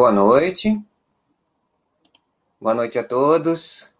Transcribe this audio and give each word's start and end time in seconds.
Boa 0.00 0.12
noite. 0.12 0.80
Boa 2.60 2.72
noite 2.72 3.00
a 3.00 3.02
todos. 3.02 3.92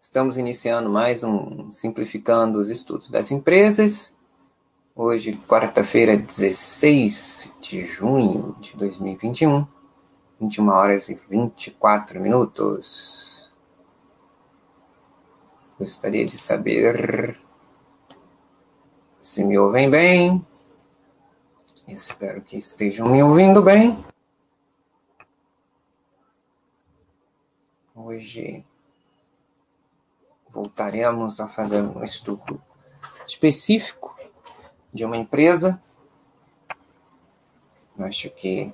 Estamos 0.00 0.38
iniciando 0.38 0.88
mais 0.88 1.22
um 1.22 1.70
Simplificando 1.70 2.58
os 2.58 2.70
Estudos 2.70 3.10
das 3.10 3.30
Empresas. 3.30 4.16
Hoje, 4.96 5.38
quarta-feira, 5.46 6.16
16 6.16 7.52
de 7.60 7.84
junho 7.84 8.56
de 8.58 8.74
2021, 8.74 9.68
21 10.40 10.68
horas 10.70 11.10
e 11.10 11.20
24 11.28 12.18
minutos. 12.22 13.52
Gostaria 15.78 16.24
de 16.24 16.38
saber 16.38 17.38
se 19.20 19.44
me 19.44 19.58
ouvem 19.58 19.90
bem. 19.90 20.49
Espero 21.92 22.40
que 22.40 22.56
estejam 22.56 23.08
me 23.08 23.20
ouvindo 23.20 23.60
bem. 23.60 23.98
Hoje 27.92 28.64
voltaremos 30.48 31.40
a 31.40 31.48
fazer 31.48 31.82
um 31.82 32.04
estudo 32.04 32.62
específico 33.26 34.16
de 34.94 35.04
uma 35.04 35.16
empresa. 35.16 35.82
Acho 37.98 38.30
que, 38.30 38.72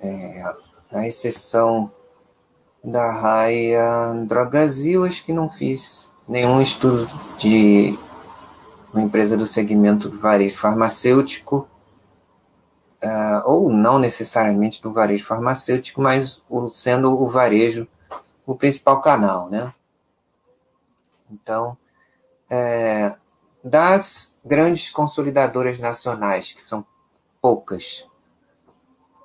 é, 0.00 0.42
a 0.90 1.06
exceção 1.06 1.92
da 2.82 3.12
Raia 3.12 4.14
Drogazil, 4.26 5.04
acho 5.04 5.22
que 5.22 5.34
não 5.34 5.50
fiz 5.50 6.10
nenhum 6.26 6.62
estudo 6.62 7.06
de 7.38 7.96
uma 8.92 9.02
empresa 9.02 9.36
do 9.36 9.46
segmento 9.46 10.08
do 10.08 10.18
varejo 10.18 10.58
farmacêutico, 10.58 11.68
uh, 13.02 13.42
ou 13.44 13.70
não 13.70 13.98
necessariamente 13.98 14.82
do 14.82 14.92
varejo 14.92 15.24
farmacêutico, 15.24 16.00
mas 16.00 16.42
o, 16.48 16.68
sendo 16.68 17.10
o 17.12 17.30
varejo 17.30 17.86
o 18.46 18.56
principal 18.56 19.00
canal, 19.00 19.48
né? 19.48 19.72
Então, 21.30 21.76
é, 22.50 23.14
das 23.62 24.36
grandes 24.44 24.90
consolidadoras 24.90 25.78
nacionais, 25.78 26.52
que 26.52 26.62
são 26.62 26.84
poucas, 27.40 28.08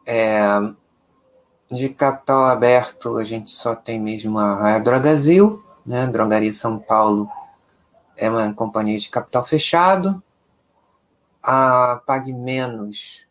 é, 0.06 0.44
de 1.72 1.90
capital 1.90 2.46
aberto, 2.46 3.18
a 3.18 3.24
gente 3.24 3.50
só 3.50 3.76
tem 3.76 4.00
mesmo 4.00 4.38
a 4.38 4.78
Drogazil, 4.78 5.64
né? 5.84 6.06
Drogaria 6.06 6.54
São 6.54 6.78
Paulo 6.78 7.28
é 8.18 8.30
uma 8.30 8.54
companhia 8.54 8.98
de 8.98 9.10
capital 9.10 9.44
fechado. 9.46 10.22
A 11.42 12.02
Pague 12.06 12.34
Menos, 12.34 13.26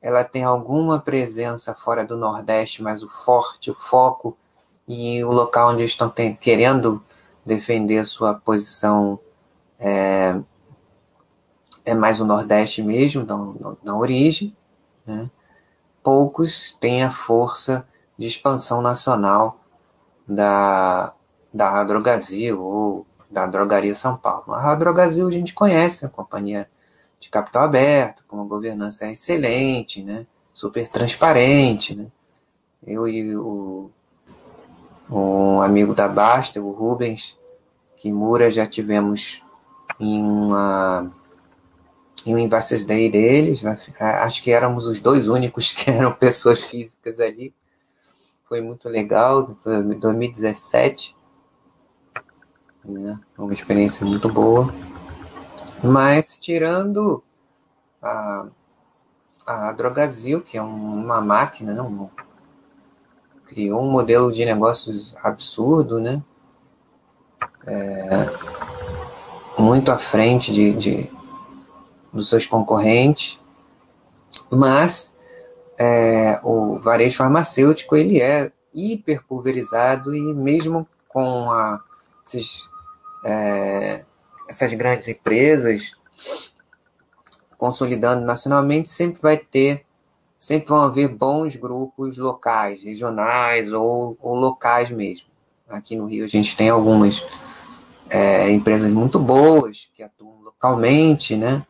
ela 0.00 0.22
tem 0.22 0.44
alguma 0.44 1.00
presença 1.00 1.74
fora 1.74 2.04
do 2.04 2.16
Nordeste, 2.16 2.82
mas 2.82 3.02
o 3.02 3.08
forte, 3.08 3.70
o 3.70 3.74
foco 3.74 4.36
e 4.86 5.24
o 5.24 5.32
local 5.32 5.70
onde 5.70 5.84
estão 5.84 6.08
tem, 6.08 6.34
querendo 6.34 7.02
defender 7.44 8.04
sua 8.04 8.34
posição 8.34 9.18
é, 9.78 10.38
é 11.84 11.94
mais 11.94 12.20
o 12.20 12.26
Nordeste 12.26 12.82
mesmo, 12.82 13.24
na, 13.24 13.74
na 13.82 13.96
origem. 13.96 14.54
Né? 15.06 15.30
Poucos 16.02 16.72
têm 16.72 17.02
a 17.02 17.10
força 17.10 17.86
de 18.18 18.26
expansão 18.26 18.80
nacional 18.80 19.60
da, 20.26 21.12
da 21.52 21.84
Drogazil 21.84 22.62
ou 22.62 23.06
da 23.30 23.46
Drogaria 23.46 23.94
São 23.94 24.16
Paulo. 24.16 24.54
A 24.54 24.74
Drogazil 24.74 25.28
a 25.28 25.30
gente 25.30 25.54
conhece, 25.54 26.06
a 26.06 26.08
companhia 26.08 26.68
de 27.18 27.28
capital 27.28 27.64
aberto, 27.64 28.24
com 28.26 28.36
uma 28.36 28.44
governança 28.44 29.10
excelente, 29.10 30.02
né? 30.02 30.26
super 30.52 30.88
transparente. 30.88 31.94
Né? 31.94 32.06
Eu 32.86 33.06
e 33.06 33.36
o, 33.36 33.90
um 35.10 35.60
amigo 35.60 35.94
da 35.94 36.08
Basta, 36.08 36.60
o 36.60 36.72
Rubens 36.72 37.38
Kimura, 37.96 38.50
já 38.50 38.66
tivemos 38.66 39.42
em 40.00 40.22
uma 40.22 41.12
em 42.24 42.34
um 42.34 42.38
Investors 42.38 42.84
Day 42.84 43.08
deles, 43.08 43.62
acho 43.64 44.42
que 44.42 44.50
éramos 44.50 44.86
os 44.86 44.98
dois 44.98 45.28
únicos 45.28 45.70
que 45.72 45.88
eram 45.90 46.12
pessoas 46.12 46.64
físicas 46.64 47.20
ali. 47.20 47.54
Foi 48.48 48.60
muito 48.60 48.88
legal, 48.88 49.56
2017 49.64 51.15
né? 52.92 53.18
Uma 53.36 53.52
experiência 53.52 54.06
muito 54.06 54.28
boa. 54.28 54.72
Mas 55.82 56.36
tirando 56.36 57.22
a, 58.02 58.46
a 59.46 59.72
Drogazil, 59.72 60.40
que 60.40 60.56
é 60.56 60.62
uma 60.62 61.20
máquina, 61.20 61.74
não, 61.74 62.10
criou 63.46 63.82
um 63.82 63.90
modelo 63.90 64.32
de 64.32 64.44
negócios 64.44 65.14
absurdo, 65.22 66.00
né? 66.00 66.22
É, 67.66 68.08
muito 69.58 69.90
à 69.90 69.98
frente 69.98 70.52
de, 70.52 70.72
de, 70.72 71.10
dos 72.12 72.28
seus 72.28 72.46
concorrentes, 72.46 73.40
mas 74.50 75.14
é, 75.78 76.40
o 76.42 76.78
varejo 76.78 77.16
farmacêutico 77.16 77.96
ele 77.96 78.20
é 78.20 78.52
hiper 78.72 79.24
pulverizado 79.26 80.14
e 80.14 80.34
mesmo 80.34 80.86
com 81.08 81.50
a, 81.50 81.80
esses 82.26 82.68
é, 83.26 84.04
essas 84.48 84.72
grandes 84.74 85.08
empresas 85.08 85.96
consolidando 87.58 88.24
nacionalmente, 88.24 88.88
sempre 88.88 89.20
vai 89.20 89.36
ter, 89.36 89.84
sempre 90.38 90.68
vão 90.68 90.82
haver 90.82 91.08
bons 91.08 91.56
grupos 91.56 92.18
locais, 92.18 92.82
regionais 92.82 93.72
ou, 93.72 94.16
ou 94.20 94.34
locais 94.36 94.90
mesmo. 94.90 95.26
Aqui 95.68 95.96
no 95.96 96.06
Rio 96.06 96.24
a 96.24 96.28
gente 96.28 96.56
tem 96.56 96.68
algumas 96.68 97.26
é, 98.08 98.48
empresas 98.50 98.92
muito 98.92 99.18
boas 99.18 99.90
que 99.94 100.02
atuam 100.02 100.42
localmente, 100.42 101.36
né? 101.36 101.66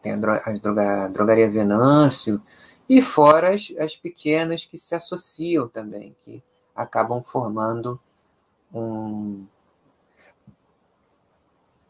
Tem 0.00 0.12
a, 0.12 0.16
a 0.16 0.52
droga, 0.52 1.08
drogaria 1.08 1.50
Venâncio, 1.50 2.40
e 2.88 3.02
fora 3.02 3.50
as, 3.50 3.72
as 3.78 3.96
pequenas 3.96 4.64
que 4.64 4.78
se 4.78 4.94
associam 4.94 5.66
também, 5.66 6.14
que 6.20 6.42
acabam 6.76 7.22
formando 7.24 7.98
um, 8.72 9.44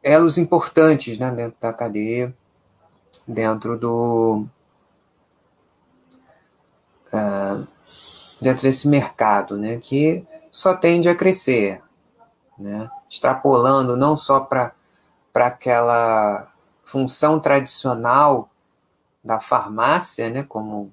elos 0.02 0.38
importantes 0.38 1.18
né, 1.18 1.30
dentro 1.30 1.56
da 1.60 1.72
cadeia, 1.72 2.34
dentro 3.26 3.78
do. 3.78 4.46
Uh, 7.12 7.66
dentro 8.40 8.62
desse 8.62 8.88
mercado, 8.88 9.56
né, 9.56 9.76
que 9.76 10.26
só 10.50 10.74
tende 10.74 11.08
a 11.08 11.14
crescer, 11.14 11.82
né, 12.58 12.90
extrapolando 13.08 13.96
não 13.96 14.16
só 14.16 14.40
para 14.40 14.74
aquela 15.34 16.50
função 16.84 17.38
tradicional 17.38 18.50
da 19.22 19.38
farmácia, 19.38 20.28
né, 20.31 20.43
como 20.43 20.93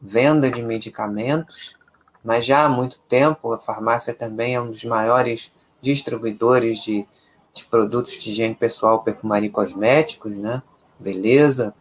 venda 0.00 0.50
de 0.50 0.62
medicamentos, 0.62 1.76
mas 2.22 2.44
já 2.44 2.64
há 2.64 2.68
muito 2.68 2.98
tempo 3.08 3.52
a 3.52 3.58
farmácia 3.58 4.12
também 4.12 4.54
é 4.54 4.60
um 4.60 4.70
dos 4.70 4.84
maiores 4.84 5.52
distribuidores 5.80 6.82
de 6.82 7.06
de 7.56 7.64
produtos 7.64 8.12
de 8.12 8.30
higiene 8.30 8.54
pessoal, 8.54 9.02
perfumaria 9.02 9.48
e 9.48 9.52
cosméticos, 9.52 10.30
né? 10.36 10.62
Beleza. 10.98 11.74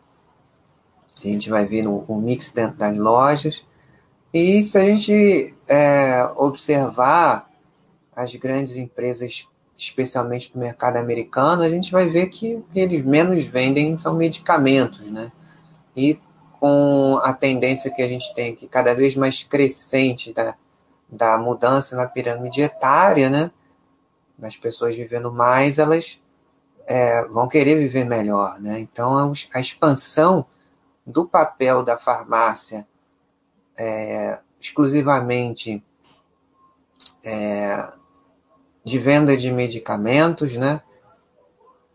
A 1.23 1.27
gente 1.27 1.49
vai 1.49 1.65
ver 1.65 1.83
no, 1.83 1.99
o 2.07 2.15
mix 2.19 2.51
dentro 2.51 2.77
das 2.77 2.97
lojas. 2.97 3.65
E 4.33 4.61
se 4.63 4.77
a 4.77 4.81
gente 4.81 5.53
é, 5.67 6.23
observar 6.37 7.49
as 8.15 8.33
grandes 8.35 8.77
empresas, 8.77 9.47
especialmente 9.77 10.51
do 10.53 10.59
mercado 10.59 10.97
americano, 10.97 11.61
a 11.61 11.69
gente 11.69 11.91
vai 11.91 12.07
ver 12.07 12.27
que 12.27 12.55
o 12.55 12.61
que 12.71 12.79
eles 12.79 13.03
menos 13.03 13.43
vendem 13.43 13.95
são 13.97 14.13
medicamentos, 14.13 15.01
né? 15.11 15.31
E 15.95 16.19
com 16.59 17.19
a 17.21 17.33
tendência 17.33 17.93
que 17.93 18.01
a 18.01 18.07
gente 18.07 18.33
tem 18.33 18.53
aqui 18.53 18.67
cada 18.67 18.93
vez 18.93 19.15
mais 19.15 19.43
crescente 19.43 20.33
da, 20.33 20.55
da 21.09 21.37
mudança 21.37 21.95
na 21.95 22.05
pirâmide 22.05 22.61
etária, 22.61 23.29
né? 23.29 23.51
Das 24.37 24.55
pessoas 24.55 24.95
vivendo 24.95 25.31
mais, 25.31 25.79
elas 25.79 26.21
é, 26.87 27.25
vão 27.25 27.47
querer 27.47 27.75
viver 27.75 28.03
melhor. 28.03 28.59
Né? 28.59 28.79
Então, 28.79 29.33
a 29.53 29.59
expansão 29.59 30.45
do 31.05 31.27
papel 31.27 31.83
da 31.83 31.97
farmácia 31.97 32.87
é, 33.77 34.39
exclusivamente 34.59 35.83
é, 37.23 37.91
de 38.83 38.99
venda 38.99 39.35
de 39.35 39.51
medicamentos 39.51 40.55
né, 40.55 40.81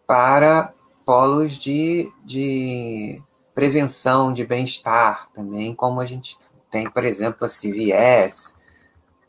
para 0.06 0.72
polos 1.04 1.54
de, 1.54 2.12
de 2.24 3.22
prevenção, 3.54 4.32
de 4.32 4.44
bem-estar 4.44 5.28
também, 5.32 5.74
como 5.74 6.00
a 6.00 6.06
gente 6.06 6.36
tem, 6.70 6.88
por 6.88 7.04
exemplo, 7.04 7.44
a 7.44 7.48
CVS 7.48 8.58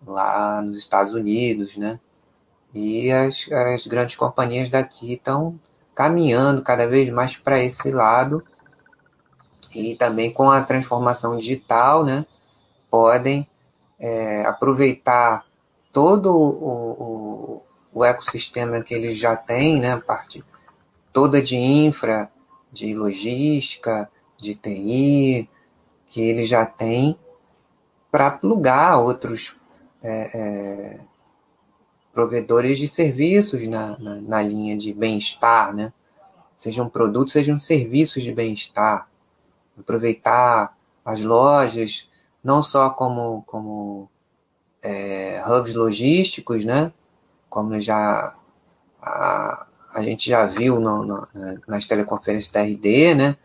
lá 0.06 0.62
nos 0.62 0.78
Estados 0.78 1.14
Unidos, 1.14 1.78
né? 1.78 2.00
E 2.74 3.12
as, 3.12 3.50
as 3.52 3.86
grandes 3.88 4.16
companhias 4.16 4.70
daqui 4.70 5.14
estão 5.14 5.60
caminhando 5.94 6.62
cada 6.62 6.88
vez 6.88 7.10
mais 7.10 7.36
para 7.36 7.62
esse 7.62 7.92
lado. 7.92 8.44
E 9.76 9.96
também 9.96 10.32
com 10.32 10.50
a 10.50 10.62
transformação 10.62 11.38
digital, 11.38 12.04
né, 12.04 12.26
podem 12.90 13.48
é, 14.00 14.44
aproveitar 14.46 15.46
todo 15.94 16.34
o, 16.34 16.92
o, 17.56 17.64
o, 17.94 18.06
ecossistema 18.06 18.82
que 18.82 18.94
eles 18.94 19.18
já 19.18 19.36
têm, 19.36 19.80
né, 19.80 19.98
parte 19.98 20.44
toda 21.14 21.42
de 21.42 21.56
infra, 21.56 22.32
de 22.72 22.94
logística, 22.94 24.10
de 24.38 24.56
TI, 24.56 25.50
que 26.08 26.22
eles 26.22 26.50
já 26.50 26.66
têm 26.66 27.18
para 28.12 28.32
plugar 28.32 28.98
outros 28.98 29.56
é, 30.04 30.32
é, 30.34 31.00
provedores 32.14 32.78
de 32.78 32.88
serviços 32.88 33.68
na, 33.68 33.98
na, 33.98 34.16
na 34.22 34.42
linha 34.42 34.78
de 34.78 34.94
bem-estar, 34.94 35.74
né? 35.74 35.94
Sejam 36.58 36.88
produtos, 36.88 37.34
sejam 37.34 37.58
serviços 37.58 38.22
de 38.22 38.32
bem-estar. 38.32 39.08
Aproveitar 39.80 40.78
as 41.04 41.22
lojas, 41.22 42.10
não 42.44 42.62
só 42.62 42.90
como, 42.90 43.42
como 43.44 44.10
é, 44.82 45.44
hubs 45.48 45.76
logísticos, 45.76 46.66
né? 46.66 46.92
Como 47.50 47.80
já 47.80 48.36
a, 49.02 49.68
a 49.94 50.02
gente 50.02 50.30
já 50.30 50.46
viu 50.46 50.80
no, 50.80 51.04
no, 51.04 51.28
nas 51.68 51.86
teleconferências 51.86 52.52
da 52.52 52.62
RD, 52.62 53.16
né? 53.16 53.38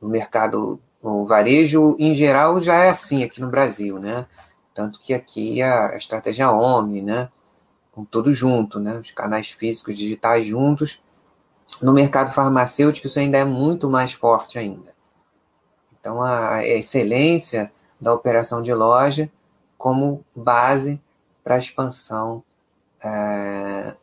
No 0.00 0.08
mercado, 0.08 0.80
o 1.02 1.26
varejo 1.26 1.96
em 1.98 2.14
geral 2.14 2.60
já 2.60 2.84
é 2.84 2.90
assim 2.90 3.24
aqui 3.24 3.40
no 3.40 3.48
Brasil, 3.48 3.98
né? 3.98 4.26
Tanto 4.74 5.00
que 5.00 5.14
aqui 5.14 5.62
a, 5.62 5.90
a 5.90 5.96
estratégia 5.96 6.50
Omni, 6.50 7.02
né? 7.02 7.28
Tudo 8.04 8.32
junto, 8.32 8.78
né? 8.78 8.98
Os 8.98 9.10
canais 9.10 9.50
físicos 9.50 9.96
digitais 9.96 10.46
juntos. 10.46 11.00
No 11.82 11.92
mercado 11.92 12.32
farmacêutico 12.32 13.06
isso 13.06 13.18
ainda 13.18 13.38
é 13.38 13.44
muito 13.44 13.88
mais 13.88 14.12
forte 14.12 14.58
ainda. 14.58 14.92
Então 15.98 16.20
a, 16.22 16.54
a 16.56 16.66
excelência 16.66 17.72
da 18.00 18.14
operação 18.14 18.62
de 18.62 18.72
loja 18.72 19.30
como 19.76 20.24
base 20.34 21.00
para 21.42 21.54
a 21.54 21.58
expansão 21.58 22.42
é, 23.02 23.94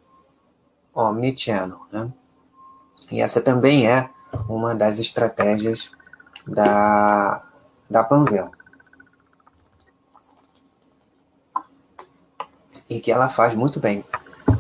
omnichannel. 0.94 1.82
Né? 1.92 2.12
E 3.12 3.22
essa 3.22 3.42
também 3.42 3.88
é 3.88 4.10
uma 4.48 4.74
das 4.74 5.00
estratégias 5.00 5.92
da, 6.48 7.42
da 7.90 8.04
Panvel. 8.04 8.52
E 12.90 13.00
que 13.00 13.12
ela 13.12 13.30
faz 13.30 13.56
muito 13.56 13.80
bem. 13.80 14.04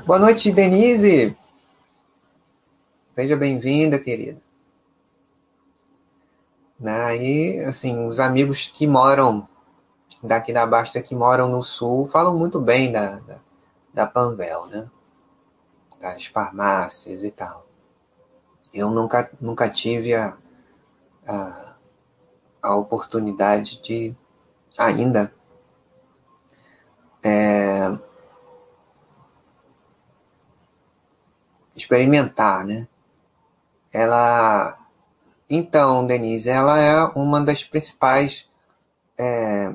Boa 0.05 0.17
noite, 0.17 0.51
Denise! 0.51 1.37
Seja 3.11 3.37
bem-vinda, 3.37 3.99
querida. 3.99 4.41
E, 7.17 7.59
assim, 7.67 8.05
os 8.05 8.19
amigos 8.19 8.67
que 8.67 8.85
moram 8.87 9.47
daqui 10.21 10.51
da 10.51 10.65
Basta, 10.65 11.01
que 11.01 11.15
moram 11.15 11.47
no 11.47 11.63
Sul, 11.63 12.09
falam 12.09 12.37
muito 12.37 12.59
bem 12.59 12.91
da, 12.91 13.19
da, 13.19 13.39
da 13.93 14.05
Panvel, 14.07 14.65
né? 14.67 14.89
Das 16.01 16.25
farmácias 16.25 17.23
e 17.23 17.31
tal. 17.31 17.65
Eu 18.73 18.91
nunca, 18.91 19.31
nunca 19.39 19.69
tive 19.69 20.13
a, 20.13 20.37
a, 21.27 21.75
a 22.61 22.75
oportunidade 22.75 23.81
de 23.81 24.15
ainda 24.77 25.33
é, 27.23 27.97
experimentar, 31.75 32.65
né? 32.65 32.87
Ela, 33.91 34.77
então, 35.49 36.05
Denise, 36.05 36.49
ela 36.49 36.79
é 36.79 37.03
uma 37.15 37.41
das 37.41 37.63
principais 37.63 38.49
é, 39.17 39.73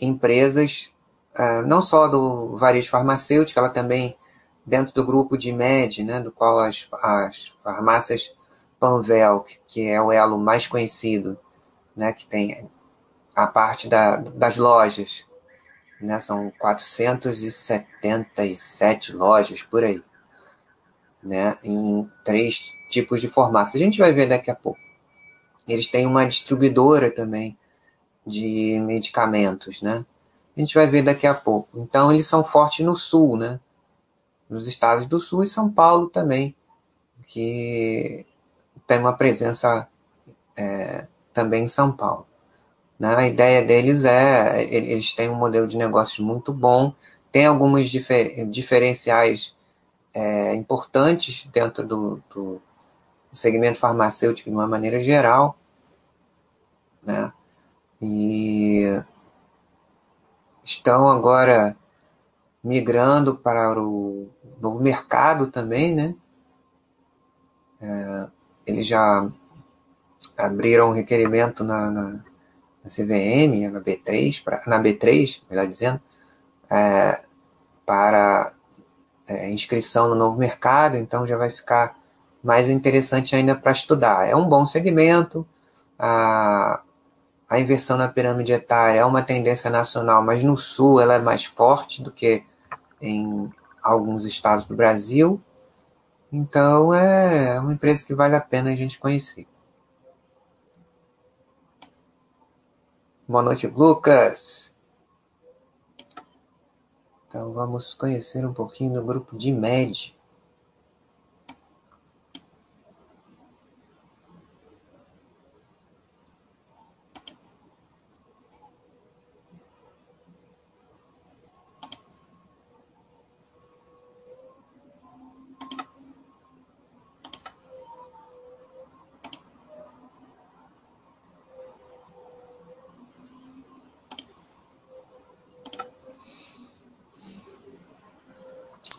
empresas, 0.00 0.92
é, 1.36 1.62
não 1.62 1.82
só 1.82 2.08
do 2.08 2.56
varejo 2.56 2.90
farmacêutico, 2.90 3.58
ela 3.58 3.70
também 3.70 4.16
dentro 4.64 4.94
do 4.94 5.04
grupo 5.04 5.36
de 5.36 5.52
MED, 5.52 6.04
né, 6.04 6.20
do 6.20 6.32
qual 6.32 6.58
as, 6.58 6.88
as 7.02 7.52
farmácias 7.62 8.34
Panvel, 8.78 9.44
que 9.66 9.86
é 9.86 10.00
o 10.00 10.10
elo 10.10 10.38
mais 10.38 10.66
conhecido, 10.66 11.38
né, 11.94 12.12
que 12.12 12.26
tem 12.26 12.70
a 13.34 13.46
parte 13.46 13.88
da, 13.88 14.16
das 14.16 14.56
lojas, 14.56 15.26
né, 16.00 16.18
são 16.18 16.50
477 16.58 19.12
lojas 19.12 19.62
por 19.62 19.84
aí, 19.84 20.02
né, 21.22 21.56
em 21.62 22.08
três 22.24 22.74
tipos 22.88 23.20
de 23.20 23.28
formatos. 23.28 23.74
A 23.74 23.78
gente 23.78 23.98
vai 23.98 24.12
ver 24.12 24.26
daqui 24.26 24.50
a 24.50 24.54
pouco. 24.54 24.80
Eles 25.68 25.86
têm 25.86 26.06
uma 26.06 26.26
distribuidora 26.26 27.10
também 27.10 27.56
de 28.26 28.78
medicamentos, 28.80 29.82
né? 29.82 30.04
A 30.56 30.60
gente 30.60 30.74
vai 30.74 30.86
ver 30.86 31.02
daqui 31.02 31.26
a 31.26 31.34
pouco. 31.34 31.78
Então, 31.78 32.12
eles 32.12 32.26
são 32.26 32.44
fortes 32.44 32.84
no 32.84 32.96
sul, 32.96 33.36
né? 33.36 33.60
Nos 34.48 34.66
estados 34.66 35.06
do 35.06 35.20
sul 35.20 35.42
e 35.42 35.46
São 35.46 35.70
Paulo 35.70 36.08
também, 36.08 36.56
que 37.26 38.26
tem 38.86 38.98
uma 38.98 39.16
presença 39.16 39.88
é, 40.56 41.06
também 41.32 41.64
em 41.64 41.68
São 41.68 41.92
Paulo. 41.92 42.26
Né? 42.98 43.14
A 43.16 43.26
ideia 43.26 43.62
deles 43.62 44.04
é, 44.04 44.62
eles 44.64 45.12
têm 45.12 45.30
um 45.30 45.36
modelo 45.36 45.66
de 45.66 45.78
negócios 45.78 46.18
muito 46.18 46.52
bom, 46.52 46.92
tem 47.32 47.46
alguns 47.46 47.88
difer, 47.88 48.44
diferenciais 48.46 49.56
é, 50.14 50.54
importantes 50.54 51.48
dentro 51.52 51.86
do, 51.86 52.22
do, 52.34 52.62
segmento 53.32 53.78
farmacêutico 53.78 54.50
de 54.50 54.54
uma 54.54 54.66
maneira 54.66 55.00
geral, 55.00 55.56
né? 57.02 57.32
E 58.02 59.02
estão 60.64 61.08
agora 61.08 61.76
migrando 62.62 63.36
para 63.36 63.80
o 63.80 64.28
novo 64.60 64.80
mercado 64.80 65.46
também, 65.46 65.94
né? 65.94 66.14
É, 67.80 68.30
eles 68.66 68.86
já 68.86 69.30
abriram 70.36 70.90
um 70.90 70.92
requerimento 70.92 71.64
na, 71.64 71.90
na, 71.90 72.10
na 72.12 72.90
CVM, 72.90 73.70
na 73.70 73.80
B3, 73.80 74.42
pra, 74.42 74.62
na 74.66 74.82
B3, 74.82 75.42
melhor 75.48 75.66
dizendo, 75.66 76.00
é, 76.70 77.22
para 77.86 78.52
é, 79.30 79.48
inscrição 79.48 80.08
no 80.08 80.16
novo 80.16 80.36
mercado, 80.36 80.96
então 80.96 81.24
já 81.26 81.36
vai 81.36 81.50
ficar 81.50 81.96
mais 82.42 82.68
interessante 82.68 83.36
ainda 83.36 83.54
para 83.54 83.70
estudar. 83.70 84.28
É 84.28 84.34
um 84.34 84.48
bom 84.48 84.66
segmento, 84.66 85.46
a, 85.96 86.80
a 87.48 87.60
inversão 87.60 87.96
na 87.96 88.08
pirâmide 88.08 88.52
etária 88.52 89.00
é 89.00 89.04
uma 89.04 89.22
tendência 89.22 89.70
nacional, 89.70 90.20
mas 90.22 90.42
no 90.42 90.58
sul 90.58 91.00
ela 91.00 91.14
é 91.14 91.18
mais 91.20 91.44
forte 91.44 92.02
do 92.02 92.10
que 92.10 92.42
em 93.00 93.48
alguns 93.80 94.24
estados 94.24 94.66
do 94.66 94.74
Brasil. 94.74 95.40
Então 96.32 96.92
é 96.92 97.60
uma 97.60 97.72
empresa 97.72 98.04
que 98.04 98.14
vale 98.14 98.34
a 98.34 98.40
pena 98.40 98.70
a 98.70 98.76
gente 98.76 98.98
conhecer. 98.98 99.46
Boa 103.28 103.44
noite, 103.44 103.68
Lucas. 103.68 104.69
Então 107.30 107.52
vamos 107.52 107.94
conhecer 107.94 108.44
um 108.44 108.52
pouquinho 108.52 108.94
do 108.94 109.06
grupo 109.06 109.38
de 109.38 109.52
MED. 109.52 110.16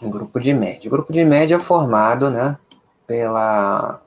Grupo 0.10 0.40
de 0.40 0.54
média. 0.54 0.88
O 0.88 0.92
grupo 0.92 1.12
de 1.12 1.24
média 1.24 1.56
é 1.56 1.60
formado 1.60 2.30
né, 2.30 2.58
pela, 3.06 4.02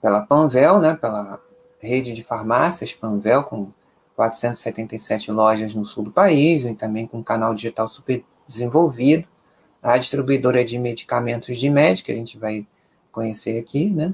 pela 0.00 0.22
Panvel, 0.22 0.78
né, 0.78 0.94
pela 0.94 1.40
rede 1.80 2.12
de 2.12 2.24
farmácias 2.24 2.94
Panvel, 2.94 3.44
com 3.44 3.70
477 4.16 5.30
lojas 5.30 5.74
no 5.74 5.84
sul 5.84 6.04
do 6.04 6.10
país, 6.10 6.64
e 6.64 6.74
também 6.74 7.06
com 7.06 7.18
um 7.18 7.22
canal 7.22 7.54
digital 7.54 7.88
super 7.88 8.24
desenvolvido. 8.46 9.26
A 9.80 9.96
distribuidora 9.96 10.64
de 10.64 10.76
medicamentos 10.76 11.56
de 11.56 11.70
médica, 11.70 12.06
que 12.06 12.12
a 12.12 12.16
gente 12.16 12.36
vai 12.36 12.66
conhecer 13.12 13.58
aqui, 13.58 13.90
né? 13.90 14.12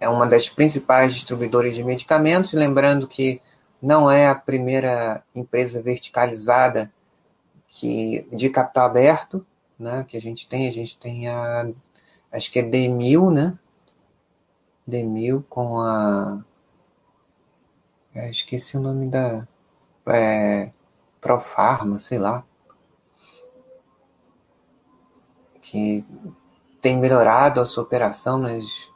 É 0.00 0.08
uma 0.08 0.26
das 0.26 0.48
principais 0.48 1.14
distribuidoras 1.14 1.76
de 1.76 1.84
medicamentos, 1.84 2.52
lembrando 2.52 3.06
que 3.06 3.40
não 3.80 4.10
é 4.10 4.26
a 4.26 4.34
primeira 4.34 5.22
empresa 5.32 5.80
verticalizada 5.80 6.92
que 7.72 8.28
de 8.30 8.50
capital 8.50 8.84
aberto, 8.84 9.46
né, 9.78 10.04
que 10.06 10.16
a 10.16 10.20
gente 10.20 10.46
tem, 10.46 10.68
a 10.68 10.72
gente 10.72 10.98
tem 10.98 11.26
a, 11.28 11.70
acho 12.30 12.52
que 12.52 12.58
é 12.58 12.62
D1000, 12.62 13.32
né, 13.32 13.58
Demil 14.86 15.44
com 15.48 15.80
a. 15.80 16.44
É, 18.14 18.28
esqueci 18.28 18.76
o 18.76 18.80
nome 18.80 19.08
da. 19.08 19.46
É, 20.06 20.72
Profarma, 21.20 22.00
sei 22.00 22.18
lá. 22.18 22.44
Que 25.60 26.04
tem 26.80 26.98
melhorado 26.98 27.60
a 27.60 27.66
sua 27.66 27.84
operação, 27.84 28.42
mas 28.42 28.90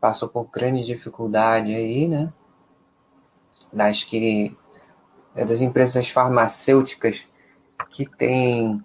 passou 0.00 0.28
por 0.28 0.48
grande 0.48 0.84
dificuldade 0.84 1.72
aí, 1.72 2.08
né? 2.08 2.32
Das 3.72 4.02
que. 4.02 4.56
É 5.36 5.44
das 5.44 5.60
empresas 5.60 6.08
farmacêuticas 6.08 7.27
que 7.98 8.06
tem 8.06 8.80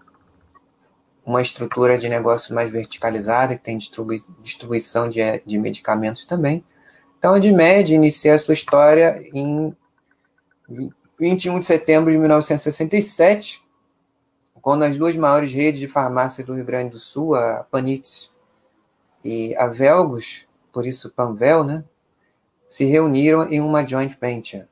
uma 1.24 1.40
estrutura 1.40 2.00
de 2.00 2.10
negócio 2.10 2.56
mais 2.56 2.72
verticalizada, 2.72 3.56
que 3.56 3.62
tem 3.62 3.78
distribui 3.78 4.20
distribuição 4.42 5.08
de, 5.08 5.20
de 5.46 5.60
medicamentos 5.60 6.26
também. 6.26 6.66
Então, 7.20 7.36
a 7.36 7.40
DMED 7.40 7.94
inicia 7.94 8.34
a 8.34 8.40
sua 8.40 8.56
história 8.56 9.22
em 9.32 9.72
21 11.20 11.60
de 11.60 11.66
setembro 11.68 12.12
de 12.12 12.18
1967, 12.18 13.62
quando 14.60 14.82
as 14.82 14.98
duas 14.98 15.16
maiores 15.16 15.54
redes 15.54 15.80
de 15.80 15.88
farmácia 15.88 16.44
do 16.44 16.56
Rio 16.56 16.66
Grande 16.66 16.90
do 16.90 17.00
Sul, 17.00 17.36
a 17.36 17.68
Panitz 17.70 18.32
e 19.24 19.56
a 19.58 19.68
Velgos, 19.68 20.48
por 20.72 20.88
isso 20.88 21.12
Panvel, 21.12 21.64
né, 21.64 21.84
se 22.68 22.86
reuniram 22.86 23.48
em 23.48 23.62
uma 23.62 23.86
joint 23.86 24.18
venture, 24.20 24.68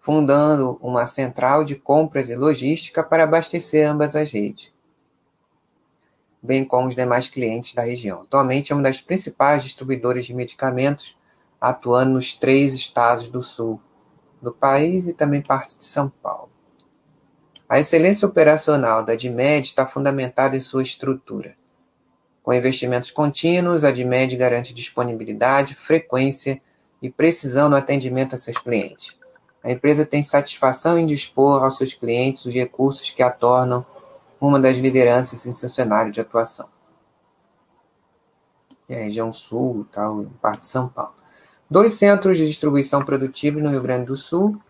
fundando 0.00 0.78
uma 0.80 1.06
central 1.06 1.64
de 1.64 1.76
compras 1.76 2.28
e 2.28 2.34
logística 2.34 3.02
para 3.02 3.24
abastecer 3.24 3.88
ambas 3.88 4.16
as 4.16 4.32
redes 4.32 4.72
bem 6.42 6.64
como 6.64 6.88
os 6.88 6.94
demais 6.94 7.28
clientes 7.28 7.74
da 7.74 7.82
região. 7.82 8.22
Atualmente 8.22 8.72
é 8.72 8.74
uma 8.74 8.82
das 8.82 9.00
principais 9.00 9.62
distribuidoras 9.62 10.24
de 10.24 10.34
medicamentos, 10.34 11.16
atuando 11.60 12.12
nos 12.12 12.34
três 12.34 12.74
estados 12.74 13.28
do 13.28 13.42
sul 13.42 13.80
do 14.40 14.52
país 14.52 15.06
e 15.06 15.12
também 15.12 15.42
parte 15.42 15.76
de 15.76 15.84
São 15.84 16.08
Paulo. 16.08 16.50
A 17.68 17.78
excelência 17.78 18.26
operacional 18.26 19.04
da 19.04 19.14
DIMED 19.14 19.66
está 19.66 19.86
fundamentada 19.86 20.56
em 20.56 20.60
sua 20.60 20.82
estrutura. 20.82 21.56
Com 22.42 22.54
investimentos 22.54 23.10
contínuos, 23.10 23.84
a 23.84 23.92
DIMED 23.92 24.36
garante 24.36 24.74
disponibilidade, 24.74 25.74
frequência 25.74 26.60
e 27.02 27.10
precisão 27.10 27.68
no 27.68 27.76
atendimento 27.76 28.34
a 28.34 28.38
seus 28.38 28.56
clientes. 28.56 29.19
A 29.62 29.70
empresa 29.70 30.06
tem 30.06 30.22
satisfação 30.22 30.98
em 30.98 31.06
dispor 31.06 31.62
aos 31.62 31.76
seus 31.76 31.92
clientes 31.92 32.46
os 32.46 32.54
recursos 32.54 33.10
que 33.10 33.22
a 33.22 33.30
tornam 33.30 33.84
uma 34.40 34.58
das 34.58 34.78
lideranças 34.78 35.44
em 35.46 35.52
seu 35.52 35.68
cenário 35.68 36.10
de 36.10 36.20
atuação. 36.20 36.68
É 38.88 38.96
a 38.96 39.04
região 39.04 39.32
sul, 39.32 39.86
tal, 39.92 40.24
parte 40.40 40.60
de 40.60 40.66
São 40.66 40.88
Paulo. 40.88 41.14
Dois 41.70 41.92
centros 41.92 42.38
de 42.38 42.46
distribuição 42.46 43.04
produtiva 43.04 43.60
no 43.60 43.68
Rio 43.68 43.82
Grande 43.82 44.06
do 44.06 44.16
Sul, 44.16 44.60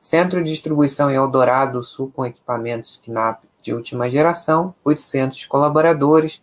centro 0.00 0.42
de 0.42 0.50
distribuição 0.50 1.10
em 1.10 1.14
Eldorado 1.14 1.72
do 1.72 1.82
Sul 1.82 2.10
com 2.14 2.24
equipamentos 2.24 2.96
KNAP 2.96 3.42
de 3.60 3.74
última 3.74 4.08
geração, 4.08 4.74
800 4.84 5.44
colaboradores, 5.46 6.40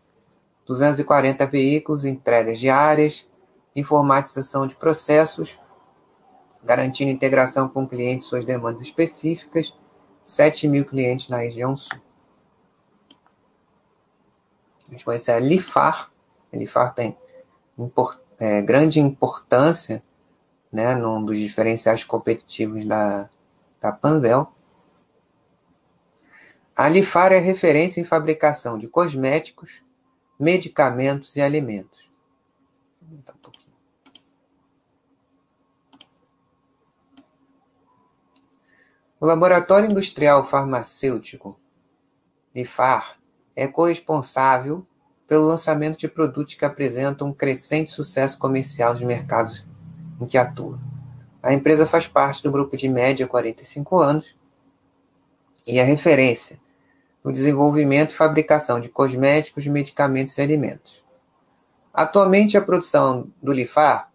240 0.65 1.45
veículos, 1.45 2.05
entregas 2.05 2.59
diárias, 2.59 3.27
informatização 3.75 4.67
de 4.67 4.75
processos, 4.75 5.57
garantindo 6.63 7.11
integração 7.11 7.67
com 7.67 7.87
clientes 7.87 8.27
suas 8.27 8.45
demandas 8.45 8.81
específicas, 8.81 9.73
7 10.23 10.67
mil 10.67 10.85
clientes 10.85 11.27
na 11.27 11.37
região 11.37 11.75
sul. 11.75 11.99
A 14.87 14.91
gente 14.91 15.03
conhece 15.03 15.31
a 15.31 15.39
Lifar. 15.39 16.11
A 16.51 16.57
Lifar 16.57 16.93
tem 16.93 17.17
import, 17.77 18.19
é, 18.39 18.61
grande 18.61 18.99
importância 18.99 20.03
né, 20.71 20.95
num 20.95 21.23
dos 21.23 21.37
diferenciais 21.37 22.03
competitivos 22.03 22.85
da, 22.85 23.29
da 23.79 23.91
Panvel. 23.91 24.51
A 26.75 26.89
Lifar 26.89 27.31
é 27.31 27.37
referência 27.37 28.01
em 28.01 28.03
fabricação 28.03 28.77
de 28.77 28.87
cosméticos, 28.87 29.83
medicamentos 30.39 31.35
e 31.35 31.41
alimentos. 31.41 32.02
O 39.23 39.25
Laboratório 39.25 39.89
Industrial 39.89 40.45
Farmacêutico 40.45 41.57
Lifar 42.53 43.17
é 43.55 43.65
corresponsável 43.69 44.85
pelo 45.25 45.45
lançamento 45.45 45.97
de 45.97 46.09
produtos 46.09 46.55
que 46.55 46.65
apresentam 46.65 47.29
um 47.29 47.33
crescente 47.33 47.89
sucesso 47.89 48.37
comercial 48.37 48.91
nos 48.91 49.01
mercados 49.01 49.65
em 50.19 50.25
que 50.25 50.37
atua. 50.37 50.77
A 51.41 51.53
empresa 51.53 51.87
faz 51.87 52.05
parte 52.05 52.43
do 52.43 52.51
grupo 52.51 52.75
de 52.75 52.89
média 52.89 53.25
45 53.25 53.97
anos 53.97 54.35
e 55.65 55.79
é 55.79 55.83
referência 55.83 56.59
no 57.23 57.31
desenvolvimento 57.31 58.11
e 58.11 58.15
fabricação 58.15 58.81
de 58.81 58.89
cosméticos, 58.89 59.65
medicamentos 59.67 60.37
e 60.37 60.41
alimentos. 60.41 61.01
Atualmente, 61.93 62.57
a 62.57 62.61
produção 62.61 63.31
do 63.41 63.53
Lifar 63.53 64.11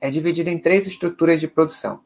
é 0.00 0.10
dividida 0.10 0.50
em 0.50 0.58
três 0.58 0.88
estruturas 0.88 1.38
de 1.38 1.46
produção: 1.46 2.00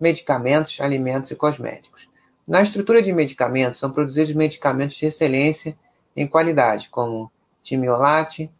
medicamentos, 0.00 0.80
alimentos 0.80 1.30
e 1.30 1.36
cosméticos. 1.36 2.08
Na 2.46 2.62
estrutura 2.62 3.00
de 3.00 3.12
medicamentos, 3.12 3.80
são 3.80 3.90
produzidos 3.90 4.34
medicamentos 4.34 4.96
de 4.96 5.06
excelência 5.06 5.78
em 6.14 6.26
qualidade, 6.26 6.88
como 6.90 7.32
Timiolate, 7.62 8.52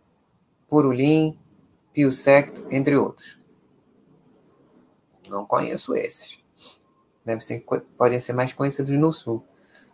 Purulin, 0.68 1.38
Piosecto, 1.92 2.66
entre 2.70 2.96
outros. 2.96 3.38
Não 5.28 5.44
conheço 5.44 5.94
esses. 5.94 6.38
Ser, 7.40 7.64
podem 7.96 8.20
ser 8.20 8.32
mais 8.32 8.52
conhecidos 8.52 8.96
no 8.96 9.12
Sul. 9.12 9.44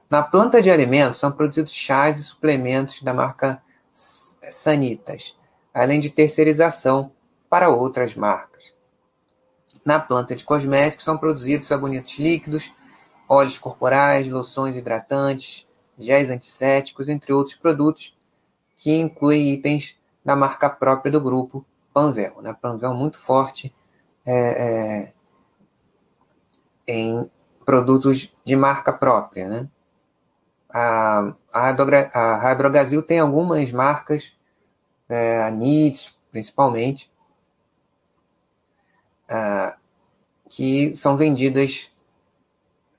Na 0.09 0.23
planta 0.23 0.61
de 0.63 0.71
alimentos, 0.71 1.21
são 1.21 1.33
produzidos 1.33 1.73
chás 1.73 2.19
e 2.19 2.25
suplementos 2.25 3.03
da 3.03 3.15
marca 3.15 3.63
Sanitas, 3.93 5.37
além 5.73 6.01
de 6.01 6.11
terceirização 6.11 7.13
para 7.49 7.69
outras 7.69 8.15
marcas. 8.15 8.75
Na 9.91 9.99
planta 9.99 10.37
de 10.37 10.45
cosméticos, 10.45 11.05
são 11.05 11.19
produzidos 11.19 11.67
sabonetes 11.67 12.17
líquidos, 12.17 12.71
óleos 13.29 13.59
corporais, 13.59 14.29
loções 14.29 14.77
hidratantes, 14.77 15.67
géis 15.99 16.31
antissépticos, 16.31 17.09
entre 17.09 17.33
outros 17.33 17.57
produtos, 17.57 18.17
que 18.79 18.93
incluem 18.93 19.53
itens 19.53 19.99
da 20.25 20.37
marca 20.37 20.71
própria 20.71 21.11
do 21.11 21.21
grupo 21.21 21.67
Panvel. 21.93 22.41
Né? 22.41 22.57
Panvel 22.63 22.95
muito 22.95 23.19
forte 23.19 23.75
é, 24.25 25.09
é, 25.09 25.13
em 26.87 27.29
produtos 27.67 28.33
de 28.45 28.55
marca 28.55 28.93
própria. 28.93 29.49
Né? 29.49 29.69
A, 30.73 31.35
a, 31.53 31.71
a 32.53 33.03
tem 33.09 33.19
algumas 33.19 33.73
marcas, 33.73 34.33
é, 35.09 35.43
a 35.43 35.51
NIDS 35.51 36.17
principalmente, 36.31 37.11
é, 39.29 39.80
que 40.51 40.93
são 40.97 41.17
vendidas 41.17 41.93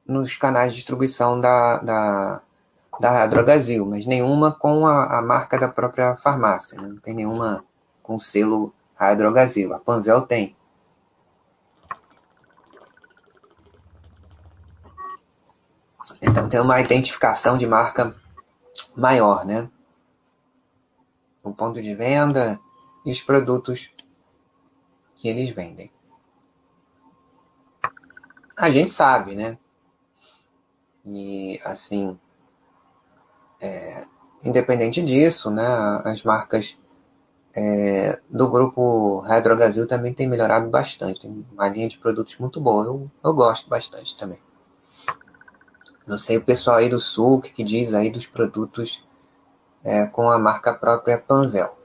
nos 0.08 0.38
canais 0.38 0.72
de 0.72 0.78
distribuição 0.78 1.38
da, 1.38 1.80
da, 1.80 2.42
da 2.98 3.28
Drogazil, 3.28 3.86
mas 3.86 4.06
nenhuma 4.06 4.54
com 4.54 4.88
a, 4.88 5.20
a 5.20 5.22
marca 5.22 5.60
da 5.60 5.68
própria 5.68 6.16
farmácia. 6.16 6.82
Né? 6.82 6.88
Não 6.88 6.98
tem 6.98 7.14
nenhuma 7.14 7.64
com 8.02 8.18
selo 8.18 8.74
Drogazil. 9.18 9.74
A 9.74 9.80
Panvel 9.80 10.22
tem. 10.22 10.56
Então 16.22 16.48
tem 16.48 16.62
uma 16.62 16.80
identificação 16.80 17.58
de 17.58 17.68
marca 17.68 18.16
maior, 18.96 19.44
né? 19.44 19.70
O 21.44 21.52
ponto 21.52 21.82
de 21.82 21.94
venda 21.96 22.58
e 23.06 23.12
os 23.12 23.20
produtos 23.22 23.92
que 25.16 25.28
eles 25.28 25.50
vendem. 25.50 25.92
A 28.62 28.70
gente 28.70 28.92
sabe, 28.92 29.34
né? 29.34 29.58
E, 31.04 31.60
assim, 31.66 32.16
é, 33.60 34.06
independente 34.44 35.02
disso, 35.02 35.50
né, 35.50 35.66
as 36.06 36.22
marcas 36.22 36.78
é, 37.56 38.22
do 38.30 38.52
grupo 38.52 39.22
Hydrogazil 39.22 39.88
também 39.88 40.14
tem 40.14 40.30
melhorado 40.30 40.70
bastante. 40.70 41.22
Tem 41.22 41.44
uma 41.52 41.68
linha 41.70 41.88
de 41.88 41.98
produtos 41.98 42.38
muito 42.38 42.62
boa. 42.62 42.86
Eu, 42.86 43.10
eu 43.26 43.34
gosto 43.34 43.68
bastante 43.68 44.16
também. 44.16 44.38
Não 46.06 46.20
sei 46.20 46.38
o 46.38 46.46
pessoal 46.46 46.78
aí 46.78 46.88
do 46.88 47.00
Sul, 47.00 47.42
que, 47.42 47.52
que 47.52 47.64
diz 47.64 47.96
aí 47.96 48.12
dos 48.12 48.28
produtos 48.28 49.04
é, 49.84 50.06
com 50.06 50.30
a 50.30 50.38
marca 50.38 50.72
própria 50.72 51.18
Panvel. 51.18 51.76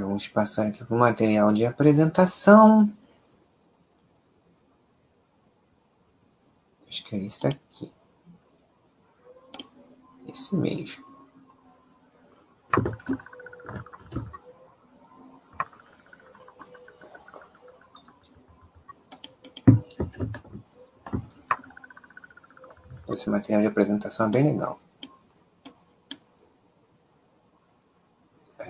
Vamos 0.00 0.26
passar 0.26 0.66
aqui 0.66 0.84
para 0.84 0.96
o 0.96 0.98
material 0.98 1.52
de 1.52 1.66
apresentação. 1.66 2.90
Acho 6.88 7.04
que 7.04 7.16
é 7.16 7.18
isso 7.18 7.46
aqui. 7.46 7.92
Esse 10.28 10.56
mesmo. 10.56 11.04
Esse 23.08 23.28
material 23.28 23.60
de 23.60 23.68
apresentação 23.68 24.26
é 24.26 24.30
bem 24.30 24.42
legal. 24.42 24.81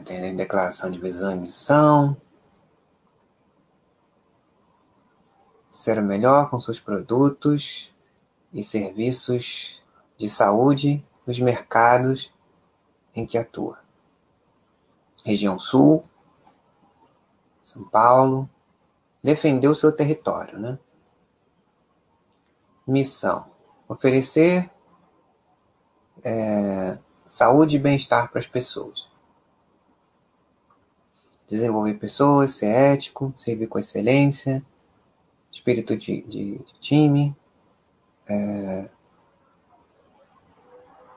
Tem 0.05 0.35
declaração 0.35 0.91
de 0.91 0.99
visão 0.99 1.33
e 1.33 1.37
missão. 1.37 2.17
Ser 5.71 5.99
o 5.99 6.03
melhor 6.03 6.51
com 6.51 6.59
seus 6.59 6.81
produtos 6.81 7.95
e 8.53 8.63
serviços 8.63 9.83
de 10.17 10.29
saúde 10.29 11.05
nos 11.27 11.39
mercados 11.39 12.33
em 13.15 13.27
que 13.27 13.39
atua. 13.39 13.81
Região 15.25 15.59
Sul, 15.59 16.05
São 17.63 17.85
Paulo, 17.85 18.49
defender 19.23 19.69
o 19.69 19.75
seu 19.75 19.93
território, 19.93 20.59
né? 20.59 20.79
Missão: 22.87 23.47
oferecer 23.89 24.71
é, 26.25 26.99
saúde 27.27 27.77
e 27.77 27.79
bem-estar 27.79 28.31
para 28.31 28.41
as 28.41 28.47
pessoas. 28.47 29.12
Desenvolver 31.53 31.99
pessoas, 31.99 32.55
ser 32.55 32.69
ético, 32.69 33.35
servir 33.37 33.67
com 33.67 33.79
excelência, 33.79 34.65
espírito 35.51 35.95
de, 35.95 36.23
de, 36.23 36.59
de 36.59 36.81
time, 36.81 37.37
é, 38.27 38.89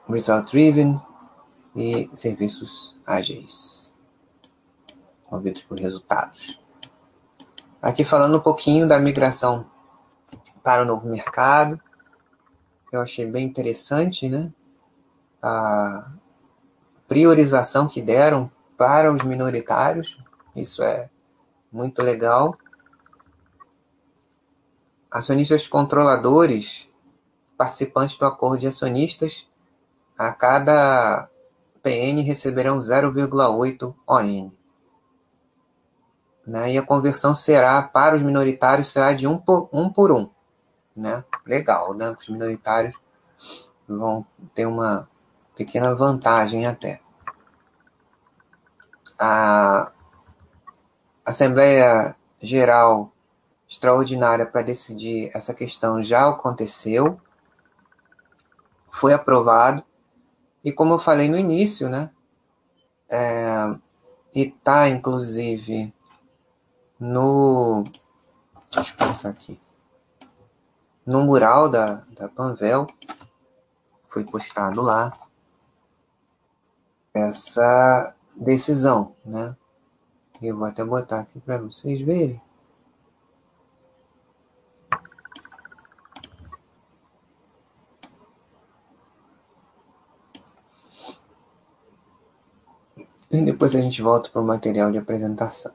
result 0.09 0.51
driven 0.51 1.01
e 1.73 2.09
serviços 2.13 2.99
ágeis, 3.07 3.95
movidos 5.31 5.63
por 5.63 5.79
resultados. 5.79 6.61
Aqui 7.81 8.03
falando 8.03 8.37
um 8.37 8.41
pouquinho 8.41 8.85
da 8.85 8.99
migração 8.99 9.65
para 10.61 10.83
o 10.83 10.85
novo 10.85 11.07
mercado, 11.07 11.79
eu 12.91 12.99
achei 12.99 13.25
bem 13.25 13.45
interessante, 13.45 14.27
né? 14.27 14.51
A 15.41 16.11
priorização 17.07 17.87
que 17.87 18.01
deram 18.01 18.51
para 18.77 19.09
os 19.09 19.23
minoritários, 19.23 20.19
isso 20.55 20.81
é 20.83 21.09
muito 21.71 22.01
legal. 22.01 22.57
Acionistas 25.11 25.67
controladores, 25.67 26.89
participantes 27.57 28.17
do 28.17 28.25
acordo 28.25 28.59
de 28.59 28.67
acionistas, 28.67 29.47
a 30.17 30.31
cada 30.31 31.29
PN 31.83 32.21
receberão 32.21 32.79
0,8 32.79 33.95
ON. 34.07 34.51
Né? 36.45 36.73
E 36.73 36.77
a 36.77 36.85
conversão 36.85 37.33
será 37.33 37.81
para 37.81 38.15
os 38.15 38.21
minoritários 38.21 38.91
será 38.91 39.13
de 39.13 39.25
um 39.27 39.37
por 39.37 39.69
um. 39.73 39.89
Por 39.89 40.11
um 40.11 40.29
né? 40.95 41.23
Legal, 41.45 41.93
né? 41.93 42.15
Os 42.17 42.29
minoritários 42.29 42.95
vão 43.87 44.25
ter 44.53 44.65
uma 44.65 45.09
pequena 45.55 45.93
vantagem 45.93 46.65
até. 46.65 47.01
A 49.19 49.91
Assembleia 51.25 52.15
Geral 52.41 53.11
Extraordinária 53.67 54.45
para 54.45 54.61
decidir 54.61 55.31
essa 55.33 55.53
questão 55.53 56.01
já 56.01 56.29
aconteceu, 56.29 57.19
foi 58.91 59.13
aprovado, 59.13 59.83
e 60.63 60.71
como 60.71 60.93
eu 60.93 60.99
falei 60.99 61.27
no 61.27 61.37
início, 61.37 61.89
né? 61.89 62.11
É, 63.09 63.75
e 64.35 64.43
está 64.43 64.87
inclusive 64.87 65.93
no. 66.99 67.83
Deixa 68.71 68.93
eu 68.93 68.97
passar 68.97 69.29
aqui 69.29 69.59
no 71.05 71.21
mural 71.21 71.69
da, 71.69 72.03
da 72.17 72.27
Panvel, 72.27 72.87
foi 74.09 74.23
postado 74.23 74.81
lá 74.81 75.15
essa 77.13 78.15
decisão, 78.35 79.15
né? 79.23 79.55
Eu 80.41 80.57
vou 80.57 80.67
até 80.67 80.83
botar 80.83 81.21
aqui 81.21 81.39
para 81.39 81.57
vocês 81.57 82.01
verem. 82.01 82.41
E 93.31 93.41
depois 93.41 93.75
a 93.75 93.81
gente 93.81 94.01
volta 94.01 94.29
para 94.29 94.41
o 94.41 94.45
material 94.45 94.91
de 94.91 94.97
apresentação. 94.97 95.73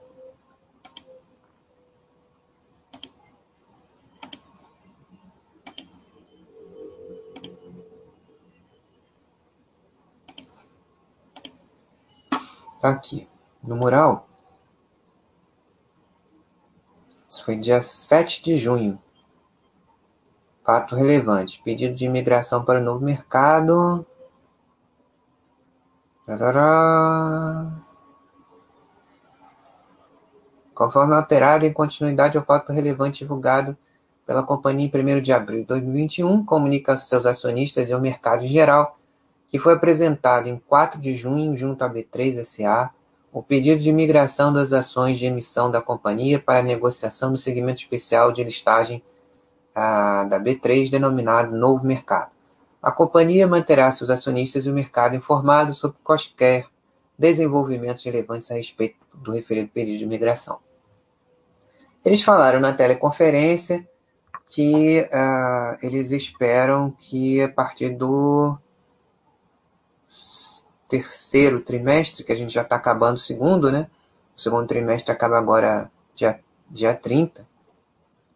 Tá 12.80 12.88
aqui, 12.88 13.28
no 13.62 13.76
mural. 13.76 14.29
Isso 17.30 17.44
foi 17.44 17.54
dia 17.54 17.80
7 17.80 18.42
de 18.42 18.56
junho. 18.56 19.00
Fato 20.64 20.96
relevante. 20.96 21.62
Pedido 21.64 21.94
de 21.94 22.04
imigração 22.04 22.64
para 22.64 22.80
o 22.80 22.82
novo 22.82 23.04
mercado. 23.04 24.04
Conforme 30.74 31.14
alterado 31.14 31.64
em 31.64 31.72
continuidade 31.72 32.36
ao 32.36 32.44
fato 32.44 32.72
relevante 32.72 33.20
divulgado 33.20 33.78
pela 34.26 34.42
companhia 34.42 34.90
em 34.92 35.16
1 35.16 35.22
de 35.22 35.32
abril 35.32 35.60
de 35.60 35.66
2021, 35.66 36.44
comunica 36.44 36.96
seus 36.96 37.26
acionistas 37.26 37.88
e 37.88 37.92
ao 37.92 38.00
mercado 38.00 38.44
em 38.44 38.48
geral 38.48 38.96
que 39.48 39.58
foi 39.58 39.74
apresentado 39.74 40.48
em 40.48 40.58
4 40.58 41.00
de 41.00 41.16
junho 41.16 41.56
junto 41.56 41.84
à 41.84 41.88
B3 41.88 42.42
SA 42.42 42.92
o 43.32 43.42
pedido 43.42 43.80
de 43.80 43.92
migração 43.92 44.52
das 44.52 44.72
ações 44.72 45.18
de 45.18 45.26
emissão 45.26 45.70
da 45.70 45.80
companhia 45.80 46.38
para 46.38 46.62
negociação 46.62 47.30
do 47.32 47.38
segmento 47.38 47.80
especial 47.80 48.32
de 48.32 48.42
listagem 48.42 49.02
ah, 49.74 50.24
da 50.24 50.40
B3, 50.40 50.90
denominado 50.90 51.56
Novo 51.56 51.86
Mercado. 51.86 52.30
A 52.82 52.90
companhia 52.90 53.46
manterá 53.46 53.90
seus 53.92 54.10
acionistas 54.10 54.66
e 54.66 54.70
o 54.70 54.72
mercado 54.72 55.14
informados 55.14 55.78
sobre 55.78 55.98
quaisquer 56.02 56.66
desenvolvimentos 57.18 58.02
relevantes 58.02 58.50
a 58.50 58.54
respeito 58.54 58.96
do 59.14 59.32
referido 59.32 59.68
pedido 59.68 59.98
de 59.98 60.06
migração. 60.06 60.58
Eles 62.04 62.22
falaram 62.22 62.58
na 62.58 62.72
teleconferência 62.72 63.86
que 64.46 65.02
uh, 65.02 65.86
eles 65.86 66.10
esperam 66.10 66.90
que 66.90 67.42
a 67.42 67.52
partir 67.52 67.90
do 67.90 68.58
terceiro 70.90 71.60
trimestre, 71.62 72.24
que 72.24 72.32
a 72.32 72.36
gente 72.36 72.52
já 72.52 72.62
está 72.62 72.76
acabando 72.76 73.16
o 73.16 73.20
segundo, 73.20 73.70
né? 73.70 73.86
O 74.36 74.40
segundo 74.40 74.66
trimestre 74.66 75.12
acaba 75.12 75.38
agora 75.38 75.90
dia, 76.14 76.40
dia 76.68 76.94
30. 76.94 77.48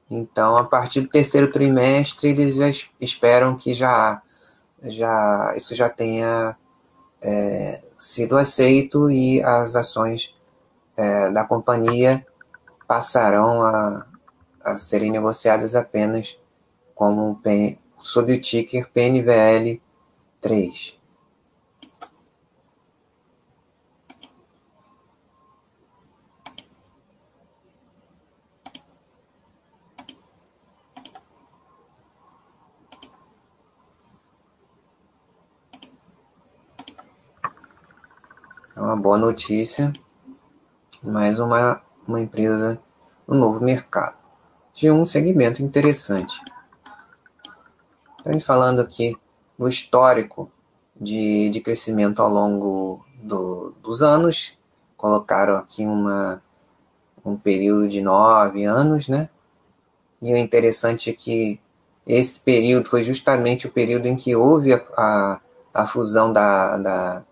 Então, 0.09 0.57
a 0.57 0.65
partir 0.65 1.01
do 1.01 1.09
terceiro 1.09 1.51
trimestre, 1.51 2.29
eles 2.29 2.89
esperam 3.01 3.57
que 3.57 3.75
já, 3.75 4.23
já 4.83 5.53
isso 5.57 5.75
já 5.75 5.89
tenha 5.89 6.57
é, 7.21 7.83
sido 7.99 8.37
aceito 8.37 9.11
e 9.11 9.43
as 9.43 9.75
ações 9.75 10.33
é, 10.97 11.31
da 11.31 11.45
companhia 11.45 12.25
passarão 12.87 13.63
a, 13.63 14.07
a 14.63 14.79
serem 14.79 15.11
negociadas 15.11 15.75
apenas 15.75 16.39
como 16.95 17.41
sob 17.99 18.33
o 18.33 18.41
ticker 18.41 18.89
PNVL 18.93 19.81
3. 20.41 21.04
É 38.77 38.81
uma 38.81 38.97
boa 38.97 39.17
notícia. 39.17 39.93
Mais 41.01 41.39
uma, 41.39 41.81
uma 42.09 42.21
empresa 42.21 42.77
no 43.25 43.37
novo 43.37 43.63
mercado. 43.63 44.17
De 44.73 44.91
um 44.91 45.07
segmento 45.07 45.63
interessante. 45.63 46.41
Estamos 48.19 48.43
falando 48.43 48.81
aqui 48.81 49.17
no 49.57 49.69
histórico 49.69 50.51
de, 51.01 51.51
de 51.51 51.61
crescimento 51.61 52.21
ao 52.21 52.29
longo 52.29 53.05
do, 53.23 53.73
dos 53.81 54.03
anos, 54.03 54.59
colocaram 54.97 55.57
aqui 55.57 55.87
uma, 55.87 56.43
um 57.25 57.37
período 57.37 57.87
de 57.87 58.01
nove 58.01 58.65
anos, 58.65 59.09
né? 59.09 59.29
E 60.21 60.33
o 60.33 60.37
interessante 60.37 61.11
é 61.11 61.13
que 61.13 61.61
esse 62.05 62.41
período 62.41 62.89
foi 62.89 63.05
justamente 63.05 63.69
o 63.69 63.73
período 63.73 64.07
em 64.07 64.17
que 64.17 64.35
houve 64.35 64.73
a, 64.73 64.85
a, 64.97 65.41
a 65.73 65.87
fusão 65.87 66.33
da, 66.33 66.77
da, 66.77 67.25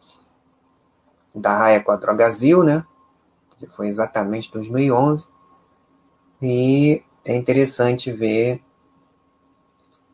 da 1.34 1.56
Raia 1.56 1.82
com 1.82 1.92
a 1.92 1.96
Drogazil, 1.96 2.62
né? 2.62 2.84
Que 3.58 3.66
foi 3.66 3.88
exatamente 3.88 4.52
2011. 4.52 5.28
E 6.40 7.02
é 7.24 7.34
interessante 7.34 8.10
ver 8.10 8.62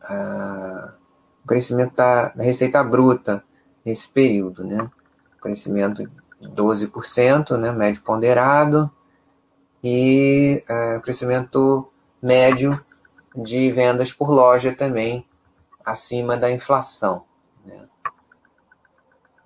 a, 0.01 0.93
o 1.43 1.47
crescimento 1.47 1.95
da, 1.95 2.29
da 2.29 2.43
receita 2.43 2.83
bruta 2.83 3.43
nesse 3.85 4.07
período, 4.07 4.63
né? 4.63 4.89
Crescimento 5.41 6.03
de 6.39 6.49
12%, 6.49 7.57
né? 7.57 7.71
Médio 7.71 8.01
ponderado. 8.01 8.91
E 9.83 10.63
uh, 10.69 11.01
crescimento 11.01 11.89
médio 12.21 12.83
de 13.35 13.71
vendas 13.71 14.11
por 14.11 14.29
loja 14.29 14.75
também 14.75 15.25
acima 15.85 16.35
da 16.35 16.51
inflação. 16.51 17.23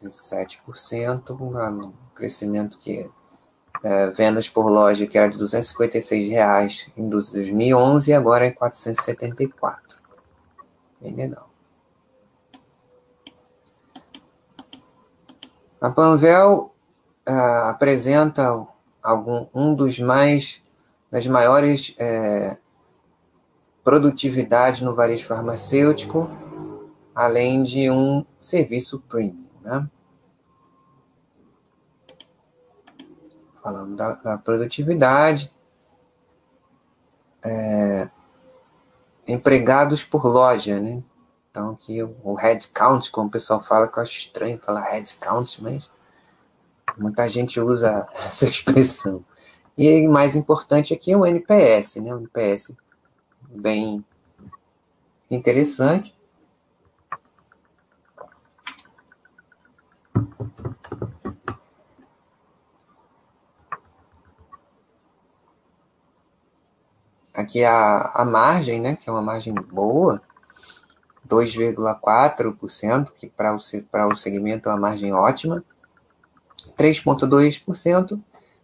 Né? 0.03 0.09
De 0.09 0.15
7%, 0.15 1.31
um 1.39 1.93
crescimento 2.13 2.77
que 2.77 3.09
é, 3.83 4.09
vendas 4.11 4.47
por 4.47 4.69
loja 4.69 5.07
que 5.07 5.17
era 5.17 5.29
de 5.29 5.37
256 5.37 6.29
reais 6.29 6.89
em 6.95 7.09
2011 7.09 8.11
e 8.11 8.13
agora 8.13 8.45
é 8.45 8.51
474. 8.51 9.97
Bem 11.01 11.15
legal. 11.15 11.49
A 15.81 15.89
Panvel 15.89 16.73
uh, 17.27 17.67
apresenta 17.67 18.65
algum, 19.01 19.47
um 19.53 19.75
dos 19.75 19.99
mais 19.99 20.63
das 21.11 21.27
maiores 21.27 21.93
é, 21.99 22.57
produtividade 23.83 24.83
no 24.83 24.95
varejo 24.95 25.27
farmacêutico, 25.27 26.31
além 27.13 27.61
de 27.61 27.91
um 27.91 28.25
serviço 28.39 29.01
premium. 29.01 29.43
Né? 29.61 29.89
Falando 33.63 33.95
da, 33.95 34.13
da 34.15 34.38
produtividade, 34.38 35.52
é, 37.43 38.10
empregados 39.28 40.04
por 40.04 40.26
loja, 40.26 40.80
né? 40.80 41.02
Então, 41.49 41.71
aqui 41.71 42.04
o 42.04 42.34
headcount, 42.34 43.10
como 43.12 43.28
o 43.28 43.32
pessoal 43.32 43.63
fala, 43.63 43.88
que 43.88 43.97
eu 43.97 44.04
acho 44.04 44.17
estranho 44.17 44.60
falar 44.60 44.89
headcount, 44.89 45.62
mas 45.62 45.89
muita 46.97 47.30
gente 47.30 47.60
usa 47.60 48.08
essa 48.26 48.45
expressão. 48.45 49.23
E 49.78 50.08
mais 50.08 50.36
importante 50.36 50.93
aqui 50.93 51.12
é 51.12 51.17
o 51.17 51.26
NPS, 51.26 51.95
né? 51.97 52.13
O 52.13 52.19
NPS 52.19 52.76
bem 53.49 54.04
interessante. 55.30 56.15
Aqui 67.34 67.63
a, 67.63 68.12
a 68.13 68.24
margem, 68.24 68.80
né, 68.80 68.96
que 68.96 69.10
é 69.10 69.12
uma 69.12 69.22
margem 69.22 69.54
boa, 69.54 70.22
2,4%, 71.28 73.12
que 73.12 73.28
para 73.28 73.54
o, 73.54 74.12
o 74.12 74.15
segmento 74.15 74.69
é 74.69 74.72
uma 74.72 74.80
margem 74.80 75.12
ótima. 75.13 75.63
3,2%, 76.78 78.22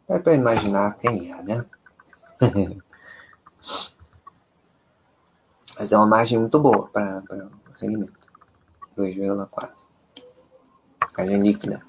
dá 0.08 0.20
para 0.20 0.34
imaginar 0.34 0.96
quem 0.98 1.32
é, 1.32 1.44
né? 1.44 1.66
Mas 5.80 5.92
é 5.92 5.98
uma 5.98 6.08
margem 6.08 6.38
muito 6.38 6.60
boa 6.60 6.90
para 6.90 7.24
o 7.74 7.78
segmento. 7.78 8.14
2,4. 8.98 9.70
Margem 11.18 11.42
líquida. 11.42 11.82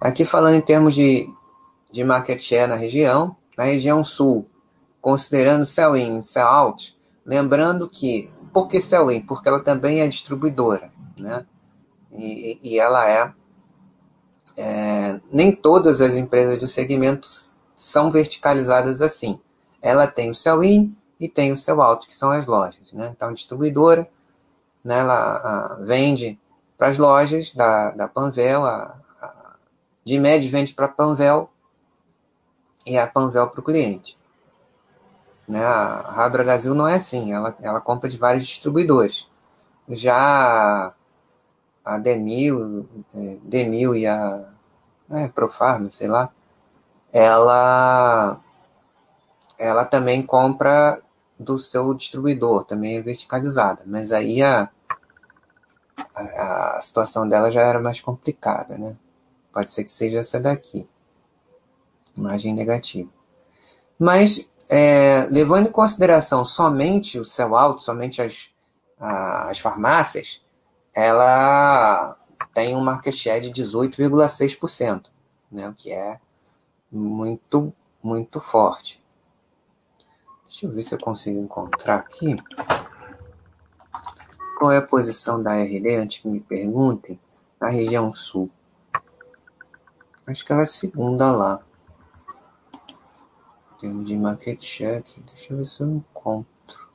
Aqui 0.00 0.24
falando 0.24 0.54
em 0.54 0.60
termos 0.60 0.94
de, 0.94 1.28
de 1.90 2.04
market 2.04 2.40
share 2.40 2.68
na 2.68 2.76
região, 2.76 3.36
na 3.56 3.64
região 3.64 4.04
sul, 4.04 4.48
considerando 5.08 5.64
sell-in 5.64 6.18
e 6.18 6.22
sell-out, 6.22 6.94
lembrando 7.24 7.88
que, 7.88 8.30
por 8.52 8.68
que 8.68 8.78
sell-in? 8.78 9.22
Porque 9.22 9.48
ela 9.48 9.60
também 9.60 10.02
é 10.02 10.06
distribuidora, 10.06 10.92
né? 11.16 11.46
E, 12.12 12.60
e 12.62 12.78
ela 12.78 13.08
é, 13.08 13.32
é, 14.58 15.18
Nem 15.32 15.50
todas 15.50 16.02
as 16.02 16.14
empresas 16.14 16.58
do 16.58 16.68
segmento 16.68 17.26
são 17.74 18.10
verticalizadas 18.10 19.00
assim. 19.00 19.40
Ela 19.80 20.06
tem 20.06 20.28
o 20.28 20.34
sell-in 20.34 20.94
e 21.18 21.26
tem 21.26 21.52
o 21.52 21.56
seu 21.56 21.80
out, 21.80 22.06
que 22.06 22.14
são 22.14 22.30
as 22.30 22.44
lojas. 22.44 22.92
Né? 22.92 23.10
Então, 23.16 23.32
distribuidora, 23.32 24.06
né, 24.84 24.98
ela 24.98 25.14
a, 25.14 25.74
vende 25.80 26.38
para 26.76 26.88
as 26.88 26.98
lojas 26.98 27.54
da, 27.54 27.92
da 27.92 28.08
Panvel, 28.08 28.62
a, 28.62 28.94
a, 29.22 29.54
de 30.04 30.18
média 30.18 30.50
vende 30.50 30.74
para 30.74 30.84
a 30.84 30.90
Panvel 30.90 31.48
e 32.86 32.98
a 32.98 33.06
Panvel 33.06 33.48
para 33.48 33.60
o 33.60 33.64
cliente. 33.64 34.17
Né? 35.48 35.64
A 35.64 36.02
Radra 36.12 36.44
Gazil 36.44 36.74
não 36.74 36.86
é 36.86 36.94
assim, 36.94 37.32
ela, 37.32 37.56
ela 37.62 37.80
compra 37.80 38.08
de 38.08 38.18
vários 38.18 38.46
distribuidores. 38.46 39.26
Já 39.88 40.94
a 41.84 41.98
Demil, 41.98 42.86
é, 43.14 43.38
Demil 43.42 43.96
e 43.96 44.06
a 44.06 44.52
é, 45.10 45.28
Profarma, 45.28 45.90
sei 45.90 46.06
lá, 46.06 46.30
ela 47.12 48.38
ela 49.58 49.84
também 49.84 50.22
compra 50.22 51.00
do 51.38 51.58
seu 51.58 51.94
distribuidor, 51.94 52.64
também 52.64 52.96
é 52.98 53.02
verticalizada, 53.02 53.82
mas 53.86 54.12
aí 54.12 54.42
a, 54.42 54.70
a, 56.14 56.76
a 56.76 56.80
situação 56.80 57.28
dela 57.28 57.50
já 57.50 57.62
era 57.62 57.80
mais 57.80 58.00
complicada, 58.00 58.76
né? 58.76 58.96
Pode 59.52 59.72
ser 59.72 59.84
que 59.84 59.90
seja 59.90 60.18
essa 60.18 60.38
daqui, 60.38 60.88
imagem 62.16 62.54
negativa. 62.54 63.10
Mas, 63.98 64.48
é, 64.70 65.26
levando 65.30 65.68
em 65.68 65.72
consideração 65.72 66.44
somente 66.44 67.18
o 67.18 67.24
sell 67.24 67.56
out, 67.56 67.82
somente 67.82 68.20
as, 68.20 68.50
a, 68.98 69.48
as 69.48 69.58
farmácias, 69.58 70.42
ela 70.94 72.16
tem 72.54 72.74
um 72.74 72.80
market 72.80 73.14
share 73.14 73.50
de 73.50 73.62
18,6%, 73.62 75.06
né? 75.50 75.68
o 75.68 75.74
que 75.74 75.92
é 75.92 76.18
muito, 76.90 77.72
muito 78.02 78.40
forte. 78.40 79.04
Deixa 80.48 80.66
eu 80.66 80.72
ver 80.72 80.82
se 80.82 80.94
eu 80.94 80.98
consigo 80.98 81.38
encontrar 81.38 81.96
aqui. 81.96 82.34
Qual 84.58 84.72
é 84.72 84.78
a 84.78 84.82
posição 84.86 85.42
da 85.42 85.52
RD, 85.52 85.94
antes 85.94 86.18
que 86.20 86.28
me 86.28 86.40
perguntem, 86.40 87.20
na 87.60 87.68
região 87.68 88.14
sul. 88.14 88.50
Acho 90.26 90.44
que 90.44 90.52
ela 90.52 90.62
é 90.62 90.66
segunda 90.66 91.30
lá. 91.30 91.60
Temos 93.78 94.08
de 94.08 94.16
market 94.16 94.60
share 94.60 94.96
aqui. 94.96 95.20
Deixa 95.20 95.52
eu 95.52 95.58
ver 95.58 95.66
se 95.66 95.82
eu 95.82 95.88
encontro. 95.88 96.90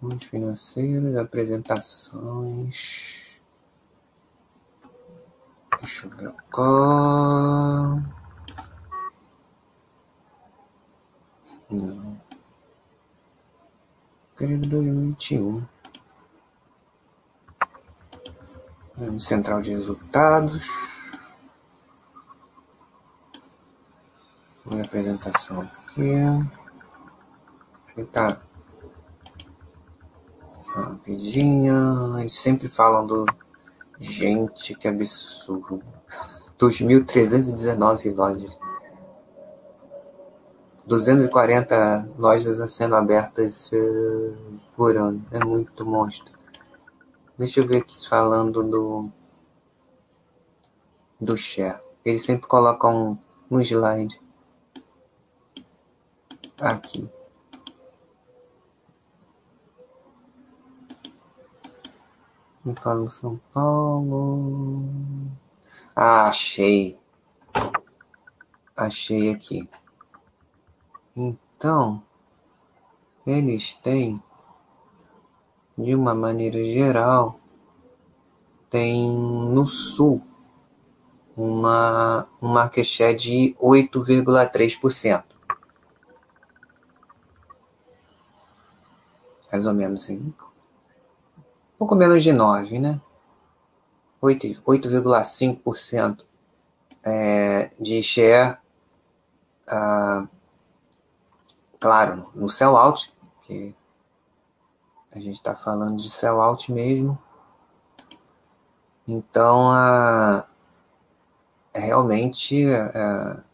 Fundos 0.00 0.24
financeiros, 0.24 1.18
apresentações. 1.18 3.22
Deixa 5.80 6.06
eu 6.06 6.16
ver 6.16 6.34
qual. 6.50 8.00
Não. 11.70 12.20
Querido 14.38 14.68
2021. 14.68 15.66
Vamos 18.96 19.26
central 19.26 19.60
de 19.60 19.70
resultados. 19.70 20.95
Minha 24.70 24.82
apresentação 24.82 25.60
aqui. 25.60 26.12
Tá 28.12 28.40
rapidinho. 30.66 32.18
Eles 32.18 32.34
sempre 32.34 32.68
falam 32.68 33.06
do. 33.06 33.26
Gente, 33.98 34.74
que 34.74 34.88
absurdo. 34.88 35.82
2.319 36.58 38.16
lojas. 38.16 38.58
240 40.86 42.10
lojas 42.16 42.72
sendo 42.72 42.96
abertas 42.96 43.70
uh, 43.72 44.58
por 44.76 44.96
ano. 44.96 45.24
É 45.30 45.44
muito 45.44 45.84
monstro. 45.86 46.34
Deixa 47.38 47.60
eu 47.60 47.66
ver 47.66 47.78
aqui 47.78 48.08
falando 48.08 48.62
do 48.62 49.10
do 51.20 51.36
share. 51.36 51.80
Eles 52.04 52.24
sempre 52.24 52.46
colocam 52.46 53.18
um, 53.50 53.56
um 53.56 53.60
slide 53.60 54.20
aqui. 56.60 57.10
Falo 62.82 63.08
São 63.08 63.40
Paulo. 63.52 64.82
Ah, 65.94 66.28
achei. 66.28 66.98
achei 68.76 69.30
aqui. 69.30 69.68
Então, 71.14 72.02
eles 73.26 73.74
têm, 73.74 74.22
de 75.78 75.94
uma 75.94 76.14
maneira 76.14 76.58
geral, 76.64 77.40
tem 78.68 79.08
no 79.08 79.66
sul 79.68 80.22
uma, 81.36 82.28
um 82.42 82.48
market 82.48 82.84
share 82.84 83.14
de 83.14 83.56
8,3%. 83.60 85.25
Mais 89.50 89.66
ou 89.66 89.74
menos 89.74 90.04
assim. 90.04 90.32
Pouco 91.78 91.94
menos 91.94 92.22
de 92.22 92.32
9, 92.32 92.78
né? 92.78 92.98
8,5% 94.22 96.24
é, 97.04 97.70
de 97.78 98.02
share, 98.02 98.56
ah, 99.68 100.26
claro, 101.78 102.30
no 102.34 102.48
sell 102.48 102.74
out, 102.76 103.14
que 103.42 103.74
a 105.12 105.20
gente 105.20 105.36
está 105.36 105.54
falando 105.54 105.98
de 105.98 106.08
sell 106.10 106.40
out 106.40 106.72
mesmo. 106.72 107.18
Então, 109.06 109.70
realmente 111.72 112.66
a, 112.74 113.44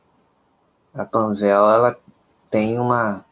a 0.95 1.05
Panvel 1.05 1.71
ela 1.71 2.01
tem 2.51 2.79
uma 2.79 3.27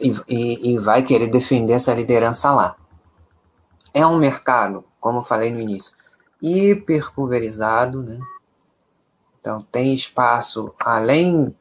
e, 0.00 0.14
e, 0.28 0.72
e, 0.72 0.78
vai 0.78 1.02
querer 1.02 1.28
defender 1.28 1.74
essa 1.74 1.94
liderança 1.94 2.50
lá. 2.52 2.76
É 3.94 4.06
um 4.06 4.18
mercado, 4.18 4.84
como 5.00 5.20
eu 5.20 5.24
falei 5.24 5.50
no 5.50 5.60
início, 5.60 5.92
hiper 6.42 7.12
pulverizado, 7.12 8.02
né? 8.02 8.18
Então 9.40 9.62
tem 9.70 9.94
espaço 9.94 10.74
além 10.78 11.54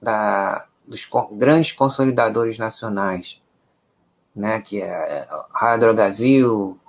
da, 0.00 0.66
dos 0.86 1.08
grandes 1.32 1.72
consolidadores 1.72 2.58
nacionais, 2.58 3.42
né? 4.34 4.60
Que 4.60 4.82
é 4.82 5.28
a 5.54 5.76
Drogasil, 5.76 6.80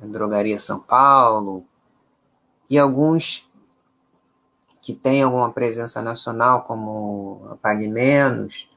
a 0.00 0.06
Drogaria 0.06 0.58
São 0.58 0.80
Paulo 0.80 1.64
e 2.68 2.78
alguns 2.78 3.50
que 4.80 4.94
têm 4.94 5.22
alguma 5.22 5.52
presença 5.52 6.00
nacional, 6.00 6.62
como 6.62 7.42
a 7.50 7.56
Pague 7.56 7.86
Menos, 7.86 8.69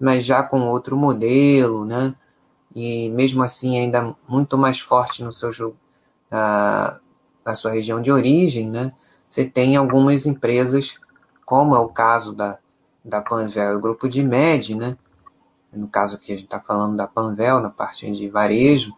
mas 0.00 0.24
já 0.24 0.42
com 0.42 0.62
outro 0.68 0.96
modelo, 0.96 1.84
né? 1.84 2.14
E 2.74 3.10
mesmo 3.10 3.42
assim 3.42 3.78
ainda 3.78 4.16
muito 4.26 4.56
mais 4.56 4.80
forte 4.80 5.22
no 5.22 5.32
seu 5.32 5.50
uh, 5.70 7.00
na 7.44 7.54
sua 7.54 7.72
região 7.72 8.00
de 8.00 8.10
origem, 8.10 8.70
né? 8.70 8.92
Você 9.28 9.44
tem 9.44 9.76
algumas 9.76 10.26
empresas, 10.26 10.98
como 11.44 11.74
é 11.74 11.78
o 11.78 11.88
caso 11.88 12.34
da, 12.34 12.58
da 13.04 13.20
Panvel 13.20 13.72
e 13.72 13.76
o 13.76 13.80
grupo 13.80 14.08
de 14.08 14.22
MED, 14.22 14.74
né? 14.74 14.96
No 15.72 15.86
caso 15.86 16.16
aqui 16.16 16.32
a 16.32 16.34
gente 16.34 16.46
está 16.46 16.60
falando 16.60 16.96
da 16.96 17.06
Panvel, 17.06 17.60
na 17.60 17.70
parte 17.70 18.10
de 18.10 18.28
varejo, 18.28 18.92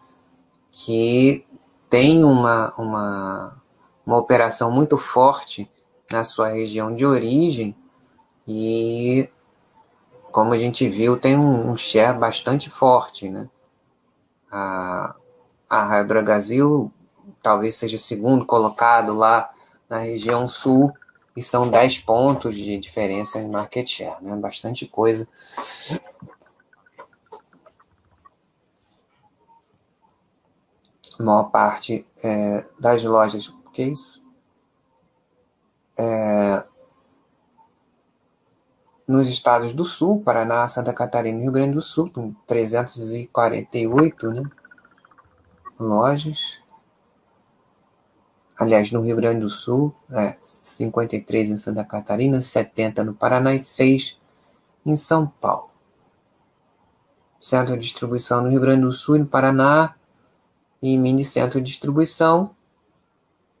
que 0.71 1.45
tem 1.89 2.23
uma, 2.23 2.73
uma, 2.77 3.61
uma 4.05 4.17
operação 4.17 4.71
muito 4.71 4.97
forte 4.97 5.69
na 6.11 6.23
sua 6.23 6.49
região 6.49 6.95
de 6.95 7.05
origem 7.05 7.75
e 8.47 9.29
como 10.33 10.51
a 10.51 10.57
gente 10.57 10.89
viu, 10.89 11.15
tem 11.15 11.37
um, 11.37 11.69
um 11.69 11.77
share 11.77 12.17
bastante 12.17 12.67
forte, 12.67 13.29
né? 13.29 13.47
A, 14.51 15.15
a 15.69 15.85
Hydrogazil 15.85 16.91
talvez 17.41 17.75
seja 17.75 17.99
segundo 17.99 18.43
colocado 18.43 19.13
lá 19.13 19.51
na 19.87 19.99
região 19.99 20.47
sul 20.47 20.91
e 21.37 21.43
são 21.43 21.69
10 21.69 21.99
pontos 21.99 22.55
de 22.55 22.77
diferença 22.77 23.39
em 23.39 23.47
market 23.47 23.87
share, 23.87 24.23
né? 24.23 24.35
Bastante 24.35 24.87
coisa. 24.87 25.27
A 31.19 31.23
maior 31.23 31.43
parte 31.51 32.07
é, 32.23 32.65
das 32.79 33.03
lojas, 33.03 33.49
o 33.49 33.69
que 33.71 33.83
é 33.83 33.85
isso? 33.85 34.19
É, 35.95 36.65
nos 39.13 39.29
estados 39.29 39.73
do 39.73 39.85
Sul, 39.85 40.23
Paraná, 40.23 40.67
Santa 40.67 40.91
Catarina 40.91 41.37
e 41.37 41.43
Rio 41.43 41.51
Grande 41.51 41.73
do 41.73 41.83
Sul, 41.83 42.09
com 42.09 42.33
348 42.47 44.31
né, 44.31 44.43
lojas. 45.79 46.57
Aliás, 48.57 48.91
no 48.91 49.01
Rio 49.01 49.15
Grande 49.15 49.41
do 49.41 49.51
Sul, 49.51 49.93
é, 50.11 50.35
53 50.41 51.51
em 51.51 51.57
Santa 51.57 51.83
Catarina, 51.83 52.41
70 52.41 53.03
no 53.03 53.13
Paraná 53.13 53.53
e 53.53 53.59
6 53.59 54.17
em 54.83 54.95
São 54.95 55.27
Paulo. 55.27 55.69
Centro 57.39 57.75
de 57.75 57.81
distribuição 57.83 58.41
no 58.41 58.49
Rio 58.49 58.61
Grande 58.61 58.81
do 58.81 58.93
Sul 58.93 59.17
e 59.17 59.19
no 59.19 59.27
Paraná, 59.27 59.93
e 60.81 60.97
mini 60.97 61.23
centro 61.23 61.61
de 61.61 61.69
distribuição, 61.69 62.55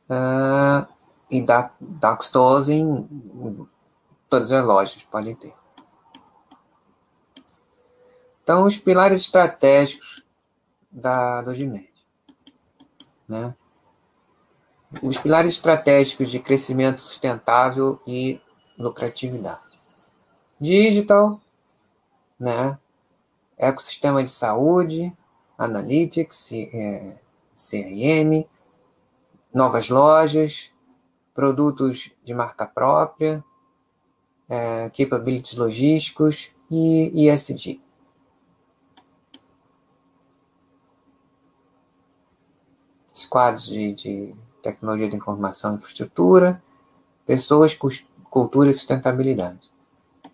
uh, 0.09 0.91
e 1.29 1.45
dark 1.79 2.23
stores 2.23 2.69
em 2.69 3.07
Todas 4.33 4.51
as 4.51 4.65
lojas 4.65 5.03
podem 5.11 5.35
ter. 5.35 5.53
Então, 8.41 8.63
os 8.63 8.79
pilares 8.79 9.19
estratégicos 9.19 10.25
da 10.91 11.43
Dogimed. 11.43 11.87
Né? 13.27 13.55
Os 15.03 15.19
pilares 15.19 15.51
estratégicos 15.51 16.31
de 16.31 16.39
crescimento 16.39 16.99
sustentável 16.99 18.01
e 18.07 18.41
lucratividade. 18.75 19.61
Digital, 20.59 21.39
né? 22.39 22.79
ecossistema 23.55 24.23
de 24.23 24.31
saúde, 24.31 25.15
analytics, 25.55 26.53
é, 26.53 27.19
CRM, 27.55 28.49
novas 29.53 29.91
lojas, 29.91 30.73
produtos 31.35 32.09
de 32.23 32.33
marca 32.33 32.65
própria, 32.65 33.45
é, 34.53 34.89
capabilities 34.91 35.57
logísticos 35.57 36.51
e 36.69 37.27
ESG. 37.27 37.81
Squads 43.15 43.65
de, 43.65 43.93
de 43.93 44.35
tecnologia 44.61 45.09
de 45.09 45.15
informação 45.15 45.73
e 45.73 45.77
infraestrutura, 45.77 46.61
pessoas, 47.25 47.77
cultura 48.29 48.69
e 48.69 48.73
sustentabilidade. 48.73 49.71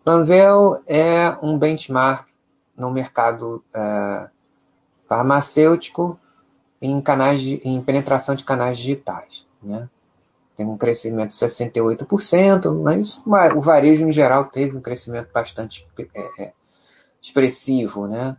Panvel 0.03 0.81
é 0.87 1.37
um 1.41 1.57
benchmark 1.57 2.27
no 2.75 2.91
mercado 2.91 3.63
é, 3.73 4.29
farmacêutico 5.07 6.19
em, 6.81 6.99
canais 6.99 7.39
de, 7.39 7.61
em 7.63 7.81
penetração 7.81 8.35
de 8.35 8.43
canais 8.43 8.77
digitais. 8.77 9.45
Né? 9.63 9.89
Tem 10.59 10.67
um 10.67 10.77
crescimento 10.77 11.29
de 11.29 11.37
68%, 11.37 12.83
mas 12.83 13.21
o 13.55 13.61
varejo 13.61 14.05
em 14.05 14.11
geral 14.11 14.43
teve 14.43 14.75
um 14.75 14.81
crescimento 14.81 15.29
bastante 15.33 15.87
é, 16.13 16.43
é, 16.43 16.53
expressivo, 17.21 18.09
né? 18.09 18.35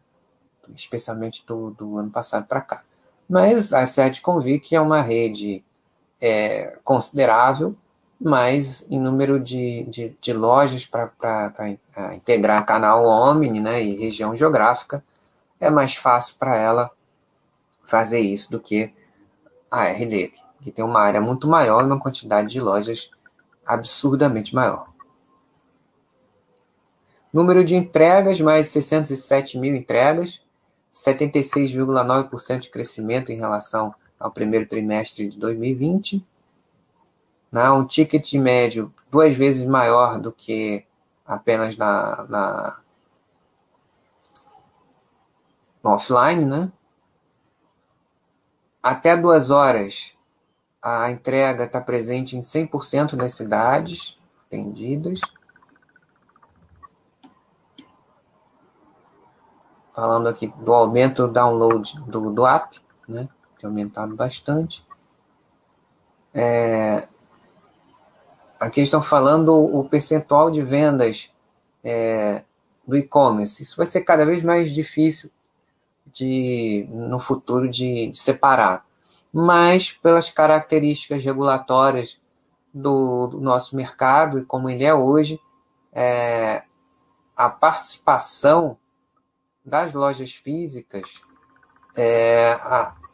especialmente 0.77 1.47
do, 1.47 1.71
do 1.71 1.97
ano 1.97 2.11
passado 2.11 2.47
para 2.47 2.61
cá. 2.61 2.83
Mas 3.27 3.73
a 3.73 3.87
Sete 3.87 4.21
Convic 4.21 4.77
é 4.77 4.81
uma 4.83 5.01
rede 5.01 5.65
é, 6.21 6.79
considerável, 6.85 7.75
mas 8.21 8.85
em 8.91 9.01
número 9.01 9.41
de, 9.41 9.85
de, 9.85 10.15
de 10.21 10.33
lojas 10.35 10.85
para 10.85 11.55
integrar 12.15 12.67
canal 12.67 13.07
Omni 13.07 13.61
né, 13.61 13.83
e 13.83 13.95
região 13.95 14.37
geográfica, 14.37 15.03
é 15.59 15.71
mais 15.71 15.95
fácil 15.95 16.35
para 16.39 16.55
ela 16.55 16.91
fazer 17.87 18.21
isso 18.21 18.51
do 18.51 18.61
que 18.61 18.93
a 19.71 19.85
RD 19.85 20.50
que 20.61 20.71
tem 20.71 20.85
uma 20.85 21.01
área 21.01 21.21
muito 21.21 21.49
maior 21.49 21.83
e 21.83 21.87
uma 21.87 21.99
quantidade 21.99 22.49
de 22.49 22.61
lojas 22.61 23.11
absurdamente 23.67 24.55
maior. 24.55 24.89
Número 27.33 27.65
de 27.65 27.77
entregas, 27.77 28.41
mais 28.41 28.67
607 28.69 29.57
mil 29.57 29.75
entregas, 29.75 30.43
76,9% 30.93 32.59
de 32.59 32.71
crescimento 32.71 33.31
em 33.31 33.37
relação 33.37 33.95
ao 34.19 34.31
primeiro 34.31 34.67
trimestre 34.67 35.29
de 35.29 35.39
2020. 35.39 36.27
Né? 37.53 37.71
Um 37.71 37.87
ticket 37.87 38.33
médio 38.35 38.93
duas 39.11 39.35
vezes 39.35 39.67
maior 39.67 40.19
do 40.21 40.33
que 40.33 40.85
apenas 41.25 41.77
na, 41.77 42.27
na 42.29 42.81
offline, 45.85 46.45
né? 46.45 46.73
Até 48.83 49.17
duas 49.17 49.51
horas 49.51 50.17
a 50.83 51.11
entrega 51.11 51.65
está 51.65 51.81
presente 51.81 52.37
em 52.37 52.41
100% 52.41 53.17
das 53.17 53.35
cidades 53.35 54.19
atendidas. 54.47 55.21
Falando 59.95 60.29
aqui 60.29 60.47
do 60.59 60.73
aumento 60.73 61.27
do 61.27 61.33
download 61.33 62.01
do, 62.07 62.33
do 62.33 62.47
app, 62.47 62.81
né? 63.07 63.29
Tem 63.59 63.69
aumentado 63.69 64.17
bastante. 64.17 64.87
É, 66.33 67.07
aqui 68.59 68.81
estão 68.81 69.03
falando 69.03 69.55
o 69.55 69.85
percentual 69.85 70.51
de 70.51 70.63
vendas 70.63 71.31
é, 71.85 72.45
do 72.87 72.97
e-commerce. 72.97 73.63
Isso 73.63 73.77
vai 73.77 73.87
ser 73.87 74.03
cada 74.03 74.25
vez 74.25 74.43
mais 74.43 74.73
difícil 74.73 75.31
de, 76.07 76.89
no 76.91 77.19
futuro 77.19 77.69
de, 77.69 78.07
de 78.07 78.19
separar. 78.19 78.87
Mas, 79.33 79.93
pelas 79.93 80.29
características 80.31 81.23
regulatórias 81.25 82.21
do, 82.73 83.29
do, 83.29 83.41
nosso 83.41 83.77
mercado 83.77 84.39
e 84.39 84.45
como 84.45 84.69
ele 84.69 84.85
é 84.85 84.95
hoje, 84.95 85.41
é, 85.93 86.65
a 87.37 87.49
participação 87.49 88.77
das 89.65 89.93
lojas 89.93 90.33
físicas 90.33 91.21
é, 91.97 92.57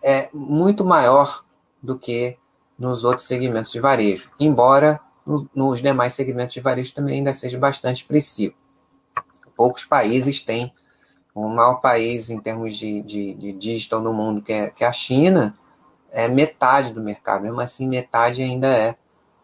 é 0.02 0.28
muito 0.32 0.84
maior 0.84 1.44
do 1.82 1.98
que 1.98 2.38
nos 2.78 3.04
outros 3.04 3.26
segmentos 3.26 3.72
de 3.72 3.80
varejo, 3.80 4.30
embora 4.38 5.00
nos 5.54 5.82
demais 5.82 6.14
segmentos 6.14 6.54
de 6.54 6.60
varejo 6.60 6.94
também 6.94 7.18
ainda 7.18 7.34
seja 7.34 7.58
bastante 7.58 8.02
expressivo. 8.02 8.54
Poucos 9.56 9.84
países 9.84 10.40
têm, 10.40 10.72
o 11.34 11.48
maior 11.48 11.80
país 11.80 12.30
em 12.30 12.38
termos 12.38 12.76
de, 12.76 13.02
de, 13.02 13.34
de 13.34 13.52
digital 13.52 14.00
no 14.00 14.12
mundo, 14.12 14.40
que 14.40 14.52
é, 14.52 14.70
que 14.70 14.84
é 14.84 14.86
a 14.86 14.92
China, 14.92 15.58
é 16.16 16.28
metade 16.28 16.94
do 16.94 17.02
mercado, 17.02 17.42
mesmo 17.42 17.60
assim 17.60 17.86
metade 17.86 18.40
ainda 18.40 18.66
é, 18.66 18.96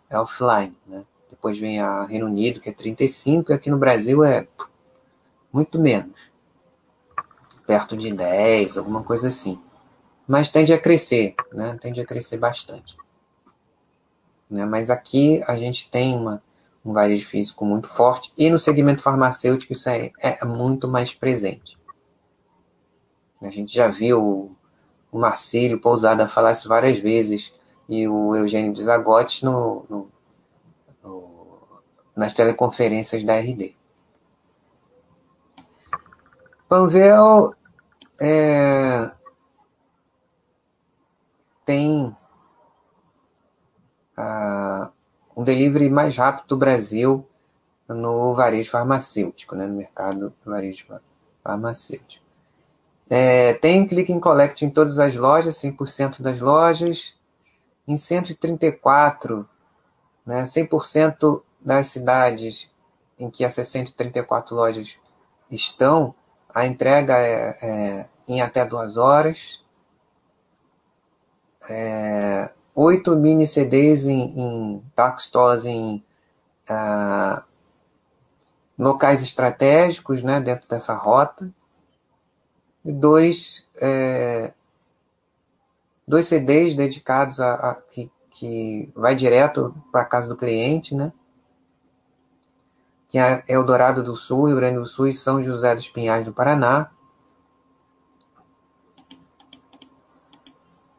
é 0.09 0.19
offline. 0.19 0.75
Né? 0.87 1.05
Depois 1.29 1.59
vem 1.59 1.79
a 1.79 2.07
Reino 2.07 2.25
Unido, 2.25 2.61
que 2.61 2.71
é 2.71 2.73
35%, 2.73 3.51
e 3.51 3.53
aqui 3.53 3.71
no 3.71 3.77
Brasil 3.77 4.25
é 4.25 4.49
muito 5.53 5.79
menos. 5.79 6.33
Perto 7.67 7.95
de 7.95 8.11
10, 8.11 8.79
alguma 8.79 9.03
coisa 9.03 9.29
assim. 9.29 9.61
Mas 10.27 10.49
tende 10.49 10.73
a 10.73 10.79
crescer, 10.79 11.35
né? 11.53 11.77
Tende 11.79 12.01
a 12.01 12.07
crescer 12.07 12.39
bastante. 12.39 12.97
Né? 14.49 14.65
Mas 14.65 14.89
aqui 14.89 15.45
a 15.47 15.59
gente 15.59 15.91
tem 15.91 16.17
uma, 16.17 16.43
um 16.83 16.95
varejo 16.95 17.29
físico 17.29 17.67
muito 17.67 17.87
forte 17.87 18.33
e 18.39 18.49
no 18.49 18.59
segmento 18.59 19.03
farmacêutico 19.03 19.75
isso 19.75 19.91
é, 19.91 20.11
é 20.23 20.45
muito 20.47 20.89
mais 20.89 21.13
presente. 21.13 21.79
A 23.43 23.51
gente 23.51 23.75
já 23.75 23.89
viu 23.89 24.57
o 25.13 25.19
Marcílio 25.19 25.79
Pousada 25.79 26.27
falar 26.27 26.53
isso 26.53 26.67
várias 26.67 26.99
vezes 26.99 27.53
e 27.89 28.09
o 28.09 28.35
Eugênio 28.35 28.73
Desagotes 28.73 29.43
no, 29.43 29.85
no, 29.89 30.11
no, 31.05 31.59
nas 32.17 32.33
teleconferências 32.33 33.23
da 33.23 33.37
RD. 33.37 33.77
Panvel 36.67 37.55
é, 38.19 39.13
tem 41.67 42.17
uh, 44.17 44.91
um 45.37 45.45
delivery 45.45 45.91
mais 45.91 46.17
rápido 46.17 46.47
do 46.49 46.57
Brasil 46.57 47.29
no 47.87 48.35
varejo 48.35 48.71
farmacêutico, 48.71 49.55
né, 49.55 49.67
no 49.67 49.75
mercado 49.75 50.31
do 50.43 50.51
varejo 50.51 50.87
farmacêutico. 51.45 52.22
É, 53.15 53.53
tem 53.53 53.87
click 53.87 54.11
and 54.11 54.21
collect 54.21 54.65
em 54.65 54.71
todas 54.71 54.99
as 54.99 55.15
lojas, 55.15 55.57
100% 55.57 56.23
das 56.23 56.41
lojas. 56.41 57.15
Em 57.87 57.95
134, 57.95 59.47
né, 60.25 60.45
100% 60.45 61.43
das 61.61 61.89
cidades 61.89 62.71
em 63.19 63.29
que 63.29 63.45
essas 63.45 63.69
134 63.69 64.57
lojas 64.57 64.97
estão, 65.51 66.15
a 66.55 66.65
entrega 66.65 67.13
é, 67.19 67.59
é 67.61 68.09
em 68.27 68.41
até 68.41 68.65
duas 68.65 68.97
horas. 68.97 69.63
É, 71.69 72.51
oito 72.75 73.15
mini 73.15 73.47
CDs 73.47 74.07
em, 74.07 74.41
em 74.41 74.93
stores 75.19 75.67
em 75.67 76.03
uh, 76.71 77.43
locais 78.79 79.23
estratégicos 79.23 80.23
né, 80.23 80.41
dentro 80.41 80.67
dessa 80.67 80.95
rota. 80.95 81.53
E 82.85 82.93
dois, 82.93 83.69
é, 83.81 84.53
dois 86.07 86.27
CDs 86.27 86.75
dedicados 86.75 87.41
a, 87.41 87.55
a 87.55 87.83
que, 87.83 88.11
que 88.31 88.91
vai 88.95 89.15
direto 89.15 89.75
para 89.91 90.03
a 90.03 90.07
casa 90.07 90.29
do 90.29 90.37
cliente, 90.37 90.95
né? 90.95 91.13
que 93.13 93.19
é 93.19 93.45
Eldorado 93.47 94.03
do 94.03 94.17
Sul, 94.17 94.47
Rio 94.47 94.57
Grande 94.57 94.79
do 94.79 94.87
Sul 94.87 95.07
e 95.07 95.13
São 95.13 95.45
José 95.45 95.75
dos 95.75 95.87
Pinhais 95.87 96.25
do 96.25 96.33
Paraná. 96.33 96.91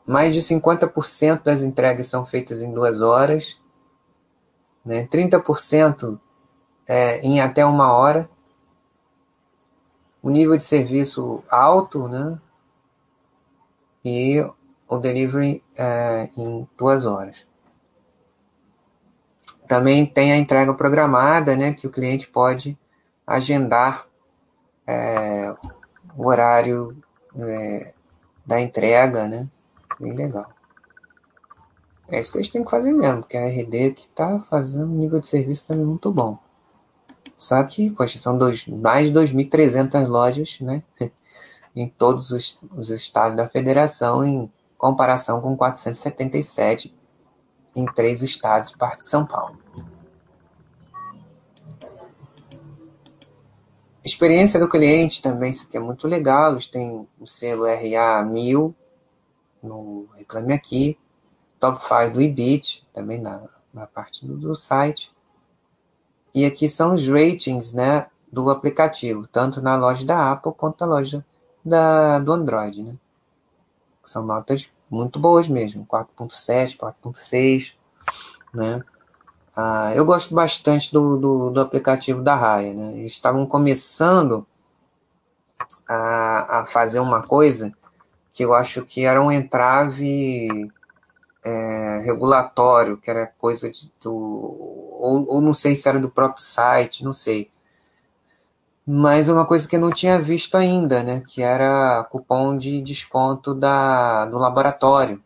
Mais 0.05 0.31
de 0.31 0.39
50% 0.39 1.41
das 1.41 1.63
entregas 1.63 2.05
são 2.05 2.23
feitas 2.23 2.61
em 2.61 2.71
duas 2.71 3.01
horas, 3.01 3.59
né? 4.85 5.07
30% 5.07 6.19
é, 6.87 7.19
em 7.21 7.41
até 7.41 7.65
uma 7.65 7.91
hora. 7.91 8.29
O 10.23 10.29
nível 10.29 10.57
de 10.57 10.63
serviço 10.63 11.43
alto, 11.49 12.07
né? 12.07 12.39
E 14.05 14.39
o 14.87 14.97
delivery 14.97 15.61
é, 15.77 16.29
em 16.37 16.67
duas 16.77 17.05
horas. 17.05 17.45
Também 19.67 20.05
tem 20.05 20.31
a 20.31 20.37
entrega 20.37 20.73
programada, 20.73 21.57
né? 21.57 21.73
Que 21.73 21.85
o 21.85 21.91
cliente 21.91 22.29
pode 22.29 22.77
agendar 23.27 24.07
é, 24.87 25.53
o 26.15 26.27
horário 26.27 26.97
é, 27.35 27.93
da 28.45 28.61
entrega, 28.61 29.27
né? 29.27 29.49
Bem 29.99 30.13
legal. 30.13 30.49
É 32.07 32.19
isso 32.19 32.31
que 32.31 32.37
a 32.37 32.41
gente 32.41 32.53
tem 32.53 32.63
que 32.63 32.71
fazer 32.71 32.93
mesmo, 32.93 33.21
porque 33.21 33.37
a 33.37 33.47
RD 33.47 33.91
que 33.93 34.03
está 34.03 34.39
fazendo 34.49 34.85
um 34.85 34.97
nível 34.97 35.19
de 35.19 35.27
serviço 35.27 35.67
também 35.67 35.85
muito 35.85 36.11
bom. 36.11 36.37
Só 37.37 37.61
que, 37.63 37.91
poxa, 37.91 38.17
são 38.17 38.37
dois, 38.37 38.67
mais 38.67 39.07
de 39.07 39.13
2.300 39.13 40.07
lojas, 40.07 40.59
né? 40.61 40.83
em 41.75 41.87
todos 41.89 42.31
os, 42.31 42.61
os 42.75 42.89
estados 42.89 43.35
da 43.35 43.49
federação, 43.49 44.23
em 44.23 44.51
comparação 44.77 45.41
com 45.41 45.55
477 45.57 46.93
em 47.75 47.85
três 47.85 48.21
estados, 48.21 48.71
parte 48.71 48.97
de 48.97 49.07
São 49.07 49.25
Paulo. 49.25 49.57
Experiência 54.03 54.59
do 54.59 54.67
cliente 54.69 55.21
também, 55.21 55.49
isso 55.49 55.65
aqui 55.67 55.77
é 55.77 55.79
muito 55.79 56.07
legal. 56.07 56.51
Eles 56.51 56.67
têm 56.67 57.07
o 57.19 57.25
selo 57.25 57.65
RA 57.65 58.21
1000 58.23 58.75
no 59.61 60.07
Reclame 60.15 60.53
Aqui, 60.53 60.99
top 61.57 61.81
5 61.81 62.11
do 62.11 62.21
Ibit, 62.21 62.85
também 62.93 63.19
na, 63.19 63.47
na 63.73 63.87
parte 63.87 64.25
do, 64.25 64.35
do, 64.35 64.55
site. 64.55 65.09
E 66.33 66.45
aqui 66.45 66.67
são 66.67 66.95
os 66.95 67.07
ratings 67.07 67.73
né, 67.73 68.07
do 68.31 68.49
aplicativo, 68.49 69.27
tanto 69.27 69.61
na 69.61 69.75
loja 69.75 70.05
da 70.05 70.31
Apple 70.31 70.53
quanto 70.53 70.81
na 70.81 70.87
loja 70.87 71.23
da, 71.63 72.19
do 72.19 72.31
Android. 72.31 72.81
Né? 72.81 72.95
São 74.03 74.25
notas 74.25 74.71
muito 74.89 75.19
boas 75.19 75.47
mesmo, 75.47 75.85
4.7, 75.85 76.77
4.6, 76.77 77.73
né? 78.53 78.83
Ah, 79.55 79.91
eu 79.95 80.03
gosto 80.03 80.33
bastante 80.33 80.91
do, 80.91 81.15
do, 81.17 81.49
do, 81.51 81.61
aplicativo 81.61 82.23
da 82.23 82.35
Raia, 82.35 82.73
né? 82.73 82.97
Eles 82.97 83.11
estavam 83.11 83.45
começando 83.45 84.47
a, 85.87 86.61
a 86.61 86.65
fazer 86.65 86.99
uma 86.99 87.21
coisa 87.21 87.71
que 88.31 88.43
eu 88.43 88.53
acho 88.53 88.83
que 88.83 89.05
era 89.05 89.21
um 89.21 89.31
entrave 89.31 90.71
é, 91.43 92.01
regulatório, 92.05 92.97
que 92.97 93.09
era 93.09 93.27
coisa 93.27 93.69
de, 93.69 93.91
do. 94.01 94.13
Ou, 94.13 95.25
ou 95.27 95.41
não 95.41 95.53
sei 95.53 95.75
se 95.75 95.87
era 95.89 95.99
do 95.99 96.09
próprio 96.09 96.43
site, 96.43 97.03
não 97.03 97.13
sei. 97.13 97.51
Mas 98.85 99.29
uma 99.29 99.45
coisa 99.45 99.67
que 99.67 99.75
eu 99.75 99.79
não 99.79 99.91
tinha 99.91 100.21
visto 100.21 100.55
ainda, 100.55 101.03
né? 101.03 101.21
Que 101.27 101.41
era 101.41 102.03
cupom 102.11 102.57
de 102.57 102.81
desconto 102.81 103.53
da, 103.53 104.25
do 104.25 104.37
laboratório. 104.37 105.23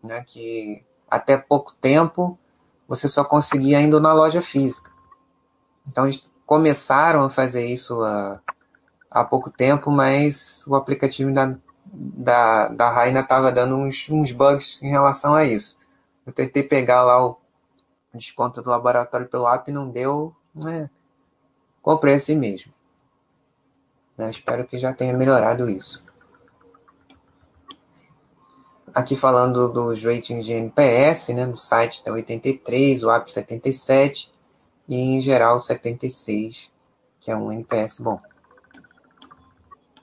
Né, 0.00 0.22
que 0.24 0.84
até 1.10 1.36
pouco 1.36 1.74
tempo 1.74 2.38
você 2.86 3.08
só 3.08 3.24
conseguia 3.24 3.80
indo 3.80 4.00
na 4.00 4.12
loja 4.12 4.40
física. 4.40 4.92
Então 5.88 6.04
eles 6.04 6.30
começaram 6.46 7.22
a 7.22 7.28
fazer 7.28 7.66
isso 7.66 8.00
há, 8.02 8.40
há 9.10 9.24
pouco 9.24 9.50
tempo, 9.50 9.90
mas 9.90 10.64
o 10.66 10.76
aplicativo 10.76 11.28
ainda 11.28 11.60
da, 11.98 12.68
da 12.68 12.90
Raina 12.90 13.20
estava 13.20 13.50
dando 13.50 13.74
uns, 13.74 14.08
uns 14.08 14.30
bugs 14.30 14.80
em 14.82 14.88
relação 14.88 15.34
a 15.34 15.44
isso. 15.44 15.76
Eu 16.24 16.32
tentei 16.32 16.62
pegar 16.62 17.02
lá 17.02 17.26
o 17.26 17.38
desconto 18.14 18.62
do 18.62 18.70
laboratório 18.70 19.28
pelo 19.28 19.48
app 19.48 19.70
não 19.72 19.88
deu. 19.88 20.34
Né? 20.54 20.88
Comprei 21.82 22.14
assim 22.14 22.36
mesmo. 22.36 22.72
Né? 24.16 24.30
Espero 24.30 24.64
que 24.64 24.78
já 24.78 24.92
tenha 24.92 25.12
melhorado 25.12 25.68
isso. 25.68 26.06
Aqui 28.94 29.14
falando 29.14 29.68
dos 29.68 30.02
ratings 30.02 30.44
de 30.44 30.52
NPS, 30.52 31.28
né? 31.28 31.46
No 31.46 31.58
site 31.58 32.02
tem 32.02 32.12
83, 32.12 33.04
o 33.04 33.10
app 33.10 33.30
77 33.30 34.32
e 34.88 34.96
em 34.96 35.20
geral 35.20 35.60
76, 35.60 36.70
que 37.20 37.30
é 37.30 37.36
um 37.36 37.52
NPS 37.52 37.98
bom. 38.00 38.18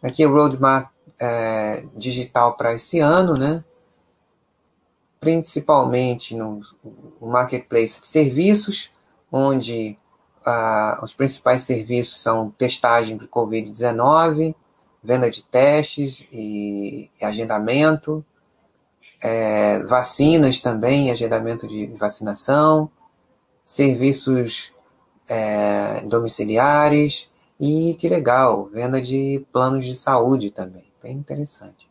Aqui 0.04 0.24
é 0.24 0.28
o 0.28 0.32
roadmap 0.32 0.95
é, 1.20 1.86
digital 1.95 2.55
para 2.55 2.74
esse 2.74 2.99
ano, 2.99 3.36
né? 3.36 3.63
principalmente 5.26 6.36
no, 6.36 6.61
no 7.20 7.28
marketplace 7.28 7.99
de 7.99 8.05
serviços, 8.05 8.91
onde 9.32 9.97
ah, 10.45 10.99
os 11.01 11.16
principais 11.16 11.63
serviços 11.63 12.22
são 12.22 12.51
testagem 12.51 13.18
para 13.18 13.28
Covid-19, 13.28 14.53
venda 15.03 15.28
de 15.28 15.43
testes 15.43 16.28
e, 16.32 17.09
e 17.20 17.26
agendamento, 17.26 18.24
é, 19.24 19.80
vacinas 19.86 20.59
também, 20.59 21.09
agendamento 21.09 21.68
de 21.68 21.88
vacinação, 21.97 22.88
serviços 23.63 24.72
é, 25.28 26.01
domiciliares 26.05 27.32
e 27.59 27.95
que 27.97 28.07
legal, 28.07 28.70
venda 28.72 29.01
de 29.01 29.43
planos 29.51 29.84
de 29.84 29.95
saúde 29.95 30.51
também, 30.51 30.86
bem 31.06 31.16
interessante. 31.16 31.88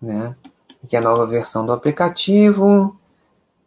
Né? 0.00 0.36
Aqui 0.84 0.94
a 0.94 1.00
nova 1.00 1.26
versão 1.26 1.64
do 1.64 1.72
aplicativo. 1.72 2.98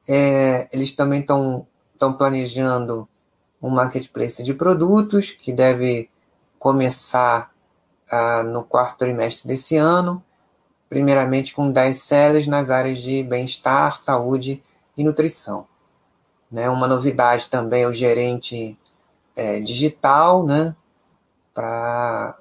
É, 0.08 0.68
eles 0.72 0.96
também 0.96 1.22
estão 1.22 1.66
planejando 2.16 3.10
um 3.60 3.70
marketplace 3.70 4.44
de 4.44 4.54
produtos 4.54 5.32
que 5.32 5.52
deve 5.52 6.12
começar 6.60 7.52
ah, 8.12 8.44
no 8.44 8.64
quarto 8.64 9.00
trimestre 9.00 9.48
desse 9.48 9.76
ano, 9.76 10.24
primeiramente 10.88 11.56
com 11.56 11.72
10 11.72 11.98
sellers 11.98 12.48
nas 12.48 12.70
áreas 12.70 13.00
de 13.00 13.24
bem-estar, 13.24 13.98
saúde 13.98 14.62
e 14.96 15.04
nutrição. 15.04 15.66
Né? 16.52 16.70
Uma 16.70 16.88
novidade 16.88 17.50
também 17.50 17.84
é 17.84 17.88
o 17.88 17.94
gerente 17.94 18.78
é, 19.36 19.60
digital, 19.60 20.46
né? 20.46 20.76
para 21.54 22.38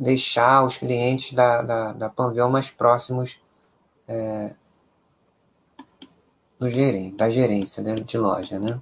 deixar 0.00 0.64
os 0.64 0.78
clientes 0.78 1.34
da, 1.34 1.60
da, 1.60 1.92
da 1.92 2.08
Panvel 2.08 2.48
mais 2.48 2.70
próximos 2.70 3.38
é, 4.08 4.54
do 6.58 6.70
gerente, 6.70 7.16
da 7.16 7.30
gerência 7.30 7.82
né, 7.82 7.94
de 7.94 8.16
loja. 8.16 8.58
Né? 8.58 8.80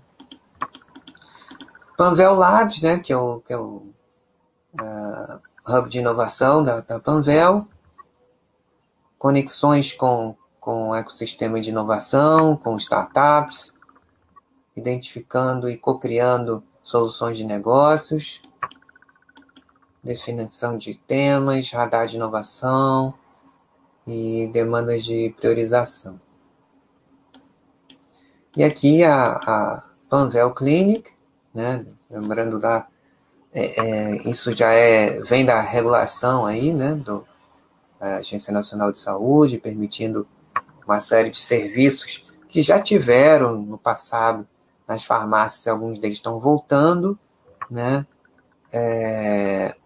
Panvel 1.96 2.34
Labs, 2.34 2.80
né, 2.80 3.00
que 3.00 3.12
é 3.12 3.16
o, 3.16 3.40
que 3.40 3.52
é 3.52 3.56
o 3.58 3.88
uh, 4.80 5.40
hub 5.68 5.88
de 5.88 5.98
inovação 5.98 6.62
da, 6.62 6.80
da 6.80 7.00
Panvel, 7.00 7.66
conexões 9.18 9.92
com, 9.92 10.36
com 10.60 10.90
o 10.90 10.94
ecossistema 10.94 11.60
de 11.60 11.70
inovação, 11.70 12.56
com 12.56 12.76
startups, 12.76 13.74
identificando 14.76 15.68
e 15.68 15.76
co-criando 15.76 16.62
soluções 16.80 17.36
de 17.36 17.42
negócios, 17.42 18.40
definição 20.02 20.78
de 20.78 20.94
temas, 20.94 21.70
radar 21.70 22.06
de 22.06 22.16
inovação 22.16 23.14
e 24.06 24.48
demandas 24.52 25.04
de 25.04 25.34
priorização. 25.38 26.20
E 28.56 28.64
aqui 28.64 29.04
a, 29.04 29.32
a 29.32 29.90
Panvel 30.08 30.54
Clinic, 30.54 31.12
né, 31.54 31.84
lembrando 32.10 32.58
da 32.58 32.86
é, 33.52 33.80
é, 33.80 34.28
isso 34.28 34.52
já 34.52 34.70
é 34.70 35.20
vem 35.20 35.44
da 35.44 35.60
regulação 35.60 36.44
aí, 36.44 36.72
né, 36.72 36.94
do, 36.94 37.26
da 37.98 38.16
Agência 38.16 38.52
Nacional 38.52 38.92
de 38.92 38.98
Saúde, 38.98 39.58
permitindo 39.58 40.26
uma 40.86 41.00
série 41.00 41.30
de 41.30 41.38
serviços 41.38 42.24
que 42.48 42.62
já 42.62 42.80
tiveram 42.80 43.60
no 43.60 43.78
passado 43.78 44.46
nas 44.86 45.04
farmácias, 45.04 45.68
alguns 45.68 45.98
deles 45.98 46.16
estão 46.16 46.40
voltando, 46.40 47.18
né? 47.70 48.06
É, 48.72 49.76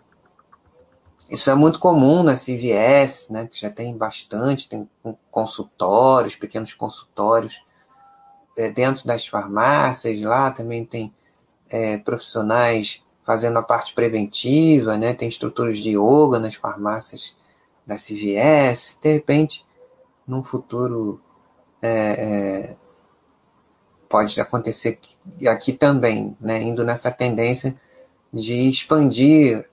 isso 1.33 1.49
é 1.49 1.55
muito 1.55 1.79
comum 1.79 2.23
na 2.23 2.35
CVS, 2.35 3.31
né, 3.31 3.47
que 3.47 3.59
já 3.59 3.71
tem 3.71 3.97
bastante, 3.97 4.69
tem 4.69 4.87
consultórios, 5.31 6.37
pequenos 6.37 6.75
consultórios 6.75 7.65
é, 8.59 8.69
dentro 8.69 9.07
das 9.07 9.27
farmácias, 9.27 10.21
lá 10.21 10.51
também 10.51 10.85
tem 10.85 11.11
é, 11.71 11.97
profissionais 11.97 13.03
fazendo 13.25 13.59
a 13.59 13.63
parte 13.63 13.95
preventiva, 13.95 14.99
né, 14.99 15.15
tem 15.15 15.27
estruturas 15.27 15.79
de 15.79 15.97
yoga 15.97 16.39
nas 16.39 16.55
farmácias 16.55 17.35
da 17.87 17.97
CVS, 17.97 18.99
de 19.01 19.13
repente, 19.15 19.65
num 20.27 20.45
futuro 20.45 21.19
é, 21.81 22.77
pode 24.07 24.39
acontecer 24.39 25.01
aqui 25.49 25.73
também, 25.73 26.37
né, 26.39 26.61
indo 26.61 26.85
nessa 26.85 27.11
tendência 27.11 27.75
de 28.31 28.69
expandir 28.69 29.72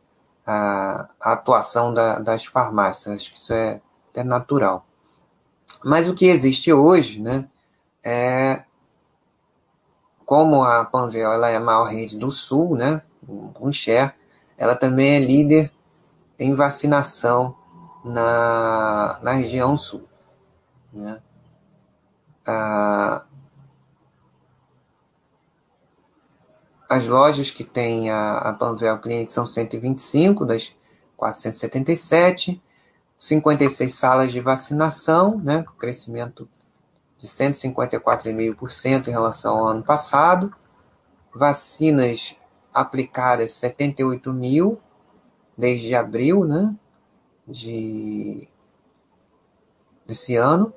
a, 0.52 1.08
a 1.22 1.34
atuação 1.34 1.94
da, 1.94 2.18
das 2.18 2.44
farmácias. 2.44 3.16
Acho 3.16 3.32
que 3.32 3.38
isso 3.38 3.54
é, 3.54 3.80
é 4.16 4.24
natural. 4.24 4.84
Mas 5.86 6.10
o 6.10 6.16
que 6.16 6.26
existe 6.26 6.74
hoje, 6.74 7.22
né, 7.22 7.48
é 8.04 8.64
como 10.26 10.64
a 10.64 10.86
Panvel 10.86 11.32
ela 11.32 11.50
é 11.50 11.56
a 11.56 11.60
maior 11.60 11.86
rede 11.86 12.18
do 12.18 12.32
Sul, 12.32 12.76
né, 12.76 13.04
um 13.62 13.72
share, 13.72 14.14
ela 14.58 14.76
também 14.76 15.16
é 15.16 15.20
líder 15.20 15.72
em 16.40 16.56
vacinação 16.56 17.56
na, 18.04 19.20
na 19.22 19.34
região 19.34 19.78
Sul. 19.78 20.08
Né. 20.92 21.22
Ah, 22.48 23.24
As 26.90 27.06
lojas 27.06 27.52
que 27.52 27.64
têm 27.64 28.10
a, 28.10 28.40
a 28.40 28.54
Panvel 28.54 28.98
Clinic 29.00 29.32
são 29.32 29.46
125 29.46 30.44
das 30.44 30.76
477, 31.16 32.60
56 33.20 33.94
salas 33.94 34.32
de 34.32 34.42
vacinação, 34.42 35.38
né, 35.38 35.64
crescimento 35.78 36.50
de 37.20 37.28
154,5% 37.28 39.08
em 39.08 39.12
relação 39.12 39.56
ao 39.56 39.68
ano 39.68 39.84
passado. 39.84 40.52
Vacinas 41.32 42.36
aplicadas 42.74 43.52
78 43.52 44.34
mil 44.34 44.82
desde 45.56 45.94
abril, 45.94 46.44
né, 46.44 46.76
de 47.48 48.48
desse 50.08 50.36
ano 50.36 50.74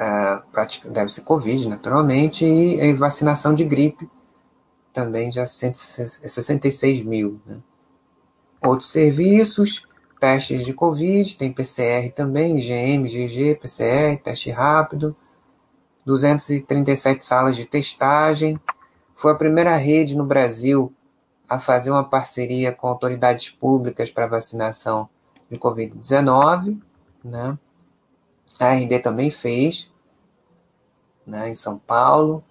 uh, 0.00 0.90
deve 0.90 1.12
ser 1.12 1.22
Covid, 1.22 1.68
naturalmente, 1.68 2.44
e, 2.44 2.92
vacinação 2.92 3.54
de 3.54 3.64
gripe, 3.64 4.08
também 4.92 5.30
já 5.30 5.46
66 5.46 7.02
mil. 7.02 7.40
Né? 7.46 7.58
Outros 8.62 8.90
serviços, 8.90 9.86
testes 10.18 10.64
de 10.64 10.72
Covid, 10.72 11.36
tem 11.36 11.52
PCR 11.52 12.10
também, 12.14 12.58
IgM, 12.58 13.04
GG, 13.04 13.56
PCR, 13.60 14.16
teste 14.22 14.50
rápido, 14.50 15.14
237 16.04 17.24
salas 17.24 17.56
de 17.56 17.64
testagem. 17.64 18.58
Foi 19.14 19.32
a 19.32 19.36
primeira 19.36 19.76
rede 19.76 20.16
no 20.16 20.24
Brasil 20.24 20.92
a 21.48 21.58
fazer 21.58 21.90
uma 21.90 22.04
parceria 22.04 22.72
com 22.72 22.88
autoridades 22.88 23.50
públicas 23.50 24.10
para 24.10 24.26
vacinação 24.26 25.08
de 25.50 25.58
Covid-19, 25.58 26.80
né? 27.24 27.58
A 28.58 28.72
RD 28.72 29.00
também 29.00 29.30
fez, 29.30 29.90
né, 31.26 31.48
em 31.48 31.54
São 31.54 31.78
Paulo, 31.78 32.44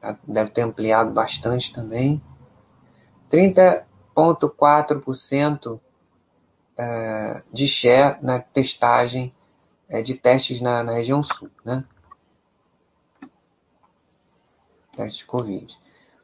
tá, 0.00 0.18
deve 0.26 0.50
ter 0.50 0.62
ampliado 0.62 1.12
bastante 1.12 1.72
também. 1.72 2.22
30,4% 3.30 5.80
é, 6.78 7.42
de 7.52 7.66
share 7.66 8.18
na 8.22 8.38
testagem 8.38 9.34
é, 9.88 10.02
de 10.02 10.14
testes 10.14 10.60
na, 10.60 10.82
na 10.82 10.92
região 10.92 11.22
sul, 11.22 11.50
né? 11.64 11.84
Teste 14.96 15.20
de 15.20 15.26
Covid. 15.26 15.78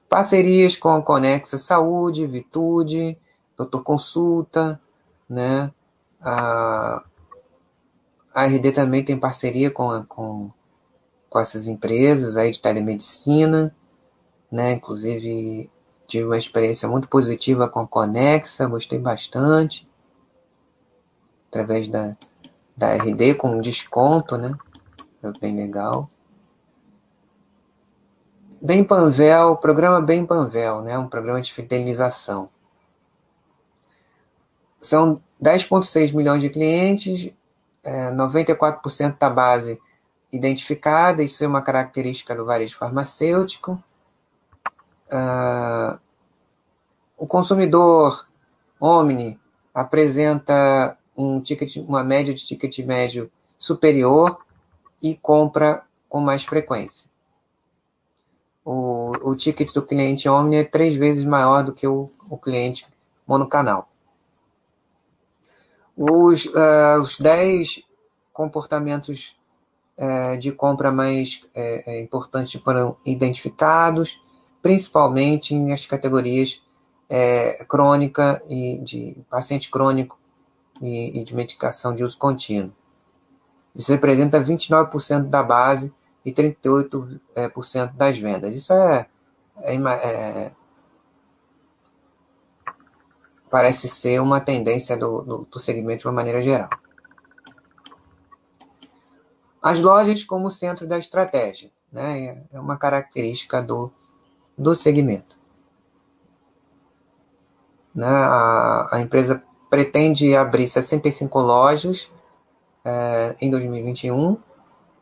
Parcerias 0.09 0.77
com 0.77 0.91
a 0.91 1.03
Conexa 1.03 1.59
Saúde, 1.59 2.27
Vitude, 2.27 3.19
Doutor 3.57 3.83
Consulta, 3.83 4.81
né? 5.29 5.73
A, 6.21 7.05
a 8.35 8.47
RD 8.47 8.73
também 8.73 9.05
tem 9.05 9.19
parceria 9.19 9.71
com, 9.71 10.05
com, 10.05 10.51
com 11.29 11.39
essas 11.39 11.67
empresas 11.67 12.37
aí 12.37 12.51
de 12.51 12.61
telemedicina, 12.61 13.75
né? 14.51 14.73
Inclusive 14.73 15.71
tive 16.07 16.25
uma 16.25 16.39
experiência 16.39 16.89
muito 16.89 17.09
positiva 17.09 17.69
com 17.69 17.81
a 17.81 17.87
Conexa, 17.87 18.69
gostei 18.69 18.99
bastante, 18.99 19.89
através 21.49 21.89
da, 21.89 22.17
da 22.77 22.95
RD 22.95 23.35
com 23.35 23.61
desconto, 23.61 24.37
né? 24.37 24.55
Foi 25.21 25.33
bem 25.41 25.57
legal. 25.57 26.09
Bem 28.61 28.85
Panvel, 28.85 29.57
programa 29.57 30.01
Bem 30.01 30.25
Panvel, 30.25 30.83
né? 30.83 30.99
Um 30.99 31.09
programa 31.09 31.41
de 31.41 31.53
fidelização. 31.53 32.49
São 34.81 35.23
10,6 35.43 36.15
milhões 36.15 36.41
de 36.41 36.51
clientes, 36.51 37.33
é, 37.85 38.11
94% 38.13 39.19
da 39.19 39.29
base 39.29 39.81
identificada, 40.33 41.23
isso 41.23 41.45
é 41.45 41.47
uma 41.47 41.61
característica 41.61 42.35
do 42.35 42.47
varejo 42.47 42.79
farmacêutico. 42.79 43.83
Uh, 45.13 46.01
o 47.19 47.27
consumidor 47.27 48.27
Omni 48.81 49.39
apresenta 49.75 50.97
um 51.17 51.41
ticket, 51.41 51.77
uma 51.77 52.03
média 52.03 52.33
de 52.33 52.45
ticket 52.45 52.79
médio 52.81 53.31
superior 53.59 54.39
e 55.03 55.15
compra 55.15 55.85
com 56.09 56.21
mais 56.21 56.45
frequência. 56.45 57.11
O, 58.65 59.13
o 59.31 59.37
ticket 59.37 59.73
do 59.73 59.83
cliente 59.83 60.29
Omni 60.29 60.57
é 60.57 60.65
três 60.65 60.97
vezes 60.97 61.25
maior 61.25 61.63
do 61.63 61.75
que 61.75 61.87
o, 61.87 62.11
o 62.31 62.39
cliente 62.39 62.87
monocanal. 63.27 63.92
Os, 66.05 66.47
uh, 66.47 67.01
os 67.01 67.21
10 67.21 67.85
comportamentos 68.33 69.37
uh, 69.97 70.37
de 70.37 70.51
compra 70.51 70.91
mais 70.91 71.45
uh, 71.55 71.91
importantes 71.93 72.61
foram 72.61 72.97
identificados, 73.07 74.21
principalmente 74.61 75.57
nas 75.57 75.87
categorias 75.87 76.61
crônica 77.69 78.43
e 78.49 78.79
de 78.79 79.19
paciente 79.29 79.71
crônico 79.71 80.19
e, 80.81 81.21
e 81.21 81.25
de 81.25 81.37
medicação 81.37 81.95
de 81.95 82.03
uso 82.03 82.17
contínuo. 82.17 82.73
Isso 83.77 83.93
representa 83.93 84.43
29% 84.43 85.29
da 85.29 85.43
base 85.43 85.93
e 86.25 86.33
38% 86.33 87.93
das 87.93 88.19
vendas. 88.19 88.57
Isso 88.57 88.73
é, 88.73 89.07
é, 89.59 89.75
é 89.75 90.53
parece 93.53 93.87
ser 93.87 94.19
uma 94.19 94.41
tendência 94.41 94.97
do, 94.97 95.21
do, 95.21 95.39
do 95.45 95.59
segmento 95.59 96.01
de 96.01 96.07
uma 96.07 96.15
maneira 96.15 96.41
geral. 96.41 96.71
As 99.61 99.79
lojas 99.79 100.25
como 100.25 100.51
centro 100.51 100.87
da 100.87 100.97
estratégia, 100.97 101.71
né, 101.93 102.47
é 102.51 102.59
uma 102.59 102.79
característica 102.79 103.61
do, 103.63 103.93
do 104.57 104.75
segmento. 104.75 105.37
Né, 107.95 108.07
a, 108.07 108.89
a 108.91 109.01
empresa 109.01 109.45
pretende 109.69 110.35
abrir 110.35 110.67
65 110.67 111.39
lojas 111.39 112.11
é, 112.83 113.37
em 113.39 113.51
2021. 113.51 114.39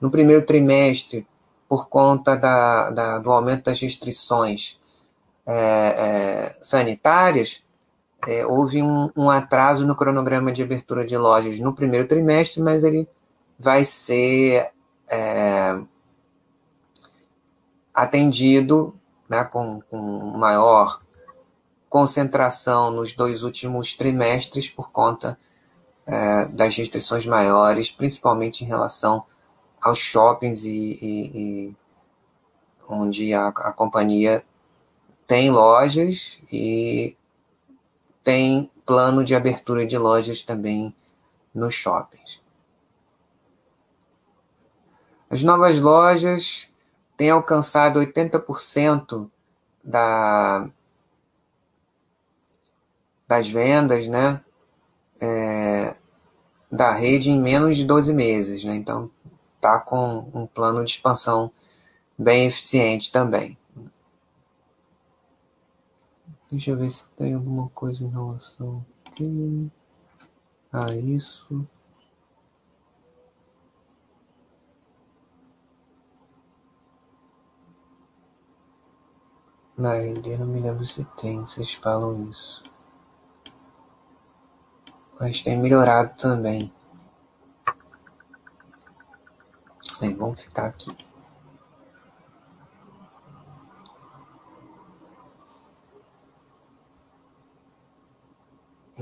No 0.00 0.10
primeiro 0.10 0.44
trimestre, 0.44 1.24
por 1.68 1.88
conta 1.88 2.34
da, 2.34 2.90
da 2.90 3.18
do 3.20 3.30
aumento 3.30 3.66
das 3.66 3.80
restrições 3.80 4.80
é, 5.46 5.54
é, 5.54 6.56
sanitárias, 6.60 7.62
é, 8.26 8.44
houve 8.44 8.82
um, 8.82 9.10
um, 9.16 9.30
atraso 9.30 9.86
no 9.86 9.96
cronograma 9.96 10.52
de 10.52 10.62
abertura 10.62 11.04
de 11.04 11.16
lojas 11.16 11.58
no 11.60 11.74
primeiro 11.74 12.06
trimestre, 12.06 12.62
mas 12.62 12.84
ele 12.84 13.08
vai 13.58 13.84
ser 13.84 14.70
é, 15.10 15.80
atendido 17.94 18.94
né, 19.28 19.44
com, 19.44 19.80
com 19.90 19.98
maior 20.36 21.00
concentração 21.88 22.90
nos 22.90 23.12
dois 23.12 23.42
últimos 23.42 23.94
trimestres 23.94 24.68
por 24.68 24.90
conta 24.90 25.38
é, 26.06 26.46
das 26.46 26.76
restrições 26.76 27.26
maiores, 27.26 27.90
principalmente 27.90 28.64
em 28.64 28.66
relação 28.66 29.24
aos 29.80 29.98
shoppings 29.98 30.64
e, 30.64 30.98
e, 31.00 31.66
e 31.68 31.76
onde 32.88 33.32
a, 33.32 33.48
a 33.48 33.72
companhia 33.72 34.42
tem 35.26 35.50
lojas 35.50 36.40
e 36.52 37.16
tem 38.30 38.70
plano 38.86 39.24
de 39.24 39.34
abertura 39.34 39.84
de 39.84 39.98
lojas 39.98 40.42
também 40.42 40.94
nos 41.52 41.74
shoppings. 41.74 42.40
As 45.28 45.42
novas 45.42 45.80
lojas 45.80 46.72
têm 47.16 47.30
alcançado 47.30 47.98
80% 47.98 49.28
da, 49.82 50.70
das 53.26 53.48
vendas 53.48 54.06
né, 54.06 54.40
é, 55.20 55.96
da 56.70 56.92
rede 56.92 57.30
em 57.30 57.40
menos 57.40 57.76
de 57.76 57.84
12 57.84 58.14
meses. 58.14 58.62
Né? 58.62 58.76
Então, 58.76 59.10
está 59.56 59.80
com 59.80 60.30
um 60.32 60.46
plano 60.46 60.84
de 60.84 60.92
expansão 60.92 61.50
bem 62.16 62.46
eficiente 62.46 63.10
também. 63.10 63.58
Deixa 66.50 66.72
eu 66.72 66.76
ver 66.76 66.90
se 66.90 67.08
tem 67.10 67.34
alguma 67.34 67.68
coisa 67.68 68.02
em 68.02 68.10
relação 68.10 68.84
aqui 69.06 69.70
a 70.72 70.92
isso. 70.94 71.64
Na 79.78 79.94
LD 79.94 80.38
não 80.38 80.46
me 80.48 80.60
lembro 80.60 80.84
se 80.84 81.04
tem, 81.16 81.40
vocês 81.42 81.74
falam 81.74 82.28
isso. 82.28 82.64
Mas 85.20 85.42
tem 85.42 85.56
melhorado 85.56 86.16
também. 86.16 86.72
Bem, 90.00 90.14
vamos 90.16 90.40
ficar 90.40 90.66
aqui. 90.66 91.09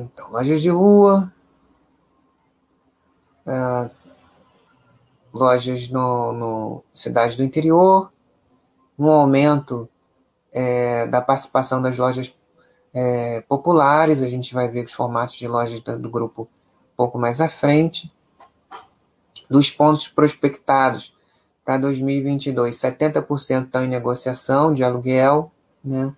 Então, 0.01 0.30
lojas 0.30 0.62
de 0.62 0.70
rua, 0.70 1.32
é, 3.44 3.90
lojas 5.32 5.88
no, 5.88 6.32
no 6.32 6.84
do 7.36 7.42
interior, 7.42 8.12
um 8.96 9.11
aumento 9.11 9.88
é, 10.53 11.05
da 11.09 11.20
participação 11.20 11.82
das 11.82 11.99
lojas 11.99 12.32
é, 12.94 13.40
populares, 13.49 14.22
a 14.22 14.28
gente 14.28 14.55
vai 14.55 14.68
ver 14.68 14.84
os 14.84 14.92
formatos 14.92 15.34
de 15.34 15.49
lojas 15.49 15.80
do, 15.80 15.99
do 15.99 16.11
grupo 16.11 16.42
um 16.42 16.96
pouco 16.96 17.18
mais 17.18 17.40
à 17.40 17.49
frente, 17.49 18.12
dos 19.51 19.68
pontos 19.68 20.07
prospectados 20.07 21.12
para 21.64 21.76
2022, 21.78 22.76
70% 22.76 23.64
estão 23.64 23.84
em 23.84 23.88
negociação 23.88 24.72
de 24.72 24.84
aluguel, 24.84 25.51
né, 25.82 26.14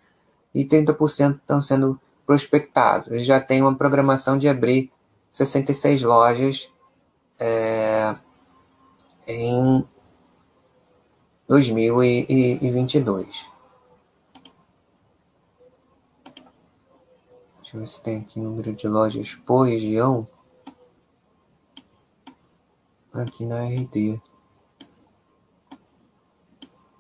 e 0.55 0.67
30% 0.67 1.37
estão 1.37 1.63
sendo 1.63 1.99
prospectado. 2.31 3.13
Ele 3.13 3.25
já 3.25 3.41
tem 3.41 3.61
uma 3.61 3.75
programação 3.75 4.39
de 4.39 4.49
abrir 4.49 4.93
66 5.29 6.05
lojas 6.05 6.73
é, 7.41 8.17
em 9.27 9.85
2022. 11.49 13.51
Deixa 17.57 17.77
eu 17.77 17.81
ver 17.81 17.87
se 17.89 18.01
tem 18.01 18.21
aqui 18.21 18.39
número 18.39 18.73
de 18.75 18.87
lojas 18.87 19.35
por 19.35 19.65
região. 19.65 20.25
Aqui 23.13 23.45
na 23.45 23.65
RD. 23.65 24.23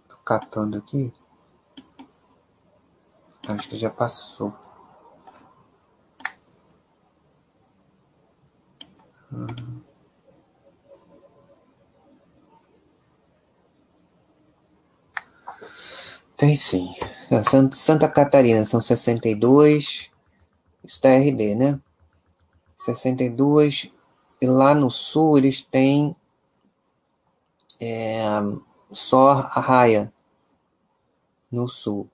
Tô 0.09 0.16
captando 0.24 0.78
aqui. 0.78 1.12
Acho 3.47 3.68
que 3.68 3.76
já 3.76 3.91
passou. 3.91 4.59
Tem 16.37 16.57
sim. 16.57 16.95
Santa 17.72 18.09
Catarina 18.09 18.64
são 18.64 18.81
62. 18.81 20.11
Isso 20.83 21.03
da 21.03 21.11
RD, 21.11 21.55
né? 21.55 21.81
62. 22.76 23.93
E 24.41 24.47
lá 24.47 24.74
no 24.74 24.91
sul 24.91 25.39
eles 25.39 25.62
têm 25.62 26.16
é, 27.81 28.24
só 28.91 29.33
a 29.33 29.61
raia 29.61 30.12
no 31.53 31.68
sul. 31.68 32.09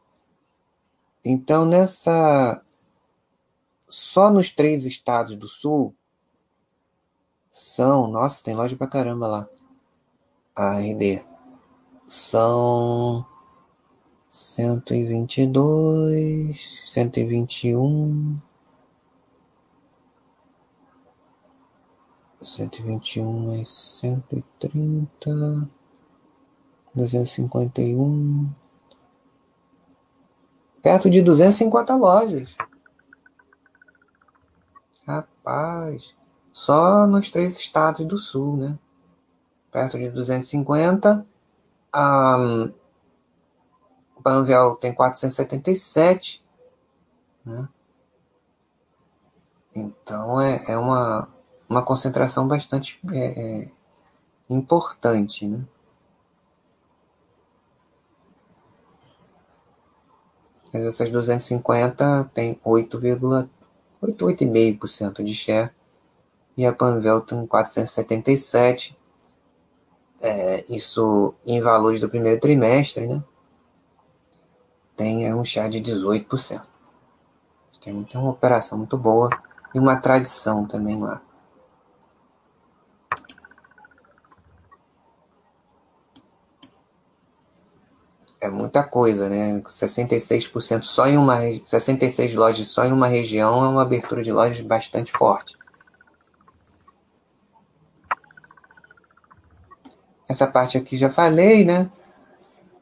Então 1.24 1.64
nessa. 1.64 2.62
Só 3.88 4.30
nos 4.30 4.50
três 4.50 4.84
estados 4.84 5.36
do 5.36 5.48
sul 5.48 5.94
são, 7.56 8.06
nossa, 8.06 8.44
tem 8.44 8.54
loja 8.54 8.76
pra 8.76 8.86
caramba 8.86 9.26
lá. 9.26 9.48
A 10.54 10.78
RD. 10.78 11.24
São 12.06 13.24
cento 14.28 14.92
e 14.92 15.02
vinte 15.04 15.40
e 15.40 15.46
dois, 15.46 16.82
cento 16.84 17.18
e 17.18 17.24
vinte 17.24 17.68
e 17.68 17.74
um, 17.74 18.38
cento 22.42 22.78
e 22.78 22.82
vinte 22.82 23.16
e 23.16 23.22
um 23.22 23.46
mais 23.46 23.70
cento 23.70 24.36
e 24.36 24.42
trinta, 24.58 25.68
duzentos 26.94 27.30
e 27.30 27.34
cinquenta 27.34 27.80
e 27.80 27.96
um, 27.96 28.50
perto 30.82 31.08
de 31.10 31.22
duzentos 31.22 31.54
e 31.54 31.58
cinquenta 31.58 31.96
lojas. 31.96 32.56
Rapaz 35.06 36.15
só 36.56 37.06
nos 37.06 37.30
três 37.30 37.56
estados 37.58 38.06
do 38.06 38.16
sul, 38.16 38.56
né? 38.56 38.78
Perto 39.70 39.98
de 39.98 40.08
250. 40.08 41.26
A 41.92 42.38
Banvel 44.18 44.76
tem 44.76 44.94
477, 44.94 46.42
né? 47.44 47.68
Então 49.74 50.40
é, 50.40 50.64
é 50.68 50.78
uma, 50.78 51.28
uma 51.68 51.82
concentração 51.82 52.48
bastante 52.48 52.98
é, 53.12 53.26
é, 53.26 53.70
importante, 54.48 55.46
né? 55.46 55.62
Mas 60.72 60.86
essas 60.86 61.10
250 61.10 62.30
tem 62.32 62.58
8,88,5% 62.64 65.22
de 65.22 65.34
share 65.34 65.76
e 66.56 66.66
a 66.66 66.72
Panvel 66.72 67.20
tem 67.20 67.46
477. 67.46 68.96
É, 70.20 70.64
isso 70.68 71.34
em 71.44 71.60
valores 71.60 72.00
do 72.00 72.08
primeiro 72.08 72.40
trimestre, 72.40 73.06
né? 73.06 73.22
Tem 74.96 75.32
um 75.34 75.44
share 75.44 75.80
de 75.80 75.92
18%. 75.92 76.62
Tem, 77.80 78.02
tem 78.04 78.20
uma 78.20 78.30
operação 78.30 78.78
muito 78.78 78.96
boa 78.96 79.28
e 79.74 79.78
uma 79.78 79.96
tradição 79.96 80.66
também 80.66 80.98
lá. 81.00 81.22
é 88.46 88.50
muita 88.50 88.82
coisa, 88.82 89.28
né? 89.28 89.60
66% 89.60 90.82
só 90.82 91.06
em 91.06 91.16
uma 91.16 91.38
66 91.64 92.34
lojas 92.34 92.68
só 92.68 92.84
em 92.84 92.92
uma 92.92 93.06
região 93.06 93.64
é 93.64 93.68
uma 93.68 93.82
abertura 93.82 94.22
de 94.22 94.32
lojas 94.32 94.60
bastante 94.60 95.12
forte. 95.12 95.55
Essa 100.28 100.46
parte 100.46 100.76
aqui 100.76 100.96
já 100.96 101.10
falei, 101.10 101.64
né? 101.64 101.90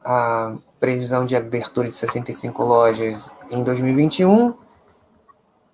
A 0.03 0.55
previsão 0.79 1.25
de 1.25 1.35
abertura 1.35 1.87
de 1.87 1.93
65 1.93 2.63
lojas 2.63 3.31
em 3.49 3.63
2021 3.63 4.53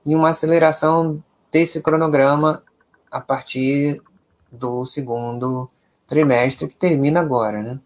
e 0.05 0.15
uma 0.15 0.29
aceleração 0.29 1.23
desse 1.51 1.81
cronograma 1.81 2.63
a 3.11 3.19
partir 3.19 4.01
do 4.51 4.85
segundo 4.85 5.69
trimestre 6.07 6.67
que 6.67 6.75
termina 6.75 7.19
agora, 7.19 7.61
né? 7.61 7.79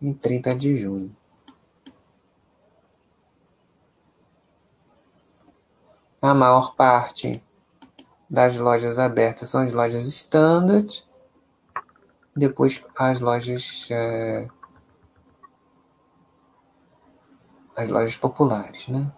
em 0.00 0.12
30 0.12 0.54
de 0.54 0.76
junho. 0.76 1.16
A 6.20 6.34
maior 6.34 6.74
parte 6.74 7.42
das 8.28 8.56
lojas 8.56 8.98
abertas 8.98 9.48
são 9.48 9.62
as 9.62 9.72
lojas 9.72 10.06
standard, 10.06 11.04
depois 12.38 12.82
as 12.96 13.20
lojas 13.20 13.88
é, 13.90 14.48
as 17.78 17.88
lojas 17.88 18.16
populares, 18.16 18.88
né? 18.88 19.12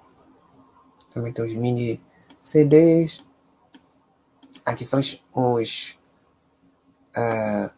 Também 1.13 1.33
tem 1.33 1.45
os 1.45 1.55
mini 1.55 2.03
CDs. 2.43 3.25
Aqui 4.67 4.85
são 4.85 5.01
os, 5.01 5.25
os, 5.33 5.99
uh, 7.17 7.71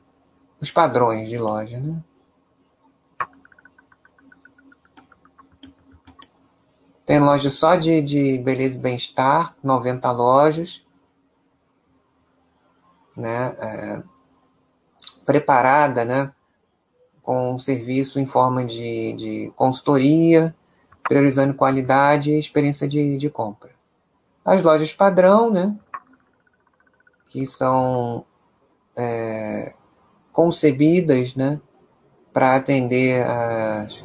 os 0.61 0.71
padrões 0.71 1.29
de 1.29 1.39
loja, 1.39 1.79
né? 1.79 2.03
Tem 7.07 7.21
loja 7.21 7.49
só 7.49 7.77
de, 7.77 8.01
de 8.01 8.39
beleza 8.39 8.77
e 8.77 8.81
bem-estar, 8.81 9.55
90 9.63 10.11
lojas, 10.11 10.85
né? 13.17 13.57
É, 13.59 14.03
preparada, 15.33 16.05
né? 16.05 16.33
Com 17.23 17.55
um 17.55 17.59
serviço 17.59 18.21
em 18.21 18.27
forma 18.27 18.65
de, 18.65 19.15
de 19.15 19.53
consultoria, 19.57 20.55
priorizando 21.05 21.55
qualidade 21.55 22.33
e 22.33 22.39
experiência 22.39 22.87
de, 22.87 23.17
de 23.17 23.31
compra. 23.31 23.71
As 24.45 24.63
lojas 24.63 24.93
padrão, 24.93 25.51
né? 25.51 25.75
Que 27.29 27.47
são 27.47 28.27
é, 28.95 29.73
concebidas, 30.33 31.35
né? 31.35 31.61
Para 32.33 32.57
atender 32.57 33.27
as 33.27 34.05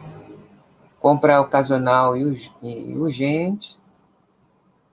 compra 1.00 1.40
ocasional 1.40 2.18
e, 2.18 2.52
e 2.62 2.98
urgente, 2.98 3.80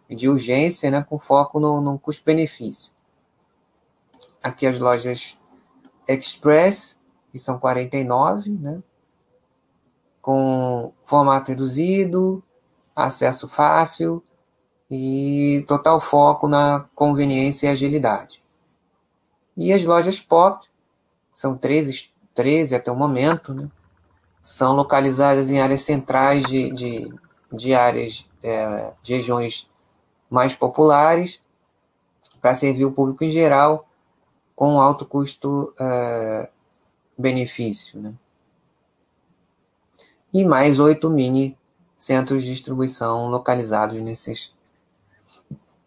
de 0.08 0.28
urgência, 0.28 0.90
né, 0.90 1.02
com 1.02 1.18
foco 1.18 1.58
no, 1.58 1.80
no 1.80 1.98
custo-benefício. 1.98 2.92
Aqui 4.42 4.66
as 4.66 4.78
lojas 4.78 5.38
Express, 6.06 6.98
que 7.30 7.38
são 7.38 7.58
49, 7.58 8.50
né, 8.50 8.82
com 10.20 10.92
formato 11.04 11.50
reduzido, 11.50 12.42
acesso 12.94 13.48
fácil 13.48 14.22
e 14.90 15.64
total 15.66 16.00
foco 16.00 16.46
na 16.46 16.88
conveniência 16.94 17.66
e 17.66 17.70
agilidade. 17.70 18.42
E 19.56 19.72
as 19.72 19.84
lojas 19.84 20.20
pop, 20.20 20.66
são 21.32 21.56
13, 21.56 22.10
13 22.34 22.74
até 22.74 22.90
o 22.90 22.96
momento, 22.96 23.52
né, 23.52 23.68
são 24.40 24.74
localizadas 24.74 25.50
em 25.50 25.60
áreas 25.60 25.82
centrais 25.82 26.42
de, 26.44 26.70
de, 26.70 27.14
de 27.52 27.74
áreas 27.74 28.28
é, 28.42 28.92
de 29.02 29.16
regiões 29.16 29.68
mais 30.28 30.54
populares 30.54 31.40
para 32.40 32.54
servir 32.54 32.84
o 32.84 32.92
público 32.92 33.24
em 33.24 33.30
geral 33.30 33.88
com 34.54 34.80
alto 34.80 35.04
custo-benefício. 35.06 37.98
É, 37.98 38.02
né? 38.02 38.14
E 40.32 40.44
mais 40.44 40.78
oito 40.78 41.10
mini 41.10 41.58
centros 41.96 42.42
de 42.42 42.52
distribuição 42.52 43.28
localizados 43.28 44.00
nesses 44.00 44.52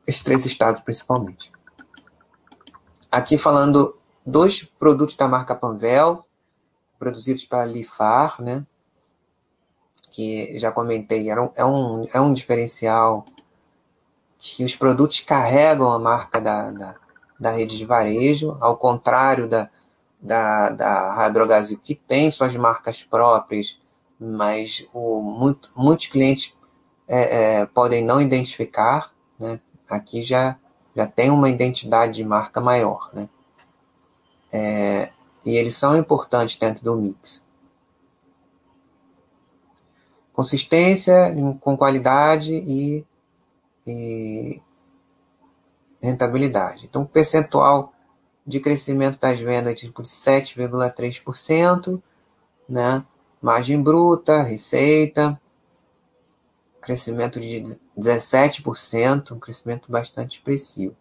esses 0.05 0.23
três 0.23 0.45
estados 0.45 0.81
principalmente. 0.81 1.51
Aqui 3.11 3.37
falando 3.37 3.97
dos 4.25 4.63
produtos 4.63 5.15
da 5.15 5.27
marca 5.27 5.53
Panvel, 5.53 6.25
produzidos 6.97 7.43
para 7.43 7.65
Lifar, 7.65 8.41
né? 8.41 8.65
que 10.17 10.57
já 10.57 10.71
comentei, 10.71 11.29
era 11.29 11.43
um, 11.43 11.51
é, 11.55 11.63
um, 11.63 12.05
é 12.11 12.19
um 12.19 12.33
diferencial 12.33 13.23
que 14.39 14.63
os 14.63 14.75
produtos 14.75 15.19
carregam 15.19 15.91
a 15.91 15.99
marca 15.99 16.41
da, 16.41 16.71
da, 16.71 16.95
da 17.39 17.51
rede 17.51 17.77
de 17.77 17.85
varejo, 17.85 18.57
ao 18.59 18.77
contrário 18.77 19.47
da, 19.47 19.69
da, 20.21 20.69
da 20.69 21.13
Radrogasil, 21.13 21.79
que 21.79 21.95
tem 21.95 22.31
suas 22.31 22.55
marcas 22.55 23.03
próprias, 23.03 23.79
mas 24.19 24.87
o, 24.93 25.21
muito, 25.21 25.69
muitos 25.75 26.07
clientes 26.07 26.55
é, 27.07 27.59
é, 27.61 27.65
podem 27.67 28.03
não 28.03 28.21
identificar, 28.21 29.13
né? 29.39 29.59
aqui 29.89 30.21
já, 30.23 30.57
já 30.95 31.07
tem 31.07 31.29
uma 31.29 31.49
identidade 31.49 32.13
de 32.13 32.23
marca 32.23 32.59
maior. 32.59 33.09
Né? 33.13 33.29
É, 34.51 35.11
e 35.45 35.55
eles 35.55 35.75
são 35.75 35.97
importantes 35.97 36.57
dentro 36.57 36.83
do 36.83 36.97
mix. 36.97 37.45
Consistência 40.33 41.35
com 41.61 41.75
qualidade 41.75 42.53
e, 42.53 43.05
e 43.85 44.61
rentabilidade. 46.01 46.85
Então, 46.85 47.03
o 47.03 47.07
percentual 47.07 47.93
de 48.45 48.59
crescimento 48.59 49.19
das 49.19 49.39
vendas 49.39 49.79
tipo 49.79 50.01
de 50.01 50.09
7,3%, 50.09 52.01
né? 52.67 53.05
Margem 53.41 53.81
bruta, 53.81 54.41
receita, 54.41 55.39
crescimento 56.81 57.39
de 57.39 57.63
17%, 57.97 59.31
um 59.31 59.39
crescimento 59.39 59.91
bastante 59.91 60.37
expressivo 60.37 60.95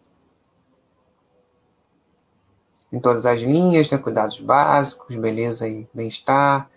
em 2.91 2.99
todas 2.99 3.25
as 3.25 3.41
linhas, 3.41 3.89
né? 3.89 3.97
cuidados 3.97 4.39
básicos, 4.39 5.15
beleza 5.15 5.67
e 5.67 5.87
bem-estar, 5.93 6.69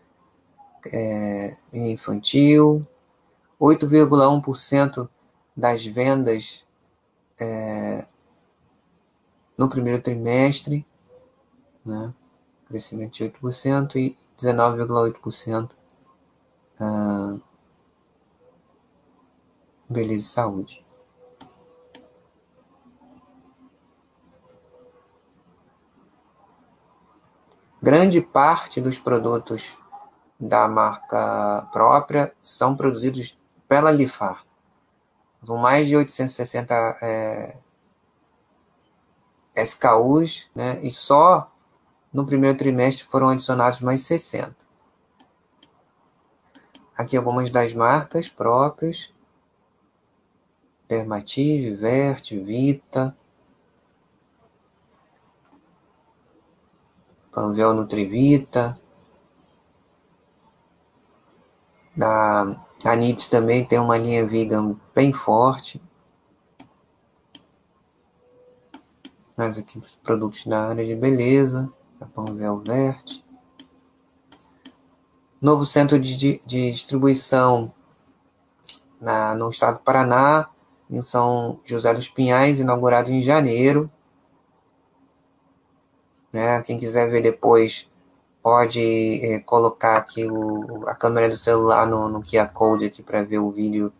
é, 0.87 1.57
infantil. 1.73 2.87
8,1% 3.61 5.09
das 5.57 5.85
vendas 5.85 6.67
é, 7.41 8.07
no 9.57 9.69
primeiro 9.69 10.03
trimestre, 10.03 10.87
né? 11.85 12.15
crescimento 12.67 13.15
de 13.15 13.25
8% 13.25 13.97
e 13.97 14.17
19,8% 14.39 15.71
ah, 16.79 17.37
beleza 19.89 20.25
e 20.25 20.29
saúde. 20.29 20.87
Grande 27.83 28.21
parte 28.21 28.81
dos 28.81 28.99
produtos 28.99 29.77
da 30.39 30.69
marca 30.69 31.69
própria 31.73 32.35
são 32.43 32.77
produzidos 32.77 33.39
pela 33.67 33.91
Lifar. 33.91 34.45
São 35.45 35.57
mais 35.57 35.87
de 35.87 35.97
860 35.97 36.75
é, 37.03 37.57
SKUs, 39.65 40.51
né? 40.55 40.81
e 40.83 40.91
só 40.91 41.51
no 42.13 42.27
primeiro 42.27 42.57
trimestre 42.59 43.07
foram 43.07 43.29
adicionados 43.29 43.81
mais 43.81 44.03
60. 44.03 44.55
Aqui 46.97 47.17
algumas 47.17 47.51
das 47.51 47.73
marcas 47.73 48.29
próprias. 48.29 49.13
Dermative, 50.87 51.77
Vert, 51.77 52.31
Vita, 52.33 53.17
Panvel 57.33 57.75
Nutrivita, 57.75 58.79
da 61.97 62.57
A 62.85 62.97
NITS 62.97 63.29
também 63.29 63.65
tem 63.65 63.79
uma 63.79 63.97
linha 63.97 64.27
vegan 64.27 64.75
bem 65.01 65.15
forte. 65.15 65.81
Mais 69.35 69.57
aqui 69.57 69.79
os 69.79 69.97
produtos 69.97 70.45
da 70.45 70.69
área 70.69 70.85
de 70.85 70.95
beleza, 70.95 71.73
da 71.99 72.05
Panvel 72.05 72.63
Verde. 72.63 73.25
Novo 75.41 75.65
centro 75.65 75.99
de, 75.99 76.15
de, 76.19 76.43
de 76.45 76.71
distribuição 76.71 77.73
na, 79.01 79.35
no 79.35 79.49
estado 79.49 79.79
do 79.79 79.85
Paraná, 79.85 80.51
em 80.91 81.01
São 81.01 81.59
José 81.65 81.95
dos 81.95 82.11
Pinhais, 82.11 82.61
inaugurado 82.61 83.11
em 83.11 83.23
janeiro. 83.23 83.91
Né? 86.31 86.61
Quem 86.61 86.79
quiser 86.79 87.09
ver 87.09 87.23
depois 87.23 87.89
pode 88.43 89.25
é, 89.25 89.41
colocar 89.41 89.97
aqui 89.97 90.27
o, 90.27 90.87
a 90.87 90.95
câmera 90.95 91.27
do 91.27 91.39
celular 91.39 91.87
no, 91.87 92.07
no 92.07 92.23
QR 92.23 92.53
Code 92.53 92.85
aqui 92.85 93.03
para 93.03 93.23
ver 93.23 93.39
o 93.39 93.51
vídeo 93.51 93.91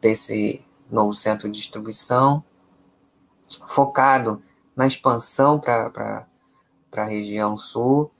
desse 0.00 0.64
novo 0.90 1.12
centro 1.14 1.48
de 1.48 1.58
distribuição, 1.58 2.44
focado 3.68 4.42
na 4.74 4.86
expansão 4.86 5.58
para 5.58 6.26
a 6.96 7.04
região 7.04 7.56
sul, 7.56 8.10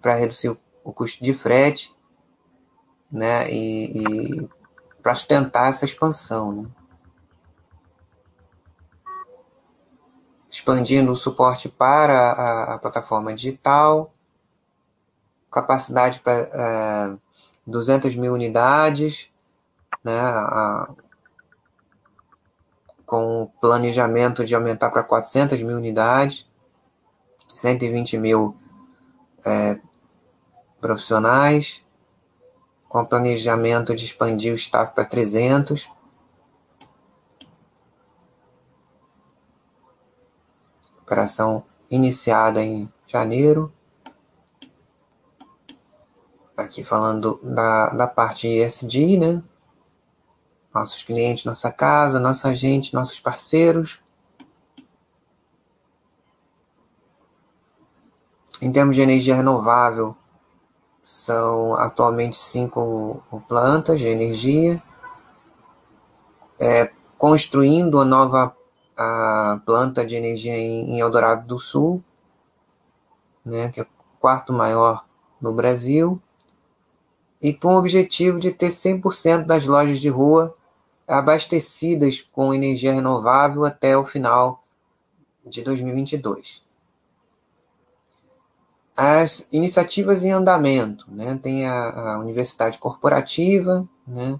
para 0.00 0.14
reduzir 0.14 0.50
o, 0.50 0.58
o, 0.84 0.92
custo 0.92 1.22
de 1.22 1.34
frete, 1.34 1.94
né, 3.10 3.50
e, 3.50 4.02
e 4.02 4.48
para 5.02 5.14
sustentar 5.14 5.70
essa 5.70 5.84
expansão, 5.84 6.52
né. 6.52 6.70
expandindo 10.50 11.12
o 11.12 11.16
suporte 11.16 11.68
para 11.68 12.32
a, 12.32 12.74
a 12.74 12.78
plataforma 12.78 13.32
digital, 13.32 14.12
capacidade 15.50 16.20
para 16.20 16.32
é, 16.32 17.18
200 17.66 18.14
mil 18.16 18.32
unidades, 18.32 19.29
né, 20.04 20.18
a, 20.18 20.88
com 23.04 23.50
planejamento 23.60 24.44
de 24.44 24.54
aumentar 24.54 24.90
para 24.90 25.02
400 25.02 25.60
mil 25.62 25.76
unidades, 25.76 26.48
120 27.48 28.18
mil 28.18 28.56
é, 29.44 29.80
profissionais, 30.80 31.84
com 32.88 33.04
planejamento 33.04 33.94
de 33.94 34.04
expandir 34.04 34.52
o 34.52 34.56
staff 34.56 34.94
para 34.94 35.04
300. 35.04 35.88
Operação 41.02 41.64
iniciada 41.90 42.62
em 42.62 42.90
janeiro 43.06 43.72
aqui 46.60 46.84
falando 46.84 47.40
da, 47.42 47.90
da 47.90 48.06
parte 48.06 48.46
ESG, 48.46 49.18
né? 49.18 49.42
Nossos 50.72 51.02
clientes, 51.02 51.44
nossa 51.44 51.70
casa, 51.70 52.20
nossa 52.20 52.54
gente, 52.54 52.94
nossos 52.94 53.18
parceiros. 53.18 54.00
Em 58.62 58.70
termos 58.70 58.94
de 58.94 59.02
energia 59.02 59.34
renovável, 59.34 60.16
são 61.02 61.74
atualmente 61.74 62.36
cinco 62.36 63.22
plantas 63.48 63.98
de 63.98 64.06
energia. 64.06 64.82
É, 66.60 66.92
construindo 67.16 67.98
a 67.98 68.04
nova 68.04 68.54
a 69.02 69.58
planta 69.64 70.04
de 70.04 70.14
energia 70.14 70.54
em, 70.54 70.90
em 70.92 71.00
Eldorado 71.00 71.46
do 71.46 71.58
Sul, 71.58 72.04
né, 73.42 73.70
que 73.70 73.80
é 73.80 73.82
o 73.82 73.86
quarto 74.20 74.52
maior 74.52 75.06
no 75.40 75.54
Brasil 75.54 76.20
e 77.40 77.54
com 77.54 77.74
o 77.74 77.78
objetivo 77.78 78.38
de 78.38 78.52
ter 78.52 78.68
100% 78.68 79.46
das 79.46 79.64
lojas 79.64 79.98
de 79.98 80.10
rua 80.10 80.54
abastecidas 81.10 82.20
com 82.20 82.54
energia 82.54 82.92
renovável 82.92 83.64
até 83.64 83.96
o 83.96 84.06
final 84.06 84.62
de 85.44 85.60
2022. 85.62 86.62
As 88.96 89.48
iniciativas 89.52 90.22
em 90.22 90.30
andamento, 90.30 91.06
né? 91.10 91.36
tem 91.42 91.66
a, 91.66 92.12
a 92.12 92.20
Universidade 92.20 92.78
Corporativa, 92.78 93.88
né? 94.06 94.38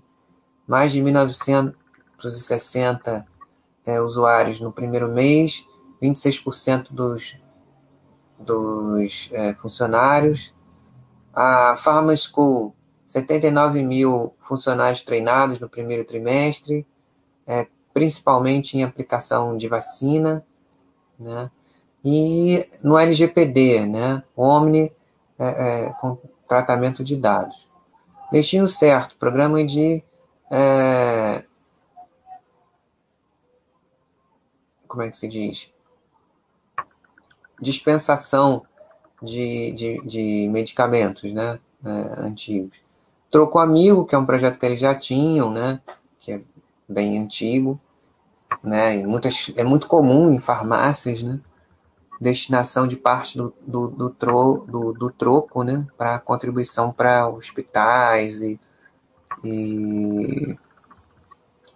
mais 0.67 0.93
de 0.93 1.03
1.960 1.03 3.27
é, 3.85 4.01
usuários 4.01 4.61
no 4.61 4.71
primeiro 4.71 5.11
mês, 5.11 5.67
26% 6.01 6.93
dos, 6.93 7.37
dos 8.39 9.29
é, 9.33 9.53
funcionários. 9.55 10.55
A 11.33 11.77
Pharma 11.77 12.15
School, 12.15 12.77
79 13.11 13.83
mil 13.83 14.37
funcionários 14.39 15.03
treinados 15.03 15.59
no 15.59 15.69
primeiro 15.69 16.05
trimestre, 16.05 16.87
é, 17.45 17.67
principalmente 17.93 18.79
em 18.79 18.85
aplicação 18.85 19.57
de 19.57 19.67
vacina, 19.67 20.47
né? 21.19 21.51
E 22.05 22.65
no 22.85 22.97
LGPD, 22.97 23.85
né? 23.87 24.23
Omni 24.37 24.93
é, 25.37 25.49
é, 25.89 25.93
com 25.95 26.19
tratamento 26.47 27.03
de 27.03 27.17
dados. 27.17 27.69
Destino 28.31 28.69
certo, 28.69 29.17
programa 29.17 29.65
de 29.65 30.05
é, 30.49 31.45
como 34.87 35.03
é 35.03 35.11
que 35.11 35.17
se 35.17 35.27
diz? 35.27 35.73
Dispensação 37.61 38.65
de, 39.21 39.73
de, 39.73 40.01
de 40.07 40.49
medicamentos, 40.49 41.33
né? 41.33 41.59
É, 41.85 42.21
antigos. 42.21 42.90
Trocou 43.31 43.61
Amigo, 43.61 44.05
que 44.05 44.15
é 44.15 44.19
um 44.19 44.27
projeto 44.27 44.59
que 44.59 44.67
eles 44.67 44.81
já 44.81 44.95
tinham, 44.95 45.53
né? 45.53 45.81
Que 46.19 46.33
é 46.33 46.43
bem 46.89 47.19
antigo, 47.19 47.81
né? 48.63 48.97
E 48.97 49.07
muitas, 49.07 49.53
é 49.57 49.63
muito 49.63 49.87
comum 49.87 50.35
em 50.35 50.41
farmácias, 50.41 51.23
né? 51.23 51.39
Destinação 52.21 52.87
de 52.87 52.97
parte 52.97 53.39
do, 53.39 53.55
do, 53.65 53.89
do, 53.89 54.11
tro, 54.11 54.67
do, 54.69 54.93
do 54.93 55.11
troco, 55.11 55.63
né? 55.63 55.87
Para 55.97 56.19
contribuição 56.19 56.93
para 56.93 57.29
hospitais 57.29 58.41
e, 58.41 58.59
e 59.45 60.59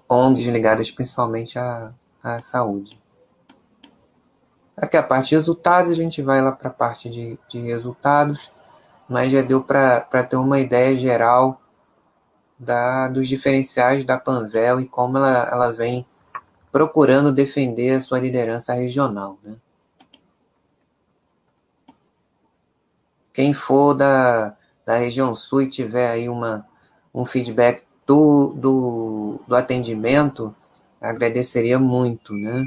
ONGs 0.09 0.49
ligadas 0.49 0.91
principalmente 0.91 1.57
à, 1.57 1.95
à 2.23 2.41
saúde. 2.41 2.99
Aqui 4.77 4.97
a 4.97 5.03
parte 5.05 5.29
de 5.29 5.37
resultados, 5.37 5.93
a 5.93 5.95
gente 5.95 6.21
vai 6.21 6.43
lá 6.43 6.51
para 6.51 6.69
a 6.69 6.73
parte 6.73 7.09
de, 7.09 7.39
de 7.49 7.61
resultados 7.61 8.51
mas 9.09 9.33
já 9.33 9.43
deu 9.43 9.63
para 9.63 10.25
ter 10.25 10.37
uma 10.37 10.59
ideia 10.59 10.97
geral 10.97 11.61
da, 12.59 13.09
dos 13.09 13.29
diferenciais 13.29 14.05
da 14.05 14.19
Panvel 14.19 14.81
e 14.81 14.89
como 14.89 15.19
ela, 15.19 15.49
ela 15.51 15.73
vem 15.73 16.07
procurando 16.73 17.33
defender 17.33 17.91
a 17.97 18.01
sua 18.01 18.19
liderança 18.19 18.75
regional. 18.75 19.39
Né? 19.43 19.57
Quem 23.33 23.53
for 23.53 23.95
da, 23.95 24.57
da 24.87 24.97
região 24.97 25.35
sul 25.35 25.63
e 25.63 25.69
tiver 25.69 26.11
aí 26.11 26.29
uma, 26.29 26.67
um 27.15 27.25
feedback 27.25 27.85
do, 28.07 28.53
do, 28.55 29.41
do 29.47 29.57
atendimento, 29.57 30.55
agradeceria 31.01 31.79
muito, 31.79 32.33
né? 32.35 32.65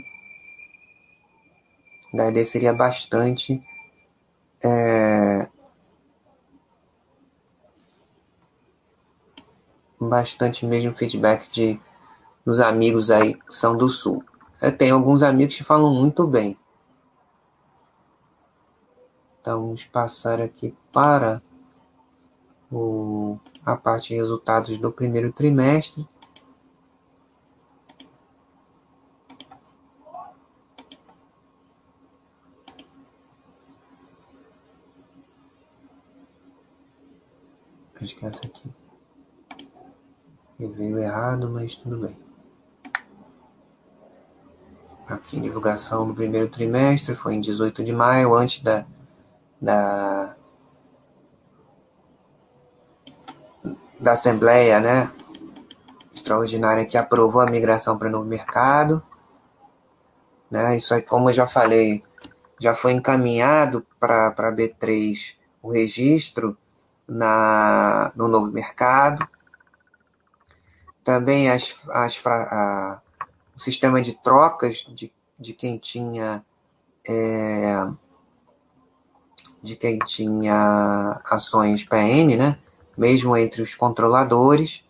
Agradeceria 2.14 2.74
bastante 2.74 3.62
é, 4.64 5.48
bastante 10.00 10.66
mesmo 10.66 10.96
feedback 10.96 11.52
de 11.52 11.80
dos 12.46 12.62
amigos 12.62 13.12
aí 13.12 13.34
que 13.34 13.54
são 13.54 13.76
do 13.76 13.90
sul. 13.90 14.24
Eu 14.62 14.76
tenho 14.76 14.96
alguns 14.96 15.22
amigos 15.22 15.58
que 15.58 15.64
falam 15.66 15.94
muito 15.94 16.26
bem. 16.26 16.58
Então 19.42 19.62
vamos 19.62 19.86
passar 19.86 20.42
aqui 20.42 20.74
para 20.94 21.42
o, 22.72 23.38
a 23.66 23.76
parte 23.76 24.10
de 24.10 24.16
resultados 24.16 24.78
do 24.78 24.92
primeiro 24.92 25.32
trimestre. 25.32 26.08
Acho 38.02 38.16
que 38.16 38.26
é 38.26 38.28
essa 38.30 38.46
aqui. 38.46 38.87
Veio 40.60 40.98
errado, 40.98 41.48
mas 41.48 41.76
tudo 41.76 42.00
bem. 42.00 42.18
Aqui, 45.08 45.40
divulgação 45.40 46.08
do 46.08 46.16
primeiro 46.16 46.50
trimestre 46.50 47.14
foi 47.14 47.36
em 47.36 47.40
18 47.40 47.84
de 47.84 47.94
maio, 47.94 48.34
antes 48.34 48.64
da, 48.64 48.84
da, 49.62 50.36
da 54.00 54.12
Assembleia 54.14 54.80
né, 54.80 55.12
Extraordinária 56.14 56.88
que 56.88 56.98
aprovou 56.98 57.42
a 57.42 57.46
migração 57.46 57.96
para 57.96 58.08
o 58.08 58.12
novo 58.12 58.26
mercado. 58.26 59.04
Né, 60.50 60.76
isso 60.76 60.92
aí, 60.92 61.04
como 61.04 61.30
eu 61.30 61.34
já 61.34 61.46
falei, 61.46 62.04
já 62.60 62.74
foi 62.74 62.94
encaminhado 62.94 63.86
para 64.00 64.30
a 64.30 64.52
B3 64.52 65.36
o 65.62 65.72
registro 65.72 66.58
na, 67.08 68.12
no 68.16 68.28
novo 68.28 68.52
mercado 68.52 69.37
também 71.08 71.50
as, 71.50 71.74
as, 71.88 72.22
a, 72.26 73.02
o 73.56 73.60
sistema 73.62 74.02
de 74.02 74.12
trocas 74.12 74.86
de, 74.90 75.10
de 75.40 75.54
quem 75.54 75.78
tinha 75.78 76.44
é, 77.08 77.88
de 79.64 79.78
quem 79.78 80.00
tinha 80.00 81.22
ações 81.24 81.86
PN, 81.86 82.36
né? 82.38 82.60
mesmo 82.98 83.38
entre 83.38 83.62
os 83.62 83.74
controladores, 83.74 84.84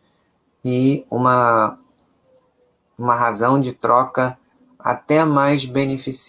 e 0.66 1.06
uma, 1.08 1.78
uma 2.98 3.14
razão 3.14 3.60
de 3.60 3.74
troca 3.74 4.40
até 4.80 5.24
mais 5.24 5.70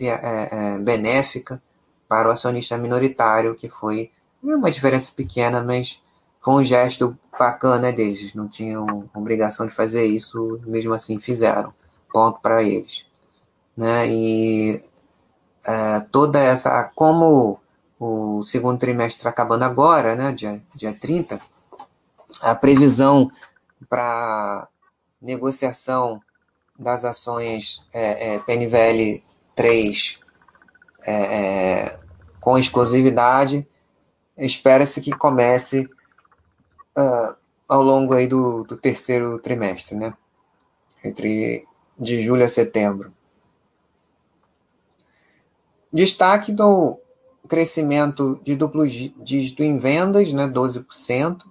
é, 0.03 0.49
é, 0.53 0.79
benéfica 0.81 1.63
para 2.07 2.29
o 2.29 2.33
acionista 2.33 2.77
minoritário, 2.77 3.55
que 3.55 3.71
foi 3.71 4.11
uma 4.43 4.71
diferença 4.71 5.11
pequena, 5.17 5.63
mas 5.63 6.03
foi 6.43 6.55
um 6.63 6.65
gesto 6.65 7.19
bacana 7.39 7.93
deles. 7.93 8.35
Não 8.35 8.49
tinham 8.49 9.09
obrigação 9.15 9.67
de 9.67 9.75
fazer 9.75 10.05
isso, 10.05 10.61
mesmo 10.67 10.93
assim 10.93 11.19
fizeram. 11.19 11.73
Ponto 12.13 12.41
para 12.41 12.63
eles. 12.63 13.07
Né? 13.77 14.09
E 14.09 14.83
é, 15.65 16.01
toda 16.11 16.39
essa. 16.41 16.85
Como 16.95 17.61
o 17.99 18.43
segundo 18.43 18.79
trimestre 18.79 19.19
está 19.19 19.31
acabando 19.31 19.65
agora, 19.65 20.15
né, 20.15 20.33
dia, 20.33 20.63
dia 20.75 20.93
30, 20.93 21.41
a 22.43 22.55
previsão 22.55 23.31
para 23.89 24.69
negociação 25.21 26.23
das 26.79 27.05
ações 27.05 27.85
é, 27.93 28.35
é, 28.35 28.39
PNVL 28.39 29.23
3 29.55 30.21
é, 31.05 31.13
é, 31.13 31.99
com 32.41 32.57
exclusividade, 32.57 33.67
espera-se 34.37 35.01
que 35.01 35.11
comece 35.11 35.89
uh, 36.99 37.37
ao 37.69 37.83
longo 37.83 38.15
aí 38.15 38.27
do, 38.27 38.65
do 38.65 38.77
terceiro 38.77 39.39
trimestre, 39.39 39.97
né? 39.97 40.13
Entre 41.05 41.67
de 41.99 42.23
julho 42.23 42.45
a 42.45 42.49
setembro. 42.49 43.13
Destaque 45.93 46.53
do 46.53 46.99
crescimento 47.49 48.41
de 48.45 48.55
duplo 48.55 48.87
dígito 48.87 49.63
em 49.63 49.79
vendas, 49.79 50.33
né, 50.33 50.47
12%, 50.47 51.43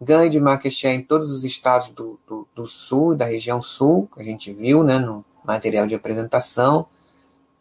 ganho 0.00 0.30
de 0.30 0.38
market 0.38 0.72
share 0.72 0.96
em 0.96 1.02
todos 1.02 1.30
os 1.30 1.42
estados 1.42 1.90
do, 1.90 2.18
do, 2.26 2.48
do 2.54 2.66
sul, 2.66 3.14
da 3.14 3.24
região 3.24 3.60
sul, 3.60 4.08
que 4.14 4.22
a 4.22 4.24
gente 4.24 4.52
viu 4.52 4.84
né, 4.84 4.98
no 4.98 5.24
material 5.44 5.86
de 5.86 5.96
apresentação, 5.96 6.86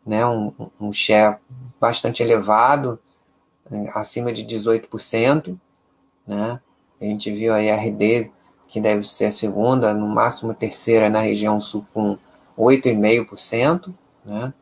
né, 0.05 0.25
um, 0.25 0.53
um 0.79 0.93
share 0.93 1.39
bastante 1.79 2.21
elevado, 2.21 2.99
né, 3.69 3.91
acima 3.95 4.31
de 4.31 4.45
18%, 4.45 5.59
né, 6.27 6.61
a 7.01 7.05
gente 7.05 7.31
viu 7.31 7.53
a 7.53 7.57
RD, 7.57 8.31
que 8.67 8.79
deve 8.79 9.03
ser 9.07 9.25
a 9.25 9.31
segunda, 9.31 9.93
no 9.93 10.07
máximo 10.07 10.53
terceira 10.53 11.09
na 11.09 11.19
região 11.19 11.59
sul, 11.59 11.85
com 11.93 12.17
8,5%, 12.57 13.93
né, 14.23 14.53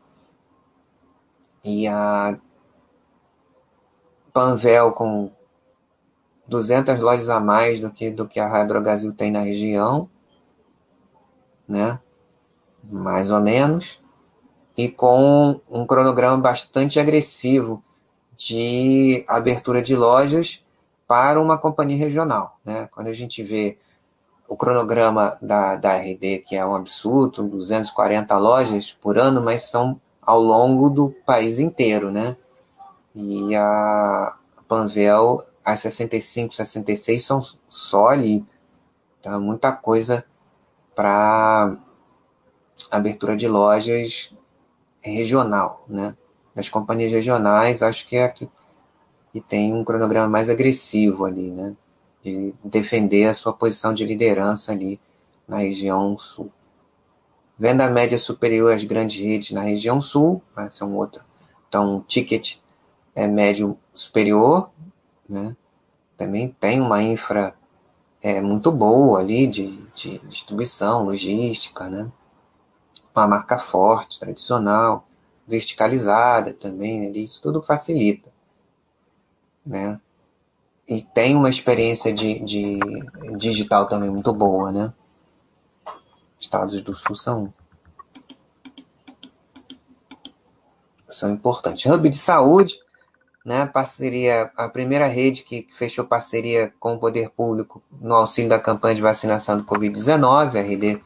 e 1.62 1.86
a 1.86 2.38
Panvel 4.32 4.92
com 4.92 5.30
200 6.48 6.98
lojas 7.00 7.28
a 7.28 7.38
mais 7.38 7.80
do 7.80 7.90
que, 7.90 8.10
do 8.10 8.26
que 8.26 8.40
a 8.40 8.48
Hydrogasil 8.48 9.12
tem 9.12 9.30
na 9.30 9.40
região, 9.40 10.08
né? 11.68 12.00
mais 12.82 13.30
ou 13.30 13.40
menos, 13.40 14.00
e 14.76 14.88
com 14.88 15.60
um 15.70 15.86
cronograma 15.86 16.38
bastante 16.38 16.98
agressivo 16.98 17.84
de 18.36 19.24
abertura 19.28 19.82
de 19.82 19.94
lojas 19.94 20.64
para 21.10 21.42
uma 21.42 21.58
companhia 21.58 21.98
regional. 21.98 22.60
Né? 22.64 22.88
Quando 22.92 23.08
a 23.08 23.12
gente 23.12 23.42
vê 23.42 23.76
o 24.48 24.56
cronograma 24.56 25.36
da, 25.42 25.74
da 25.74 25.96
RD, 25.96 26.44
que 26.46 26.54
é 26.54 26.64
um 26.64 26.76
absurdo, 26.76 27.48
240 27.48 28.38
lojas 28.38 28.92
por 28.92 29.18
ano, 29.18 29.42
mas 29.42 29.62
são 29.62 30.00
ao 30.22 30.40
longo 30.40 30.88
do 30.88 31.10
país 31.26 31.58
inteiro, 31.58 32.12
né? 32.12 32.36
E 33.12 33.56
a 33.56 34.38
Panvel, 34.68 35.42
as 35.64 35.80
65, 35.80 36.54
66 36.54 37.24
são 37.24 37.42
só 37.68 38.06
ali. 38.06 38.46
Então, 39.18 39.34
é 39.34 39.38
muita 39.38 39.72
coisa 39.72 40.24
para 40.94 41.76
abertura 42.88 43.36
de 43.36 43.48
lojas 43.48 44.32
regional, 45.02 45.84
né? 45.88 46.16
Das 46.54 46.68
companhias 46.68 47.10
regionais, 47.10 47.82
acho 47.82 48.06
que 48.06 48.16
é 48.16 48.22
aqui 48.22 48.46
que 48.46 48.59
tem 49.38 49.74
um 49.74 49.84
cronograma 49.84 50.26
mais 50.26 50.48
agressivo 50.48 51.26
ali, 51.26 51.50
né? 51.50 51.76
De 52.24 52.54
defender 52.64 53.26
a 53.26 53.34
sua 53.34 53.52
posição 53.52 53.92
de 53.92 54.06
liderança 54.06 54.72
ali 54.72 54.98
na 55.46 55.58
região 55.58 56.18
sul. 56.18 56.50
Venda 57.58 57.90
média 57.90 58.18
superior 58.18 58.72
às 58.72 58.82
grandes 58.84 59.20
redes 59.22 59.50
na 59.50 59.60
região 59.60 60.00
sul, 60.00 60.42
esse 60.66 60.82
é 60.82 60.86
um 60.86 60.96
outro. 60.96 61.22
Então, 61.68 62.02
ticket 62.08 62.56
é 63.14 63.26
médio 63.26 63.78
superior, 63.92 64.70
né? 65.28 65.54
Também 66.16 66.48
tem 66.58 66.80
uma 66.80 67.02
infra 67.02 67.54
é, 68.22 68.40
muito 68.40 68.72
boa 68.72 69.20
ali 69.20 69.46
de, 69.46 69.76
de 69.94 70.18
distribuição, 70.20 71.04
logística, 71.04 71.88
né? 71.88 72.10
Uma 73.14 73.28
marca 73.28 73.58
forte, 73.58 74.18
tradicional, 74.18 75.06
verticalizada 75.46 76.54
também, 76.54 77.00
né? 77.00 77.10
isso 77.18 77.42
tudo 77.42 77.60
facilita, 77.60 78.32
né? 79.64 80.00
E 80.88 81.02
tem 81.02 81.36
uma 81.36 81.48
experiência 81.48 82.12
de, 82.12 82.40
de 82.40 82.78
digital 83.36 83.86
também 83.86 84.10
muito 84.10 84.32
boa, 84.32 84.72
né? 84.72 84.92
estados 86.40 86.80
do 86.82 86.94
Sul 86.94 87.14
são, 87.14 87.52
são 91.08 91.30
importantes. 91.30 91.84
Hub 91.84 92.08
de 92.08 92.16
saúde, 92.16 92.80
né, 93.44 93.66
parceria, 93.66 94.50
a 94.56 94.68
primeira 94.68 95.06
rede 95.06 95.42
que 95.42 95.68
fechou 95.72 96.04
parceria 96.04 96.72
com 96.80 96.94
o 96.94 96.98
poder 96.98 97.30
público 97.30 97.82
no 98.00 98.14
auxílio 98.14 98.50
da 98.50 98.58
campanha 98.58 98.94
de 98.94 99.02
vacinação 99.02 99.58
do 99.58 99.64
Covid-19, 99.64 100.56
a 100.56 100.60
RD 100.60 101.00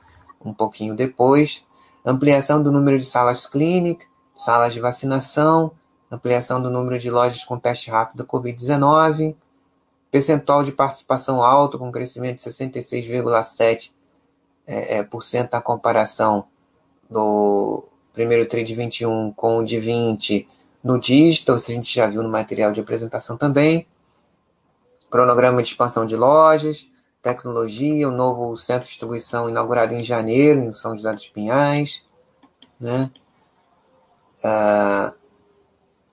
um 0.44 0.54
pouquinho 0.54 0.94
depois, 0.94 1.64
ampliação 2.04 2.62
do 2.62 2.70
número 2.70 2.98
de 2.98 3.04
salas 3.04 3.46
clínicas, 3.46 4.06
salas 4.36 4.72
de 4.72 4.80
vacinação, 4.80 5.72
ampliação 6.14 6.62
do 6.62 6.70
número 6.70 6.98
de 6.98 7.10
lojas 7.10 7.44
com 7.44 7.58
teste 7.58 7.90
rápido 7.90 8.18
da 8.18 8.24
Covid-19, 8.24 9.34
percentual 10.10 10.62
de 10.62 10.72
participação 10.72 11.42
alto, 11.42 11.78
com 11.78 11.90
crescimento 11.90 12.36
de 12.36 12.50
66,7% 12.50 13.92
é, 14.66 14.98
é, 14.98 15.48
na 15.52 15.60
comparação 15.60 16.46
do 17.10 17.84
primeiro 18.12 18.46
TRI 18.46 18.64
de 18.64 18.74
21 18.74 19.32
com 19.32 19.58
o 19.58 19.64
de 19.64 19.78
20 19.78 20.48
no 20.82 21.00
digital, 21.00 21.56
isso 21.56 21.70
a 21.70 21.74
gente 21.74 21.92
já 21.92 22.06
viu 22.06 22.22
no 22.22 22.28
material 22.28 22.70
de 22.70 22.78
apresentação 22.78 23.36
também. 23.36 23.86
Cronograma 25.10 25.62
de 25.62 25.68
expansão 25.68 26.04
de 26.04 26.14
lojas, 26.14 26.86
tecnologia, 27.22 28.06
o 28.06 28.12
um 28.12 28.14
novo 28.14 28.56
centro 28.56 28.84
de 28.84 28.90
distribuição 28.90 29.48
inaugurado 29.48 29.94
em 29.94 30.04
janeiro, 30.04 30.60
em 30.60 30.72
São 30.74 30.94
José 30.94 31.12
dos 31.12 31.28
Pinhais. 31.28 32.02
Né? 32.78 33.10
Ah, 34.44 35.14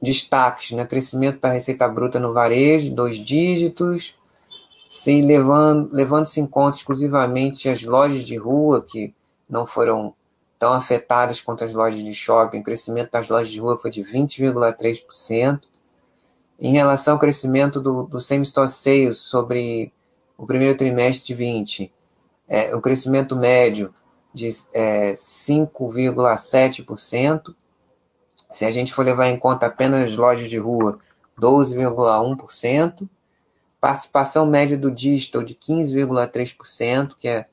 destaques, 0.02 0.72
né? 0.72 0.86
crescimento 0.86 1.40
da 1.40 1.50
receita 1.50 1.88
bruta 1.88 2.20
no 2.20 2.34
varejo, 2.34 2.94
dois 2.94 3.18
dígitos, 3.18 4.16
se 4.88 5.22
levando, 5.22 5.90
levando-se 5.94 6.42
em 6.42 6.46
conta 6.46 6.78
exclusivamente 6.78 7.70
as 7.70 7.84
lojas 7.84 8.24
de 8.24 8.36
rua, 8.36 8.82
que 8.82 9.14
não 9.50 9.66
foram 9.66 10.14
tão 10.58 10.74
afetadas 10.74 11.40
quanto 11.40 11.64
as 11.64 11.74
lojas 11.74 12.04
de 12.04 12.14
shopping, 12.14 12.60
o 12.60 12.64
crescimento 12.64 13.12
das 13.12 13.30
lojas 13.30 13.50
de 13.50 13.60
rua 13.60 13.80
foi 13.82 13.90
de 13.90 14.04
20,3%. 14.04 15.62
Em 16.60 16.74
relação 16.74 17.14
ao 17.14 17.20
crescimento 17.20 17.82
do, 17.82 18.04
do 18.04 18.22
same-store 18.22 18.70
sales 18.70 19.18
sobre 19.18 19.92
o 20.38 20.46
primeiro 20.46 20.78
trimestre 20.78 21.28
de 21.28 21.36
20, 21.36 21.92
é, 22.48 22.76
o 22.76 22.82
crescimento 22.82 23.36
médio 23.36 23.92
de 24.34 24.50
é, 24.74 25.14
5,7%. 25.14 27.56
Se 28.52 28.66
a 28.66 28.72
gente 28.72 28.94
for 28.94 29.06
levar 29.06 29.28
em 29.28 29.38
conta 29.38 29.66
apenas 29.66 30.10
as 30.10 30.18
lojas 30.18 30.50
de 30.50 30.58
rua, 30.58 31.00
12,1%. 31.40 33.10
Participação 33.80 34.46
média 34.46 34.78
do 34.78 34.92
digital 34.92 35.42
de 35.42 35.56
15,3%, 35.56 37.16
que 37.18 37.28
é 37.28 37.48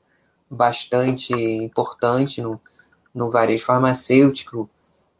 bastante 0.49 1.33
importante 1.33 2.41
no, 2.41 2.61
no 3.13 3.31
varejo 3.31 3.65
farmacêutico, 3.65 4.69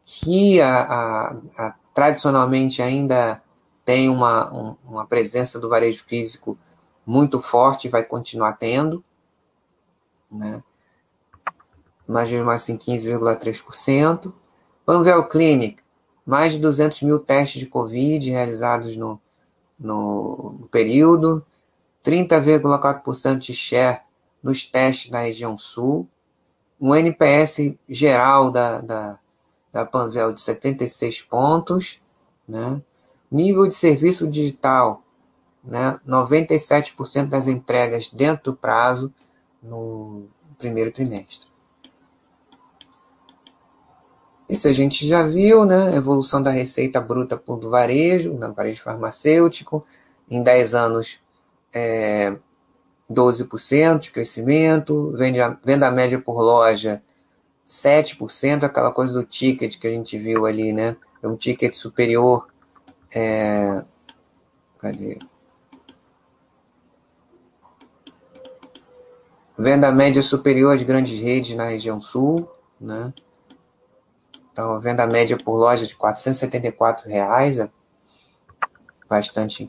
que 0.04 0.60
a, 0.60 0.82
a, 0.82 1.36
a, 1.56 1.74
tradicionalmente 1.92 2.80
ainda 2.80 3.42
tem 3.84 4.08
uma, 4.08 4.52
um, 4.52 4.76
uma 4.84 5.06
presença 5.06 5.58
do 5.58 5.68
varejo 5.68 6.04
físico 6.06 6.56
muito 7.04 7.40
forte 7.40 7.88
e 7.88 7.90
vai 7.90 8.04
continuar 8.04 8.52
tendo. 8.52 9.04
Né? 10.30 10.62
Mas 12.06 12.30
mesmo 12.30 12.50
assim, 12.50 12.76
15,3%. 12.76 14.32
Panvel 14.90 15.22
Clinic, 15.28 15.80
mais 16.26 16.54
de 16.54 16.58
200 16.58 17.02
mil 17.02 17.20
testes 17.20 17.60
de 17.60 17.66
Covid 17.66 18.28
realizados 18.28 18.96
no, 18.96 19.20
no 19.78 20.68
período, 20.68 21.46
30,4% 22.04 23.38
de 23.38 23.54
share 23.54 24.00
nos 24.42 24.64
testes 24.64 25.12
na 25.12 25.20
região 25.20 25.56
sul, 25.56 26.08
um 26.80 26.92
NPS 26.92 27.72
geral 27.88 28.50
da, 28.50 28.80
da, 28.80 29.18
da 29.72 29.86
Panvel 29.86 30.32
de 30.32 30.40
76 30.40 31.22
pontos, 31.22 32.02
né? 32.48 32.82
nível 33.30 33.68
de 33.68 33.76
serviço 33.76 34.26
digital, 34.26 35.04
né? 35.62 36.00
97% 36.04 37.28
das 37.28 37.46
entregas 37.46 38.08
dentro 38.08 38.50
do 38.50 38.56
prazo 38.56 39.14
no 39.62 40.24
primeiro 40.58 40.90
trimestre. 40.90 41.48
Isso 44.50 44.66
a 44.66 44.72
gente 44.72 45.06
já 45.06 45.22
viu, 45.22 45.64
né? 45.64 45.94
Evolução 45.94 46.42
da 46.42 46.50
receita 46.50 47.00
bruta 47.00 47.36
do 47.36 47.70
varejo, 47.70 48.32
no 48.32 48.52
varejo 48.52 48.82
farmacêutico, 48.82 49.86
em 50.28 50.42
10 50.42 50.74
anos, 50.74 51.20
é, 51.72 52.36
12% 53.08 54.00
de 54.00 54.10
crescimento, 54.10 55.12
venda, 55.16 55.56
venda 55.64 55.88
média 55.92 56.20
por 56.20 56.42
loja, 56.42 57.00
7%, 57.64 58.64
aquela 58.64 58.90
coisa 58.90 59.12
do 59.12 59.22
ticket 59.24 59.78
que 59.78 59.86
a 59.86 59.90
gente 59.90 60.18
viu 60.18 60.44
ali, 60.44 60.72
né? 60.72 60.96
É 61.22 61.28
um 61.28 61.36
ticket 61.36 61.72
superior. 61.76 62.48
É, 63.14 63.84
cadê? 64.78 65.16
Venda 69.56 69.92
média 69.92 70.22
superior 70.24 70.74
às 70.74 70.82
grandes 70.82 71.20
redes 71.20 71.54
na 71.54 71.66
região 71.66 72.00
sul, 72.00 72.50
né? 72.80 73.12
Então, 74.60 74.78
venda 74.78 75.06
média 75.06 75.38
por 75.38 75.56
loja 75.56 75.86
de 75.86 75.96
474 75.96 77.08
reais, 77.08 77.58
é 77.58 77.70
bastante 79.08 79.66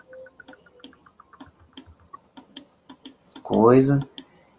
coisa. 3.42 4.02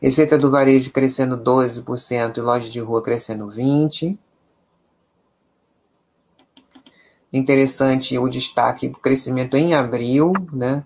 Receita 0.00 0.38
do 0.38 0.50
varejo 0.50 0.90
crescendo 0.90 1.36
12% 1.36 2.38
e 2.38 2.40
loja 2.40 2.70
de 2.70 2.80
rua 2.80 3.02
crescendo 3.02 3.46
20%. 3.48 4.18
Interessante 7.30 8.16
o 8.18 8.26
destaque 8.26 8.88
do 8.88 8.98
crescimento 8.98 9.54
em 9.54 9.74
abril, 9.74 10.32
né? 10.50 10.82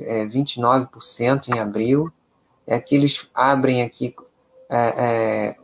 É 0.00 0.26
29% 0.26 1.54
em 1.54 1.60
abril. 1.60 2.12
É 2.66 2.80
que 2.80 2.96
eles 2.96 3.28
abrem 3.32 3.82
aqui 3.82 4.12
é, 4.68 4.76
é, 4.76 5.56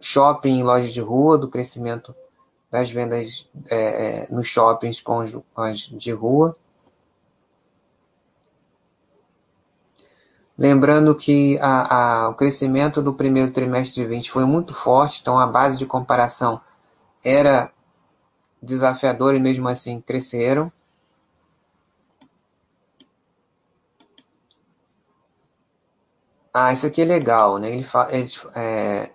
shopping 0.00 0.62
lojas 0.62 0.92
de 0.92 1.00
rua, 1.00 1.38
do 1.38 1.48
crescimento 1.48 2.14
das 2.70 2.90
vendas 2.90 3.48
é, 3.70 4.26
é 4.26 4.28
nos 4.30 4.46
shoppings 4.46 5.00
com 5.00 5.20
as 5.56 5.78
de 5.78 6.12
rua. 6.12 6.56
Lembrando 10.58 11.14
que 11.14 11.56
a, 11.60 12.24
a, 12.24 12.28
o 12.30 12.34
crescimento 12.34 13.00
do 13.00 13.14
primeiro 13.14 13.52
trimestre 13.52 14.02
de 14.02 14.08
20 14.08 14.30
foi 14.30 14.44
muito 14.44 14.74
forte, 14.74 15.20
então 15.20 15.38
a 15.38 15.46
base 15.46 15.78
de 15.78 15.86
comparação 15.86 16.60
era 17.24 17.70
desafiadora 18.60 19.36
e 19.36 19.40
mesmo 19.40 19.68
assim 19.68 20.00
cresceram. 20.00 20.72
Ah, 26.52 26.72
isso 26.72 26.86
aqui 26.86 27.02
é 27.02 27.04
legal, 27.04 27.58
né? 27.58 27.70
Ele 27.70 27.86
eles, 28.10 28.44
é, 28.56 29.12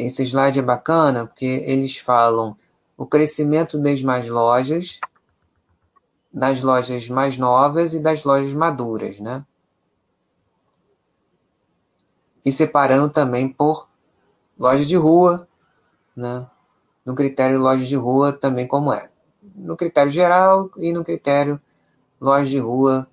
esse 0.00 0.24
slide 0.24 0.58
é 0.58 0.62
bacana 0.62 1.26
porque 1.26 1.62
eles 1.66 1.98
falam 1.98 2.56
o 2.96 3.06
crescimento 3.06 3.78
das 3.78 4.00
mais 4.02 4.26
lojas, 4.26 4.98
das 6.32 6.62
lojas 6.62 7.08
mais 7.08 7.36
novas 7.36 7.92
e 7.92 8.00
das 8.00 8.24
lojas 8.24 8.52
maduras, 8.54 9.20
né? 9.20 9.44
E 12.42 12.50
separando 12.50 13.10
também 13.10 13.46
por 13.46 13.88
loja 14.58 14.86
de 14.86 14.96
rua, 14.96 15.46
né? 16.16 16.46
No 17.04 17.14
critério 17.14 17.58
loja 17.58 17.84
de 17.84 17.96
rua 17.96 18.32
também 18.32 18.66
como 18.66 18.92
é. 18.92 19.10
No 19.54 19.76
critério 19.76 20.10
geral 20.10 20.70
e 20.78 20.92
no 20.94 21.04
critério 21.04 21.60
loja 22.18 22.46
de 22.46 22.58
rua 22.58 23.06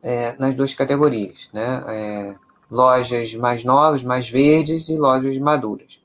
é, 0.00 0.36
nas 0.38 0.54
duas 0.54 0.72
categorias, 0.72 1.50
né? 1.52 1.84
É, 1.88 2.34
lojas 2.70 3.34
mais 3.34 3.64
novas, 3.64 4.04
mais 4.04 4.28
verdes 4.28 4.88
e 4.88 4.96
lojas 4.96 5.36
maduras 5.38 6.01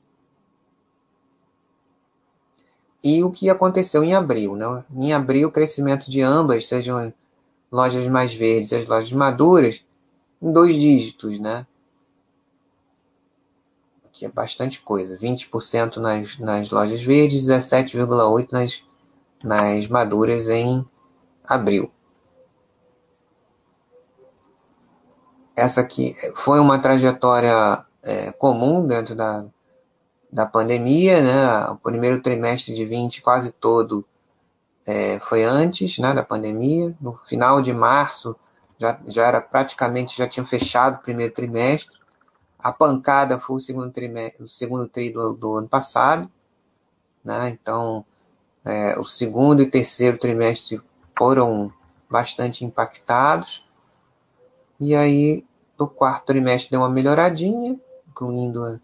e 3.02 3.22
o 3.22 3.30
que 3.30 3.48
aconteceu 3.48 4.02
em 4.02 4.14
abril. 4.14 4.56
Né? 4.56 4.84
Em 4.94 5.12
abril, 5.12 5.48
o 5.48 5.52
crescimento 5.52 6.10
de 6.10 6.20
ambas, 6.20 6.66
sejam 6.66 7.12
lojas 7.70 8.06
mais 8.06 8.32
verdes 8.32 8.72
as 8.72 8.86
lojas 8.86 9.12
maduras, 9.12 9.84
em 10.40 10.52
dois 10.52 10.74
dígitos, 10.74 11.38
né? 11.38 11.66
Que 14.12 14.26
é 14.26 14.28
bastante 14.28 14.80
coisa. 14.80 15.16
20% 15.16 15.96
nas, 15.96 16.38
nas 16.38 16.70
lojas 16.70 17.00
verdes, 17.00 17.44
17,8% 17.44 18.48
nas, 18.50 18.82
nas 19.44 19.86
maduras 19.86 20.48
em 20.48 20.84
abril. 21.44 21.90
Essa 25.54 25.80
aqui 25.80 26.14
foi 26.36 26.60
uma 26.60 26.78
trajetória 26.78 27.84
é, 28.02 28.32
comum 28.32 28.86
dentro 28.86 29.14
da, 29.14 29.44
da 30.30 30.46
pandemia, 30.46 31.22
né? 31.22 31.70
O 31.70 31.76
primeiro 31.76 32.22
trimestre 32.22 32.74
de 32.74 32.84
20 32.84 33.22
quase 33.22 33.52
todo 33.52 34.04
é, 34.86 35.18
foi 35.20 35.44
antes, 35.44 35.98
né, 35.98 36.12
da 36.14 36.22
pandemia. 36.22 36.96
No 37.00 37.18
final 37.26 37.60
de 37.60 37.72
março 37.72 38.36
já, 38.78 38.98
já 39.06 39.26
era 39.26 39.40
praticamente 39.40 40.16
já 40.16 40.28
tinha 40.28 40.46
fechado 40.46 40.96
o 40.96 41.02
primeiro 41.02 41.32
trimestre. 41.32 41.98
A 42.58 42.72
pancada 42.72 43.38
foi 43.38 43.56
o 43.56 43.60
segundo 43.60 43.92
trimestre, 43.92 44.44
o 44.44 44.48
segundo 44.48 44.88
tri 44.88 45.10
do, 45.10 45.32
do 45.32 45.58
ano 45.58 45.68
passado, 45.68 46.30
né? 47.24 47.48
Então, 47.50 48.04
é, 48.64 48.98
o 48.98 49.04
segundo 49.04 49.62
e 49.62 49.70
terceiro 49.70 50.18
trimestre 50.18 50.80
foram 51.16 51.72
bastante 52.10 52.64
impactados. 52.64 53.68
E 54.80 54.94
aí, 54.94 55.44
no 55.78 55.88
quarto 55.88 56.26
trimestre 56.26 56.70
deu 56.70 56.80
uma 56.80 56.88
melhoradinha, 56.88 57.78
incluindo 58.08 58.80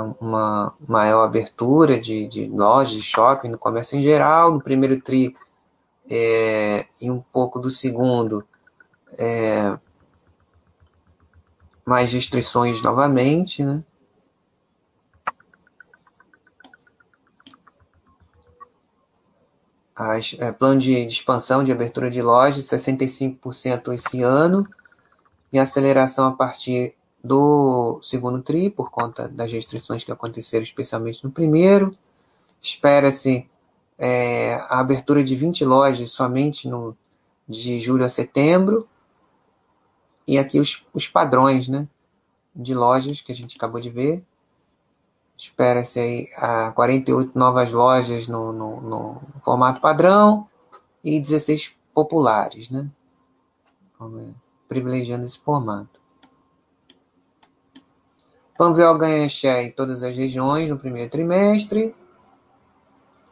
uma 0.00 0.74
maior 0.88 1.24
abertura 1.24 2.00
de, 2.00 2.26
de 2.26 2.46
lojas, 2.46 2.92
de 2.92 3.02
shopping, 3.02 3.48
no 3.48 3.58
comércio 3.58 3.98
em 3.98 4.02
geral. 4.02 4.52
No 4.52 4.62
primeiro 4.62 5.00
TRI 5.00 5.36
é, 6.10 6.86
e 7.00 7.10
um 7.10 7.20
pouco 7.20 7.58
do 7.58 7.70
segundo, 7.70 8.46
é, 9.18 9.78
mais 11.84 12.12
restrições 12.12 12.80
novamente, 12.82 13.64
né? 13.64 13.82
As, 19.94 20.34
é, 20.38 20.50
plano 20.50 20.80
de, 20.80 21.04
de, 21.04 21.12
expansão 21.12 21.62
de 21.62 21.70
abertura 21.70 22.10
de 22.10 22.22
lojas, 22.22 22.64
65% 22.64 23.92
esse 23.92 24.22
ano, 24.22 24.66
e 25.52 25.58
aceleração 25.58 26.26
a 26.26 26.32
partir 26.32 26.96
do 27.22 28.00
segundo 28.02 28.42
TRI, 28.42 28.70
por 28.70 28.90
conta 28.90 29.28
das 29.28 29.52
restrições 29.52 30.02
que 30.02 30.10
aconteceram, 30.10 30.64
especialmente 30.64 31.22
no 31.24 31.30
primeiro. 31.30 31.96
Espera-se 32.60 33.48
é, 33.96 34.54
a 34.68 34.80
abertura 34.80 35.22
de 35.22 35.36
20 35.36 35.64
lojas 35.64 36.10
somente 36.10 36.68
no, 36.68 36.96
de 37.48 37.78
julho 37.78 38.04
a 38.04 38.08
setembro. 38.08 38.88
E 40.26 40.38
aqui 40.38 40.58
os, 40.58 40.84
os 40.92 41.06
padrões 41.06 41.68
né, 41.68 41.86
de 42.54 42.74
lojas 42.74 43.20
que 43.20 43.30
a 43.30 43.34
gente 43.34 43.56
acabou 43.56 43.80
de 43.80 43.90
ver. 43.90 44.24
Espera-se 45.38 45.98
aí 45.98 46.28
a 46.36 46.72
48 46.72 47.36
novas 47.38 47.72
lojas 47.72 48.28
no, 48.28 48.52
no, 48.52 48.80
no, 48.80 49.22
formato 49.44 49.80
padrão 49.80 50.48
e 51.02 51.18
16 51.18 51.74
populares, 51.92 52.70
né? 52.70 52.88
Privilegiando 54.68 55.24
esse 55.24 55.38
formato. 55.38 56.01
Panvel 58.56 58.96
ganha 58.98 59.28
share 59.28 59.66
em 59.66 59.70
todas 59.70 60.02
as 60.02 60.16
regiões 60.16 60.70
no 60.70 60.78
primeiro 60.78 61.10
trimestre. 61.10 61.94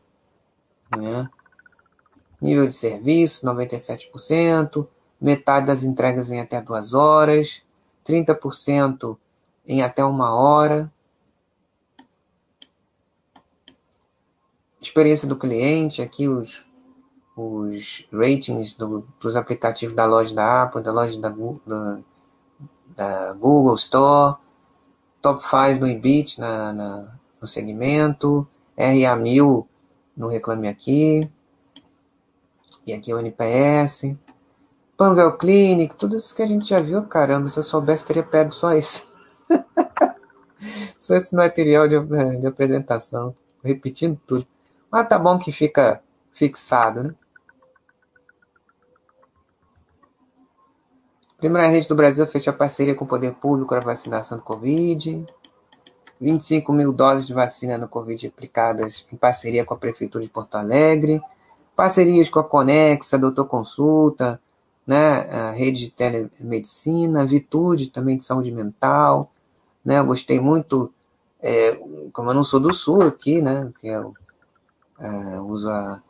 Né? 0.97 1.29
Nível 2.41 2.67
de 2.67 2.73
serviço, 2.73 3.45
97%. 3.45 4.85
Metade 5.21 5.67
das 5.67 5.83
entregas 5.83 6.29
em 6.29 6.41
até 6.41 6.61
duas 6.61 6.93
horas. 6.93 7.63
30% 8.05 9.17
em 9.65 9.81
até 9.81 10.03
uma 10.03 10.35
hora. 10.35 10.91
Experiência 14.81 15.25
do 15.25 15.37
cliente, 15.37 16.01
aqui 16.01 16.27
os, 16.27 16.65
os 17.35 18.05
ratings 18.11 18.75
do, 18.75 19.05
dos 19.19 19.35
aplicativos 19.35 19.95
da 19.95 20.05
loja 20.05 20.35
da 20.35 20.63
Apple, 20.63 20.83
da 20.83 20.91
loja 20.91 21.19
da, 21.19 21.29
da, 21.29 21.99
da 22.95 23.33
Google 23.33 23.75
Store, 23.75 24.37
top 25.21 25.41
5 25.43 25.79
no 25.79 25.87
EBIT 25.87 26.39
na, 26.39 26.73
na, 26.73 27.11
no 27.41 27.47
segmento, 27.47 28.47
RA1000 28.77 29.65
no 30.15 30.27
Reclame 30.27 30.67
Aqui, 30.67 31.29
e 32.85 32.93
aqui 32.93 33.13
o 33.13 33.19
NPS, 33.19 34.15
Panvel 34.95 35.37
Clinic, 35.37 35.95
tudo 35.95 36.15
isso 36.17 36.35
que 36.35 36.41
a 36.41 36.45
gente 36.45 36.67
já 36.67 36.79
viu, 36.79 37.01
caramba, 37.03 37.49
se 37.49 37.57
eu 37.57 37.63
soubesse 37.63 38.05
teria 38.05 38.23
pego 38.23 38.51
só 38.51 38.73
esse. 38.73 39.01
só 40.99 41.15
esse 41.15 41.35
material 41.35 41.87
de, 41.87 41.99
de 42.39 42.45
apresentação, 42.45 43.33
repetindo 43.63 44.19
tudo. 44.27 44.45
Mas 44.91 45.07
tá 45.07 45.17
bom 45.17 45.39
que 45.39 45.51
fica 45.51 46.01
fixado, 46.31 47.03
né? 47.03 47.15
Primeira 51.43 51.67
rede 51.67 51.89
do 51.89 51.95
Brasil 51.95 52.25
fecha 52.25 52.53
parceria 52.53 52.95
com 52.95 53.03
o 53.03 53.07
poder 53.07 53.33
público 53.33 53.67
para 53.67 53.81
vacinação 53.81 54.37
do 54.37 54.43
Covid. 54.45 55.25
25 56.21 56.71
mil 56.71 56.93
doses 56.93 57.27
de 57.27 57.33
vacina 57.33 57.77
no 57.77 57.89
Covid 57.89 58.27
aplicadas 58.27 59.05
em 59.11 59.17
parceria 59.17 59.65
com 59.65 59.73
a 59.73 59.77
Prefeitura 59.77 60.23
de 60.23 60.29
Porto 60.29 60.55
Alegre. 60.55 61.21
Parcerias 61.75 62.29
com 62.29 62.39
a 62.39 62.45
Conexa, 62.45 63.19
Doutor 63.19 63.45
Consulta, 63.45 64.39
né, 64.87 65.29
a 65.29 65.51
rede 65.51 65.81
de 65.81 65.89
telemedicina, 65.89 67.25
Vitude 67.25 67.89
também 67.89 68.15
de 68.15 68.23
saúde 68.23 68.49
mental. 68.49 69.29
Né, 69.83 69.99
eu 69.99 70.05
gostei 70.05 70.39
muito, 70.39 70.93
é, 71.41 71.77
como 72.13 72.29
eu 72.29 72.33
não 72.33 72.45
sou 72.45 72.61
do 72.61 72.71
Sul 72.71 73.01
aqui, 73.01 73.41
né, 73.41 73.69
que 73.81 73.89
eu 73.89 74.13
é, 74.97 75.41
uso 75.41 75.69
a 75.69 76.01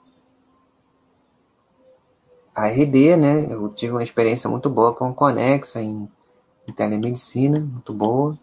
a 2.55 2.67
RD, 2.67 3.17
né? 3.17 3.47
Eu 3.51 3.69
tive 3.69 3.93
uma 3.93 4.03
experiência 4.03 4.49
muito 4.49 4.69
boa 4.69 4.93
com 4.93 5.13
Conexa 5.13 5.81
em, 5.81 6.09
em 6.67 6.73
telemedicina, 6.73 7.59
muito 7.59 7.93
boa. 7.93 8.37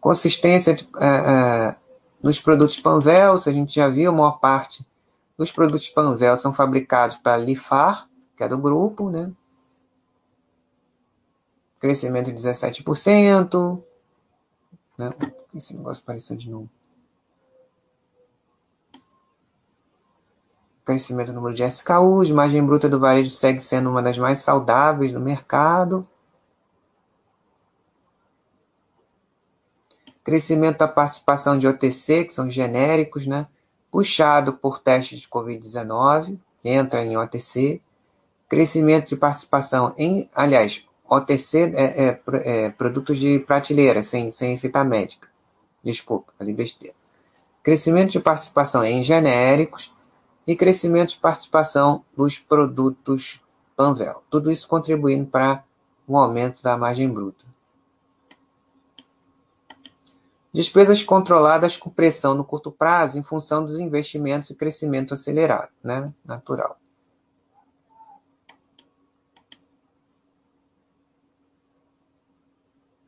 Consistência 0.00 0.74
de, 0.74 0.84
uh, 0.84 0.88
uh, 0.96 1.76
nos 2.22 2.40
produtos 2.40 2.80
Panvel, 2.80 3.34
a 3.34 3.52
gente 3.52 3.74
já 3.74 3.88
viu, 3.88 4.10
a 4.10 4.14
maior 4.14 4.38
parte 4.38 4.86
dos 5.36 5.50
produtos 5.50 5.88
Panvel 5.88 6.36
são 6.36 6.52
fabricados 6.52 7.16
para 7.18 7.36
Lifar, 7.36 8.08
que 8.36 8.42
é 8.42 8.48
do 8.48 8.58
grupo, 8.58 9.10
né? 9.10 9.30
Crescimento 11.78 12.32
de 12.32 12.40
17%. 12.40 13.82
Né? 14.96 15.10
Esse 15.54 15.76
negócio 15.76 16.02
apareceu 16.02 16.36
de 16.36 16.48
novo. 16.48 16.70
Crescimento 20.84 21.28
do 21.28 21.34
número 21.34 21.54
de 21.54 21.62
SKUs, 21.64 22.30
margem 22.30 22.64
bruta 22.64 22.88
do 22.88 22.98
varejo 22.98 23.30
segue 23.30 23.60
sendo 23.60 23.90
uma 23.90 24.02
das 24.02 24.18
mais 24.18 24.38
saudáveis 24.38 25.12
no 25.12 25.20
mercado. 25.20 26.06
Crescimento 30.24 30.78
da 30.78 30.88
participação 30.88 31.58
de 31.58 31.66
OTC, 31.66 32.24
que 32.24 32.34
são 32.34 32.48
genéricos, 32.48 33.26
né? 33.26 33.46
puxado 33.90 34.54
por 34.54 34.78
testes 34.78 35.20
de 35.20 35.28
Covid-19, 35.28 36.38
que 36.62 36.68
entra 36.70 37.04
em 37.04 37.16
OTC. 37.16 37.80
Crescimento 38.48 39.08
de 39.08 39.16
participação 39.16 39.94
em, 39.98 40.28
aliás, 40.34 40.84
OTC 41.08 41.72
é, 41.74 42.08
é, 42.08 42.20
é 42.44 42.70
produtos 42.70 43.18
de 43.18 43.38
prateleira, 43.40 44.02
sem, 44.02 44.30
sem 44.30 44.52
receita 44.52 44.82
médica. 44.82 45.28
Desculpa, 45.84 46.32
falei 46.38 46.54
besteira. 46.54 46.94
Crescimento 47.62 48.12
de 48.12 48.20
participação 48.20 48.82
em 48.82 49.02
genéricos 49.02 49.92
e 50.46 50.56
crescimento 50.56 51.10
de 51.10 51.18
participação 51.18 52.04
dos 52.16 52.38
produtos 52.38 53.40
Panvel. 53.76 54.22
Tudo 54.30 54.50
isso 54.50 54.68
contribuindo 54.68 55.26
para 55.26 55.64
o 56.06 56.16
aumento 56.16 56.62
da 56.62 56.76
margem 56.76 57.08
bruta. 57.08 57.44
Despesas 60.52 61.02
controladas 61.02 61.78
com 61.78 61.88
pressão 61.88 62.34
no 62.34 62.44
curto 62.44 62.70
prazo 62.70 63.18
em 63.18 63.22
função 63.22 63.64
dos 63.64 63.78
investimentos 63.78 64.50
e 64.50 64.54
crescimento 64.54 65.14
acelerado, 65.14 65.70
né? 65.82 66.12
natural. 66.24 66.78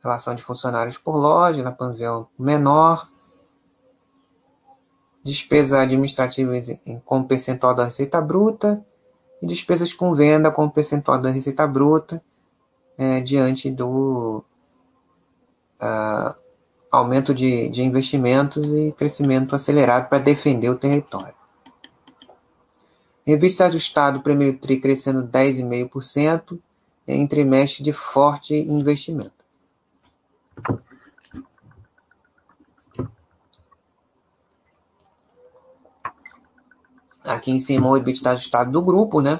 Relação 0.01 0.33
de 0.33 0.43
funcionários 0.43 0.97
por 0.97 1.17
loja, 1.17 1.63
na 1.63 1.71
Panvel 1.71 2.29
menor, 2.37 3.07
despesas 5.25 5.79
administrativas 5.79 6.67
com 7.03 7.23
percentual 7.23 7.73
da 7.73 7.85
receita 7.85 8.21
bruta 8.21 8.85
e 9.41 9.47
despesas 9.47 9.91
com 9.91 10.13
venda 10.13 10.51
com 10.51 10.69
percentual 10.69 11.19
da 11.19 11.31
receita 11.31 11.65
bruta 11.65 12.21
é, 12.95 13.19
diante 13.21 13.71
do 13.71 14.45
uh, 15.81 16.35
aumento 16.91 17.33
de, 17.33 17.67
de 17.69 17.81
investimentos 17.81 18.67
e 18.67 18.93
crescimento 18.95 19.55
acelerado 19.55 20.09
para 20.09 20.19
defender 20.19 20.69
o 20.69 20.77
território. 20.77 21.33
Revista 23.25 23.65
ajustado, 23.65 24.21
primeiro 24.21 24.59
TRI 24.59 24.79
crescendo 24.79 25.27
10,5% 25.27 26.59
em 27.07 27.25
trimestre 27.25 27.83
de 27.83 27.91
forte 27.91 28.53
investimento. 28.53 29.33
Aqui 37.25 37.51
em 37.51 37.59
cima 37.59 37.89
o 37.89 37.97
EBITDA 37.97 38.31
ajustado 38.31 38.71
do 38.71 38.83
grupo, 38.83 39.21
né? 39.21 39.39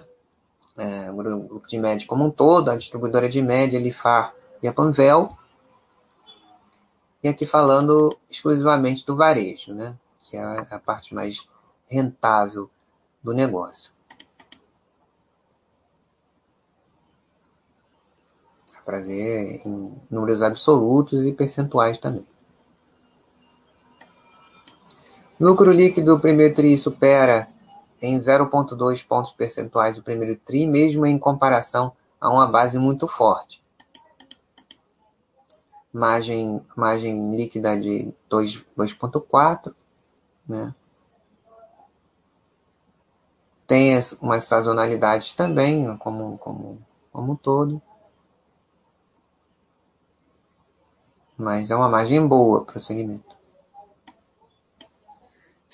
É, 0.78 1.12
o 1.12 1.16
grupo 1.16 1.68
de 1.68 1.80
média 1.80 2.06
como 2.08 2.26
um 2.26 2.32
todo, 2.32 2.70
a 2.70 2.76
distribuidora 2.76 3.30
de 3.30 3.42
média, 3.42 3.80
Lifar 3.80 4.34
e 4.62 4.68
a 4.68 4.74
Panvel. 4.74 5.30
E 7.24 7.28
aqui 7.28 7.46
falando 7.46 8.16
exclusivamente 8.30 9.06
do 9.06 9.16
varejo, 9.16 9.74
né? 9.74 9.96
Que 10.20 10.38
é 10.38 10.42
a 10.72 10.80
parte 10.80 11.14
mais 11.14 11.48
rentável 11.88 12.70
do 13.24 13.34
negócio. 13.34 13.92
Para 18.84 19.02
ver 19.02 19.62
em 19.66 19.96
números 20.12 20.44
absolutos 20.44 21.26
e 21.26 21.32
percentuais 21.32 21.98
também. 21.98 22.26
Lucro 25.40 25.72
líquido 25.72 26.16
do 26.16 26.22
primeiro 26.22 26.54
TRI 26.54 26.78
supera 26.78 27.50
em 28.06 28.16
0,2 28.16 29.06
pontos 29.06 29.32
percentuais 29.32 29.98
o 29.98 30.04
primeiro 30.04 30.36
TRI, 30.36 30.68
mesmo 30.68 31.06
em 31.06 31.18
comparação 31.18 31.94
a 32.20 32.30
uma 32.30 32.48
base 32.48 32.78
muito 32.80 33.08
forte. 33.08 33.64
Margem, 35.92 36.66
margem 36.76 37.36
líquida 37.36 37.80
de 37.80 38.14
2,4, 38.30 39.74
né? 40.48 40.74
Tem 43.68 43.98
umas 44.22 44.44
sazonalidades 44.44 45.32
também, 45.34 45.98
como, 45.98 46.38
como, 46.38 46.78
como 47.12 47.32
um 47.32 47.36
todo. 47.36 47.82
Mas 51.38 51.72
é 51.72 51.76
uma 51.76 51.90
margem 51.90 52.26
boa 52.28 52.64
para 52.64 52.78
o 52.78 52.82
segmento. 52.82 53.35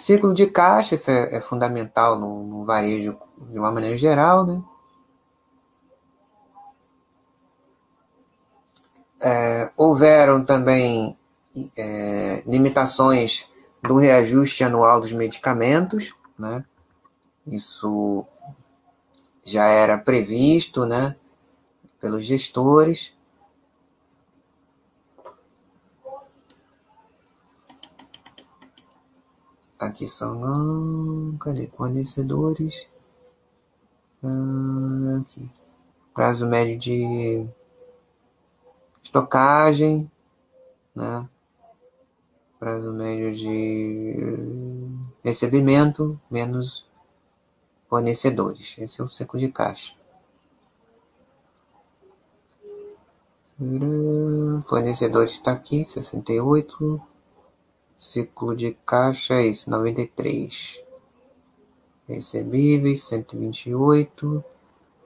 Ciclo 0.02 0.34
de 0.34 0.48
caixa, 0.48 0.96
isso 0.96 1.12
é, 1.12 1.36
é 1.36 1.42
fundamental 1.42 2.20
no, 2.20 2.44
no, 2.44 2.66
varejo 2.66 3.16
de 3.52 3.60
uma 3.60 3.72
maneira 3.72 3.96
geral, 3.96 4.44
né? 4.46 4.64
É, 9.24 9.72
houveram 9.78 10.44
também 10.44 11.16
é, 11.78 12.44
limitações 12.48 13.48
do 13.84 13.98
reajuste 13.98 14.64
anual 14.64 15.00
dos 15.00 15.12
medicamentos, 15.12 16.16
né? 16.38 16.66
Isso 17.46 18.26
já 19.44 19.66
era 19.66 20.00
previsto, 20.00 20.84
né, 20.84 21.16
pelos 22.00 22.26
gestores. 22.26 23.16
Aqui 29.82 30.08
são, 30.08 31.36
cadê? 31.40 31.66
Fornecedores. 31.76 32.88
Ah, 34.24 35.20
aqui. 35.20 35.50
Prazo 36.14 36.46
médio 36.46 36.78
de 36.78 37.50
estocagem, 39.02 40.10
né? 40.96 41.28
Prazo 42.60 42.94
médio 42.94 43.36
de 43.36 44.16
recebimento 45.24 46.22
menos 46.30 46.88
fornecedores. 47.90 48.76
Esse 48.78 49.02
é 49.02 49.04
o 49.04 49.08
ciclo 49.08 49.40
de 49.40 49.52
caixa. 49.52 49.96
Fornecedores 54.68 55.32
está 55.32 55.54
aqui, 55.54 55.84
68. 55.84 57.02
Ciclo 58.02 58.56
de 58.56 58.74
caixa 58.84 59.36
é 59.36 59.46
esse, 59.46 59.70
93. 59.70 60.84
Recebíveis, 62.08 63.04
128. 63.04 64.44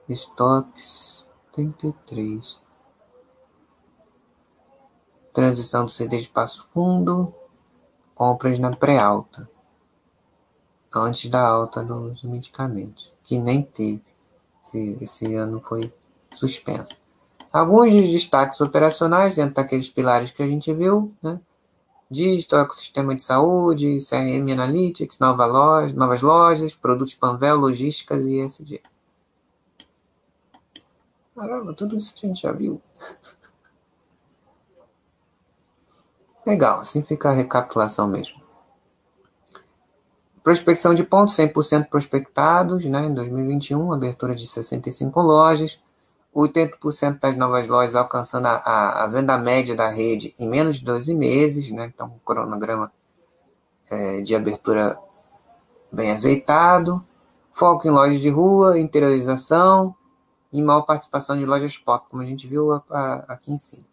Estoques, 0.08 1.28
33. 1.52 2.58
Transição 5.34 5.84
do 5.84 5.90
CD 5.90 6.22
de 6.22 6.28
passo 6.30 6.66
fundo. 6.72 7.34
Compras 8.14 8.58
na 8.58 8.70
pré-alta 8.70 9.46
antes 10.94 11.28
da 11.28 11.46
alta 11.46 11.84
dos 11.84 12.22
medicamentos, 12.22 13.12
que 13.24 13.38
nem 13.38 13.60
teve. 13.60 14.02
Esse, 14.62 14.96
esse 15.02 15.34
ano 15.34 15.62
foi 15.68 15.92
suspenso. 16.34 16.96
Alguns 17.52 17.92
destaques 18.10 18.58
operacionais 18.62 19.36
dentro 19.36 19.56
daqueles 19.56 19.90
pilares 19.90 20.30
que 20.30 20.42
a 20.42 20.46
gente 20.46 20.72
viu, 20.72 21.12
né? 21.22 21.38
Digital, 22.10 22.60
ecossistema 22.60 23.14
de 23.14 23.24
saúde, 23.24 23.98
CRM 23.98 24.52
Analytics, 24.52 25.18
nova 25.18 25.44
loja, 25.44 25.94
novas 25.94 26.22
lojas, 26.22 26.74
produtos 26.74 27.14
Panvel, 27.14 27.56
logísticas 27.56 28.24
e 28.24 28.40
ESG. 28.40 28.80
Caramba, 31.34 31.74
tudo 31.74 31.96
isso 31.96 32.14
a 32.16 32.26
gente 32.26 32.42
já 32.42 32.52
viu. 32.52 32.80
Legal, 36.46 36.78
assim 36.78 37.02
fica 37.02 37.28
a 37.28 37.32
recapitulação 37.32 38.06
mesmo. 38.06 38.40
Prospecção 40.44 40.94
de 40.94 41.02
pontos, 41.02 41.34
100% 41.34 41.88
prospectados 41.88 42.84
né, 42.84 43.06
em 43.06 43.12
2021, 43.12 43.92
abertura 43.92 44.32
de 44.32 44.46
65 44.46 45.20
lojas, 45.20 45.82
80% 46.36 47.18
das 47.18 47.36
novas 47.36 47.66
lojas 47.66 47.94
alcançando 47.94 48.46
a, 48.46 48.56
a, 48.56 49.04
a, 49.04 49.06
venda 49.06 49.38
média 49.38 49.74
da 49.74 49.88
rede 49.88 50.34
em 50.38 50.46
menos 50.46 50.76
de 50.76 50.84
12 50.84 51.14
meses, 51.14 51.70
né, 51.72 51.86
então 51.86 52.08
um 52.08 52.18
cronograma 52.18 52.92
é, 53.90 54.20
de 54.20 54.36
abertura 54.36 54.98
bem 55.90 56.10
azeitado, 56.10 57.02
foco 57.54 57.88
em 57.88 57.90
lojas 57.90 58.20
de 58.20 58.28
rua, 58.28 58.78
interiorização 58.78 59.94
e 60.52 60.60
maior 60.60 60.82
participação 60.82 61.38
de 61.38 61.46
lojas 61.46 61.78
pop, 61.78 62.06
como 62.10 62.22
a 62.22 62.26
gente 62.26 62.46
viu 62.46 62.72
aqui 63.28 63.52
em 63.52 63.58
cima. 63.58 63.84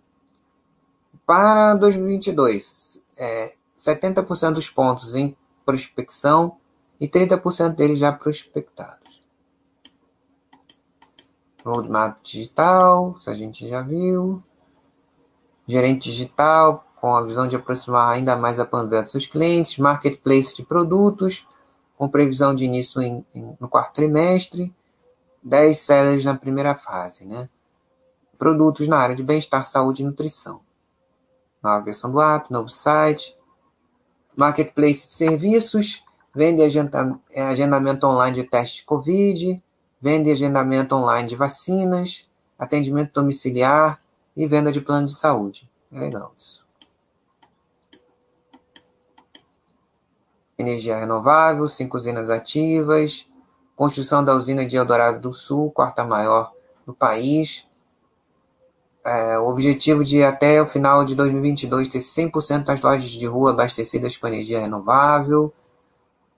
Para 1.26 1.76
2022, 1.76 3.06
é, 3.18 3.54
70% 3.78 4.52
dos 4.52 4.70
pontos 4.70 5.16
em 5.16 5.36
prospecção 5.66 6.58
e 7.00 7.08
30% 7.08 7.76
deles 7.76 8.00
já 8.00 8.12
prospectados. 8.12 9.03
Roadmap 11.64 12.18
digital, 12.24 13.16
isso 13.18 13.30
a 13.30 13.36
gente 13.36 13.68
já 13.68 13.82
viu. 13.82 14.44
Gerente 15.68 16.12
digital, 16.12 16.86
com 17.00 17.16
a 17.16 17.24
visão 17.24 17.48
de 17.48 17.56
aproximar 17.56 18.10
ainda 18.10 18.36
mais 18.36 18.60
a 18.60 18.66
Panvel 18.66 19.04
dos 19.04 19.26
clientes. 19.26 19.78
Marketplace 19.78 20.56
de 20.56 20.64
produtos, 20.64 21.46
com 21.98 22.10
previsão 22.10 22.54
de 22.54 22.66
início 22.66 23.02
em, 23.02 23.26
em, 23.34 23.58
no 23.60 23.68
quarto 23.68 23.96
trimestre. 23.96 24.74
10 25.44 25.78
sellers 25.78 26.26
na 26.26 26.36
primeira 26.36 26.74
fase, 26.74 27.26
né? 27.26 27.50
Produtos 28.38 28.88
na 28.88 28.98
área 28.98 29.16
de 29.16 29.24
bem-estar, 29.24 29.66
saúde 29.66 30.02
e 30.02 30.06
nutrição. 30.06 30.62
Nova 31.62 31.84
versão 31.84 32.12
do 32.12 32.22
app, 32.22 32.52
novo 32.52 32.70
site, 32.70 33.38
marketplace 34.36 35.08
de 35.08 35.14
serviços, 35.14 36.04
vende 36.34 36.62
agendamento 36.62 38.08
online 38.08 38.36
de 38.36 38.44
teste 38.44 38.78
de 38.78 38.84
Covid, 38.86 39.64
vende 40.04 40.30
agendamento 40.30 40.94
online 40.96 41.30
de 41.30 41.38
vacinas, 41.38 42.30
atendimento 42.60 43.14
domiciliar 43.14 44.02
e 44.36 44.46
venda 44.46 44.70
de 44.70 44.82
plano 44.82 45.08
de 45.08 45.16
saúde. 45.16 45.72
É 45.90 45.98
legal 45.98 46.34
isso. 46.38 46.68
Energia 50.58 51.00
renovável, 51.00 51.70
cinco 51.70 51.96
usinas 51.96 52.30
ativas, 52.30 53.30
construção 53.78 54.22
da 54.22 54.36
usina 54.36 54.66
de 54.66 54.76
Eldorado 54.76 55.22
do 55.22 55.32
Sul, 55.32 55.72
quarta 55.72 56.04
maior 56.04 56.52
do 56.86 56.94
país, 56.94 57.66
é, 59.06 59.40
o 59.40 59.48
objetivo 59.48 60.04
de 60.04 60.22
até 60.22 60.62
o 60.62 60.68
final 60.68 61.06
de 61.06 61.16
2022 61.16 61.88
ter 61.88 62.00
100% 62.00 62.66
das 62.66 62.82
lojas 62.82 63.10
de 63.10 63.26
rua 63.26 63.52
abastecidas 63.52 64.18
com 64.18 64.28
energia 64.28 64.60
renovável. 64.60 65.54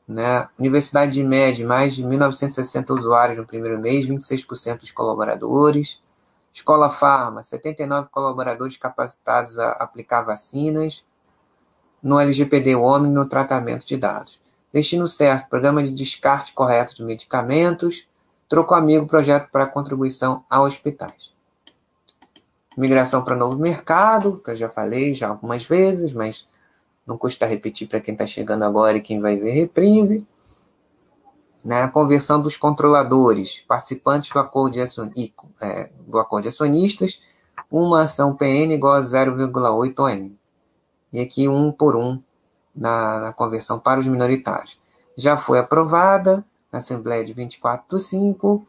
Né? 0.07 0.47
Universidade 0.59 1.13
de 1.13 1.23
Média, 1.23 1.65
mais 1.65 1.95
de 1.95 2.03
1.960 2.03 2.91
usuários 2.91 3.37
no 3.37 3.45
primeiro 3.45 3.79
mês, 3.79 4.05
26% 4.05 4.81
dos 4.81 4.91
colaboradores. 4.91 5.99
Escola 6.53 6.89
Farma, 6.89 7.43
79 7.43 8.09
colaboradores 8.11 8.77
capacitados 8.77 9.59
a 9.59 9.71
aplicar 9.71 10.21
vacinas. 10.21 11.03
No 12.01 12.19
LGPD 12.19 12.75
Homem, 12.75 13.11
no 13.11 13.27
tratamento 13.27 13.85
de 13.85 13.97
dados. 13.97 14.39
Destino 14.71 15.07
certo, 15.07 15.49
programa 15.49 15.81
de 15.81 15.91
descarte 15.91 16.53
correto 16.53 16.95
de 16.95 17.03
medicamentos. 17.03 18.07
Troco 18.47 18.75
Amigo, 18.75 19.07
projeto 19.07 19.49
para 19.51 19.65
contribuição 19.65 20.45
a 20.49 20.61
hospitais. 20.61 21.33
Migração 22.77 23.23
para 23.23 23.35
novo 23.35 23.57
mercado, 23.57 24.41
que 24.43 24.51
eu 24.51 24.55
já 24.55 24.69
falei 24.69 25.13
já 25.13 25.29
algumas 25.29 25.65
vezes, 25.65 26.13
mas 26.13 26.45
não 27.05 27.17
custa 27.17 27.45
repetir 27.45 27.87
para 27.87 27.99
quem 27.99 28.13
está 28.13 28.25
chegando 28.25 28.63
agora 28.63 28.97
e 28.97 29.01
quem 29.01 29.19
vai 29.21 29.37
ver 29.37 29.51
reprise. 29.51 30.27
Né? 31.63 31.81
A 31.81 31.87
conversão 31.87 32.41
dos 32.41 32.57
controladores, 32.57 33.63
participantes 33.67 34.31
do 34.31 34.39
acordo 34.39 34.73
de, 34.73 35.33
é, 35.61 35.89
do 36.07 36.19
acordo 36.19 36.43
de 36.43 36.49
acionistas, 36.49 37.21
uma 37.69 38.01
ação 38.01 38.35
PN 38.35 38.73
igual 38.73 38.93
a 38.93 39.01
0,8 39.01 39.99
ON. 39.99 40.31
E 41.13 41.19
aqui 41.19 41.47
um 41.47 41.71
por 41.71 41.95
um 41.95 42.21
na, 42.75 43.19
na, 43.19 43.33
conversão 43.33 43.79
para 43.79 43.99
os 43.99 44.07
minoritários. 44.07 44.79
Já 45.17 45.37
foi 45.37 45.59
aprovada 45.59 46.45
na 46.71 46.79
Assembleia 46.79 47.23
de 47.23 47.33
24 47.33 47.85
do 47.87 47.99
5 47.99 48.65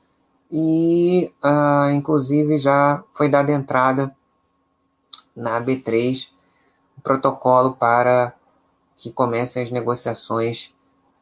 e 0.51 1.33
uh, 1.45 1.91
inclusive 1.91 2.57
já 2.57 3.03
foi 3.15 3.29
dada 3.29 3.53
entrada 3.53 4.15
na 5.35 5.61
B3 5.61 6.29
o 6.31 6.36
protocolo 7.07 7.75
para 7.75 8.35
que 8.97 9.13
comecem 9.13 9.63
as 9.63 9.71
negociações 9.71 10.75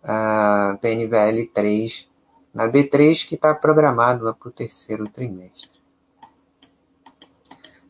uh, 0.02 0.09
ah, 0.09 0.78
PNVL 0.81 1.47
3 1.52 2.09
na 2.55 2.66
B3 2.69 3.27
que 3.27 3.35
está 3.35 3.52
programado 3.52 4.32
para 4.35 4.48
o 4.48 4.51
terceiro 4.51 5.05
trimestre. 5.09 5.78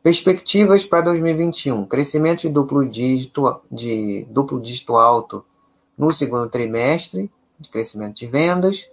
Perspectivas 0.02 0.84
para 0.84 1.02
2021: 1.02 1.86
crescimento 1.86 2.40
de 2.42 2.48
duplo 2.48 2.84
dígito, 2.84 3.62
de 3.70 4.26
duplo 4.28 4.60
dígito 4.60 4.96
alto 4.96 5.46
no 5.96 6.12
segundo 6.12 6.48
trimestre, 6.50 7.30
de 7.60 7.68
crescimento 7.68 8.16
de 8.16 8.26
vendas 8.26 8.88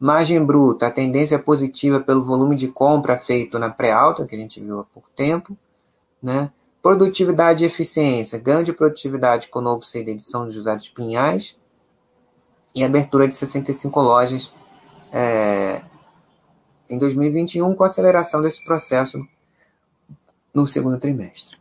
Margem 0.00 0.44
bruta, 0.44 0.86
a 0.86 0.90
tendência 0.92 1.40
positiva 1.40 1.98
pelo 1.98 2.24
volume 2.24 2.54
de 2.54 2.68
compra 2.68 3.18
feito 3.18 3.58
na 3.58 3.68
pré-alta, 3.68 4.24
que 4.24 4.36
a 4.36 4.38
gente 4.38 4.60
viu 4.60 4.78
há 4.78 4.84
pouco 4.84 5.08
tempo. 5.16 5.56
Né? 6.22 6.50
Produtividade 6.88 7.62
e 7.62 7.66
eficiência, 7.66 8.38
ganho 8.38 8.64
de 8.64 8.72
produtividade 8.72 9.48
com 9.48 9.58
o 9.58 9.62
novo 9.62 9.82
CD 9.82 10.14
de 10.14 10.24
São 10.24 10.50
José 10.50 10.74
dos 10.74 10.88
Pinhais 10.88 11.60
e 12.74 12.82
abertura 12.82 13.28
de 13.28 13.34
65 13.34 14.00
lojas 14.00 14.50
é, 15.12 15.84
em 16.88 16.96
2021 16.96 17.74
com 17.74 17.84
aceleração 17.84 18.40
desse 18.40 18.64
processo 18.64 19.22
no 20.54 20.66
segundo 20.66 20.98
trimestre. 20.98 21.58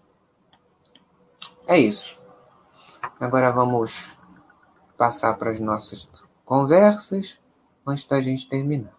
É 1.67 1.77
isso. 1.77 2.17
Agora 3.19 3.51
vamos 3.51 4.15
passar 4.95 5.33
para 5.33 5.51
as 5.51 5.59
nossas 5.59 6.07
conversas 6.45 7.37
antes 7.85 8.05
da 8.05 8.21
gente 8.21 8.47
terminar. 8.47 8.96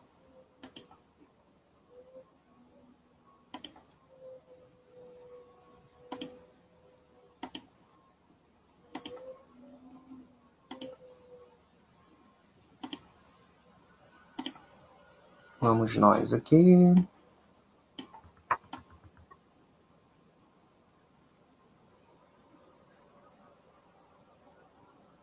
Vamos 15.60 15.96
nós 15.96 16.32
aqui. 16.32 16.94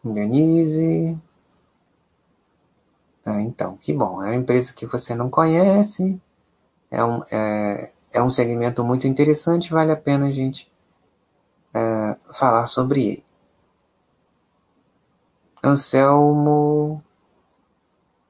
Organize. 0.04 1.18
Ah, 3.26 3.42
então, 3.42 3.78
que 3.78 3.94
bom. 3.94 4.22
É 4.22 4.28
uma 4.28 4.36
empresa 4.36 4.74
que 4.74 4.86
você 4.86 5.16
não 5.16 5.30
conhece. 5.30 6.22
É 6.92 7.04
um, 7.04 7.24
é, 7.32 7.94
é 8.14 8.22
um 8.22 8.30
segmento 8.30 8.84
muito 8.84 9.08
interessante. 9.08 9.72
Vale 9.72 9.92
a 9.92 9.98
pena 9.98 10.28
a 10.28 10.32
gente 10.32 10.72
é, 11.74 12.18
falar 12.34 12.68
sobre 12.68 13.06
ele. 13.06 13.26
Anselmo 15.64 17.04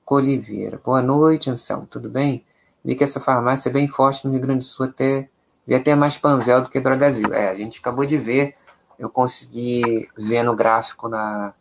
Coliveira. 0.06 0.80
Boa 0.86 1.02
noite, 1.02 1.50
Anselmo. 1.50 1.88
Tudo 1.88 2.08
bem? 2.08 2.46
Vi 2.84 2.94
que 2.94 3.04
essa 3.04 3.20
farmácia 3.20 3.70
é 3.70 3.74
bem 3.74 3.88
forte 3.88 4.24
no 4.24 4.32
Rio 4.32 4.40
Grande 4.42 4.60
do 4.60 4.66
Sul, 4.66 4.86
até, 4.86 5.28
vi 5.66 5.74
até 5.74 5.96
mais 5.96 6.16
Panvel 6.16 6.62
do 6.62 6.70
que 6.70 6.80
Drogazil. 6.80 7.34
É, 7.34 7.50
a 7.50 7.56
gente 7.56 7.80
acabou 7.80 8.06
de 8.06 8.16
ver, 8.16 8.54
eu 9.00 9.10
consegui 9.10 10.08
ver 10.16 10.44
no 10.44 10.56
gráfico 10.56 11.10
na, 11.10 11.56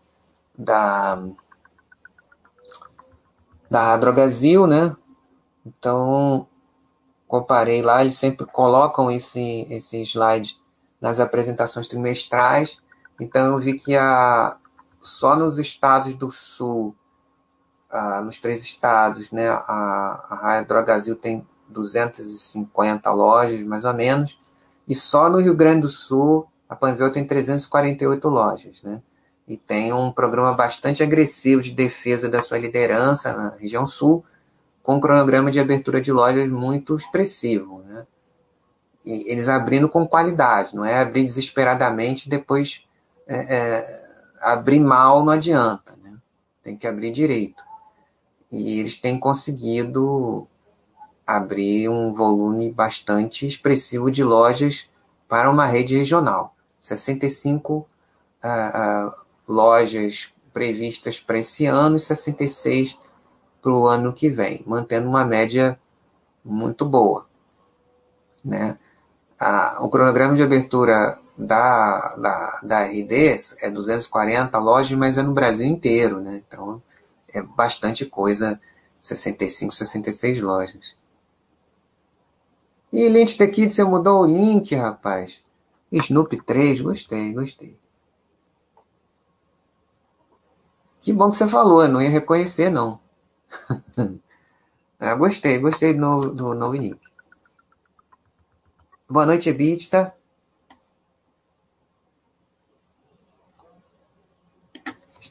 da, 0.56 1.24
da 3.70 3.96
Drogazil, 3.96 4.66
né? 4.66 4.94
Então, 5.64 6.46
comparei 7.26 7.80
lá, 7.80 8.02
eles 8.02 8.18
sempre 8.18 8.44
colocam 8.44 9.10
esse, 9.10 9.66
esse 9.70 10.02
slide 10.02 10.60
nas 11.00 11.18
apresentações 11.18 11.88
trimestrais. 11.88 12.82
Então, 13.18 13.54
eu 13.54 13.58
vi 13.58 13.78
que 13.78 13.96
a, 13.96 14.58
só 15.00 15.34
nos 15.34 15.58
estados 15.58 16.12
do 16.14 16.30
Sul, 16.30 16.94
ah, 17.94 18.22
nos 18.22 18.38
três 18.38 18.62
estados, 18.62 19.30
né, 19.30 19.48
a, 19.48 20.24
a 20.28 20.34
Raia 20.42 20.64
Drogazil 20.64 21.16
tem 21.16 21.46
250 21.68 23.12
lojas, 23.12 23.62
mais 23.62 23.84
ou 23.84 23.94
menos, 23.94 24.38
e 24.86 24.94
só 24.94 25.30
no 25.30 25.38
Rio 25.38 25.54
Grande 25.54 25.82
do 25.82 25.88
Sul, 25.88 26.46
a 26.68 26.76
Panvel 26.76 27.10
tem 27.10 27.24
348 27.24 28.28
lojas, 28.28 28.82
né? 28.82 29.00
e 29.46 29.56
tem 29.56 29.92
um 29.92 30.10
programa 30.10 30.52
bastante 30.54 31.02
agressivo 31.02 31.60
de 31.60 31.72
defesa 31.72 32.28
da 32.28 32.40
sua 32.40 32.58
liderança 32.58 33.34
na 33.34 33.50
região 33.56 33.86
sul, 33.86 34.24
com 34.82 34.96
um 34.96 35.00
cronograma 35.00 35.50
de 35.50 35.60
abertura 35.60 36.00
de 36.00 36.12
lojas 36.12 36.48
muito 36.48 36.96
expressivo. 36.96 37.82
Né? 37.86 38.06
E 39.04 39.30
eles 39.30 39.48
abrindo 39.48 39.88
com 39.88 40.06
qualidade, 40.06 40.74
não 40.74 40.84
é 40.84 40.98
abrir 40.98 41.22
desesperadamente 41.22 42.28
depois 42.28 42.84
é, 43.26 43.56
é, 43.56 44.04
abrir 44.40 44.80
mal 44.80 45.24
não 45.24 45.32
adianta, 45.32 45.94
né? 46.02 46.16
tem 46.62 46.76
que 46.76 46.86
abrir 46.86 47.10
direito. 47.10 47.63
E 48.50 48.80
eles 48.80 49.00
têm 49.00 49.18
conseguido 49.18 50.46
abrir 51.26 51.88
um 51.88 52.14
volume 52.14 52.70
bastante 52.70 53.46
expressivo 53.46 54.10
de 54.10 54.22
lojas 54.22 54.88
para 55.28 55.50
uma 55.50 55.66
rede 55.66 55.96
regional. 55.96 56.54
65 56.80 57.74
uh, 57.74 57.86
uh, 58.44 59.12
lojas 59.48 60.32
previstas 60.52 61.18
para 61.18 61.38
esse 61.38 61.66
ano 61.66 61.96
e 61.96 62.00
66 62.00 62.98
para 63.60 63.72
o 63.72 63.86
ano 63.86 64.12
que 64.12 64.28
vem, 64.28 64.62
mantendo 64.66 65.08
uma 65.08 65.24
média 65.24 65.78
muito 66.44 66.84
boa. 66.84 67.26
Né? 68.44 68.78
O 69.80 69.88
cronograma 69.88 70.36
de 70.36 70.42
abertura 70.42 71.18
da, 71.36 72.14
da, 72.16 72.60
da 72.62 72.84
RD 72.84 73.36
é 73.62 73.70
240 73.70 74.58
lojas, 74.58 74.96
mas 74.96 75.18
é 75.18 75.22
no 75.22 75.32
Brasil 75.32 75.66
inteiro, 75.66 76.20
né? 76.20 76.42
então 76.46 76.82
é 77.34 77.42
bastante 77.42 78.06
coisa, 78.06 78.60
65, 79.02 79.74
66 79.74 80.40
lojas. 80.40 80.94
E 82.92 83.08
Lente 83.08 83.36
The 83.36 83.48
Kid, 83.48 83.70
você 83.72 83.82
mudou 83.82 84.22
o 84.22 84.26
link, 84.26 84.74
rapaz. 84.74 85.42
Snoop 85.90 86.40
3, 86.42 86.80
gostei, 86.80 87.32
gostei. 87.32 87.78
Que 91.00 91.12
bom 91.12 91.30
que 91.30 91.36
você 91.36 91.46
falou, 91.46 91.82
eu 91.82 91.88
não 91.88 92.00
ia 92.00 92.08
reconhecer, 92.08 92.70
não. 92.70 92.98
ah, 94.98 95.14
gostei, 95.14 95.58
gostei 95.58 95.92
do 95.92 96.00
novo, 96.00 96.28
do 96.30 96.54
novo. 96.54 96.98
Boa 99.08 99.26
noite, 99.26 99.50
Ebita. 99.50 100.16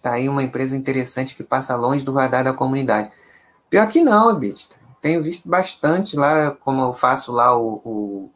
Está 0.04 0.16
aí 0.16 0.28
uma 0.28 0.44
empresa 0.44 0.76
interessante 0.76 1.34
que 1.34 1.46
passa 1.46 1.78
longe 1.78 2.04
do 2.04 2.12
radar 2.12 2.44
da 2.44 2.52
comunidade. 2.52 3.10
Pior 3.70 3.88
que 3.88 4.04
não, 4.04 4.32
Ebita. 4.32 4.76
Tenho 5.02 5.24
visto 5.24 5.48
bastante 5.48 6.18
lá, 6.18 6.52
como 6.52 6.82
eu 6.82 6.94
faço 6.94 7.32
lá 7.32 7.58
o, 7.58 7.82
o 7.86 8.30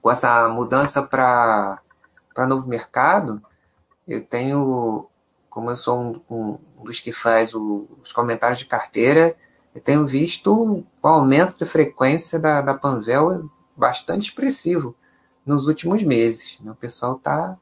com 0.00 0.08
essa 0.08 0.48
mudança 0.48 1.02
para 1.02 1.80
novo 2.48 2.68
mercado, 2.68 3.42
eu 4.06 4.24
tenho 4.24 5.08
como 5.50 5.68
eu 5.68 5.76
sou 5.76 6.22
um, 6.30 6.58
um 6.78 6.84
dos 6.84 7.00
que 7.00 7.12
faz 7.12 7.52
o, 7.52 7.88
os 8.00 8.12
comentários 8.12 8.60
de 8.60 8.66
carteira, 8.66 9.36
eu 9.74 9.80
tenho 9.80 10.06
visto 10.06 10.84
o 11.02 11.08
aumento 11.08 11.64
de 11.64 11.68
frequência 11.68 12.38
da, 12.38 12.62
da 12.62 12.74
Panvel 12.74 13.50
bastante 13.76 14.28
expressivo 14.28 14.94
nos 15.44 15.66
últimos 15.66 16.04
meses. 16.04 16.56
Né? 16.60 16.70
O 16.70 16.76
pessoal 16.76 17.16
está 17.16 17.58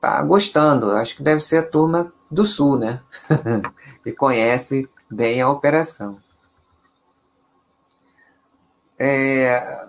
tá 0.00 0.22
gostando. 0.22 0.90
Acho 0.92 1.16
que 1.16 1.22
deve 1.22 1.40
ser 1.40 1.58
a 1.58 1.66
turma 1.66 2.12
do 2.30 2.44
Sul, 2.44 2.78
né? 2.78 3.00
que 4.02 4.12
conhece 4.12 4.88
bem 5.10 5.40
a 5.40 5.48
operação. 5.48 6.18
É, 8.98 9.86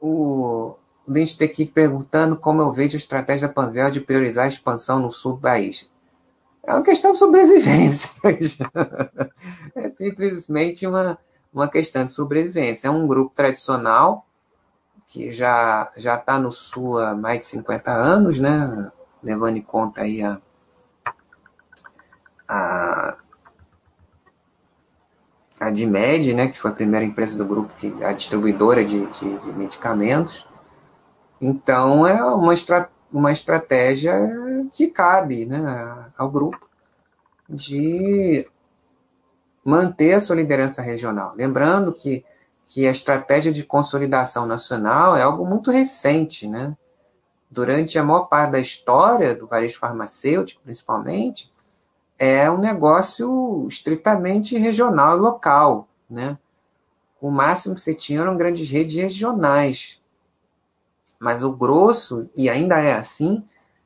o, 0.00 0.74
Lynch 1.06 1.42
aqui 1.42 1.66
perguntando 1.66 2.36
como 2.36 2.62
eu 2.62 2.72
vejo 2.72 2.96
a 2.96 2.98
estratégia 2.98 3.48
da 3.48 3.54
Panvel 3.54 3.90
de 3.90 4.00
priorizar 4.00 4.44
a 4.44 4.48
expansão 4.48 4.98
no 4.98 5.10
sul 5.10 5.34
do 5.34 5.40
país. 5.40 5.90
É 6.64 6.72
uma 6.72 6.82
questão 6.82 7.12
de 7.12 7.18
sobrevivência. 7.18 8.10
é 9.74 9.90
simplesmente 9.90 10.86
uma, 10.86 11.18
uma 11.52 11.68
questão 11.68 12.04
de 12.04 12.12
sobrevivência. 12.12 12.88
É 12.88 12.90
um 12.90 13.06
grupo 13.06 13.32
tradicional 13.34 14.26
que 15.12 15.30
já 15.30 15.92
já 15.94 16.14
está 16.14 16.38
no 16.38 16.50
sul 16.50 16.98
há 16.98 17.14
mais 17.14 17.40
de 17.40 17.46
50 17.46 17.90
anos, 17.92 18.40
né? 18.40 18.90
levando 19.22 19.58
em 19.58 19.62
conta 19.62 20.00
aí 20.00 20.22
a, 20.22 20.40
a, 22.48 23.18
a 25.60 25.70
Dimed, 25.70 26.32
né? 26.32 26.48
que 26.48 26.58
foi 26.58 26.70
a 26.70 26.74
primeira 26.74 27.04
empresa 27.04 27.36
do 27.36 27.44
grupo, 27.44 27.74
que, 27.76 27.94
a 28.02 28.12
distribuidora 28.12 28.82
de, 28.82 29.04
de, 29.04 29.38
de 29.38 29.52
medicamentos. 29.52 30.48
Então, 31.38 32.06
é 32.06 32.24
uma, 32.24 32.54
estra 32.54 32.90
uma 33.12 33.32
estratégia 33.32 34.14
que 34.70 34.86
cabe 34.86 35.44
né, 35.44 36.10
ao 36.16 36.30
grupo 36.30 36.66
de 37.46 38.48
manter 39.62 40.14
a 40.14 40.20
sua 40.20 40.36
liderança 40.36 40.80
regional. 40.80 41.34
Lembrando 41.36 41.92
que, 41.92 42.24
que 42.72 42.86
a 42.86 42.90
estratégia 42.90 43.52
de 43.52 43.64
consolidação 43.64 44.46
nacional 44.46 45.14
é 45.14 45.22
algo 45.22 45.44
muito 45.44 45.70
recente. 45.70 46.48
Né? 46.48 46.74
Durante 47.50 47.98
a 47.98 48.02
maior 48.02 48.28
parte 48.28 48.52
da 48.52 48.60
história 48.60 49.34
do 49.34 49.46
varejo 49.46 49.78
farmacêutico, 49.78 50.62
principalmente, 50.62 51.52
é 52.18 52.50
um 52.50 52.56
negócio 52.56 53.66
estritamente 53.68 54.56
regional 54.56 55.18
e 55.18 55.20
local. 55.20 55.86
Né? 56.08 56.38
O 57.20 57.30
máximo 57.30 57.74
que 57.74 57.80
você 57.82 57.94
tinha 57.94 58.20
eram 58.20 58.36
grandes 58.36 58.70
redes 58.70 58.94
regionais 58.94 60.02
mas 61.22 61.44
o 61.44 61.52
grosso, 61.52 62.28
e 62.36 62.50
ainda 62.50 62.80
é 62.80 62.94
assim, 62.94 63.44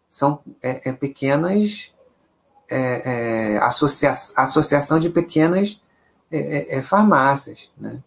são 0.09 0.43
é, 0.63 0.89
é 0.89 0.93
pequenas 0.95 1.93
é, 2.71 3.57
é 3.57 3.59
associa 3.59 4.11
associação 4.11 4.99
de 4.99 5.11
pequenas 5.11 5.79
é, 6.33 6.79
é, 6.79 6.83
farmácias, 6.83 7.71
né? 7.77 8.03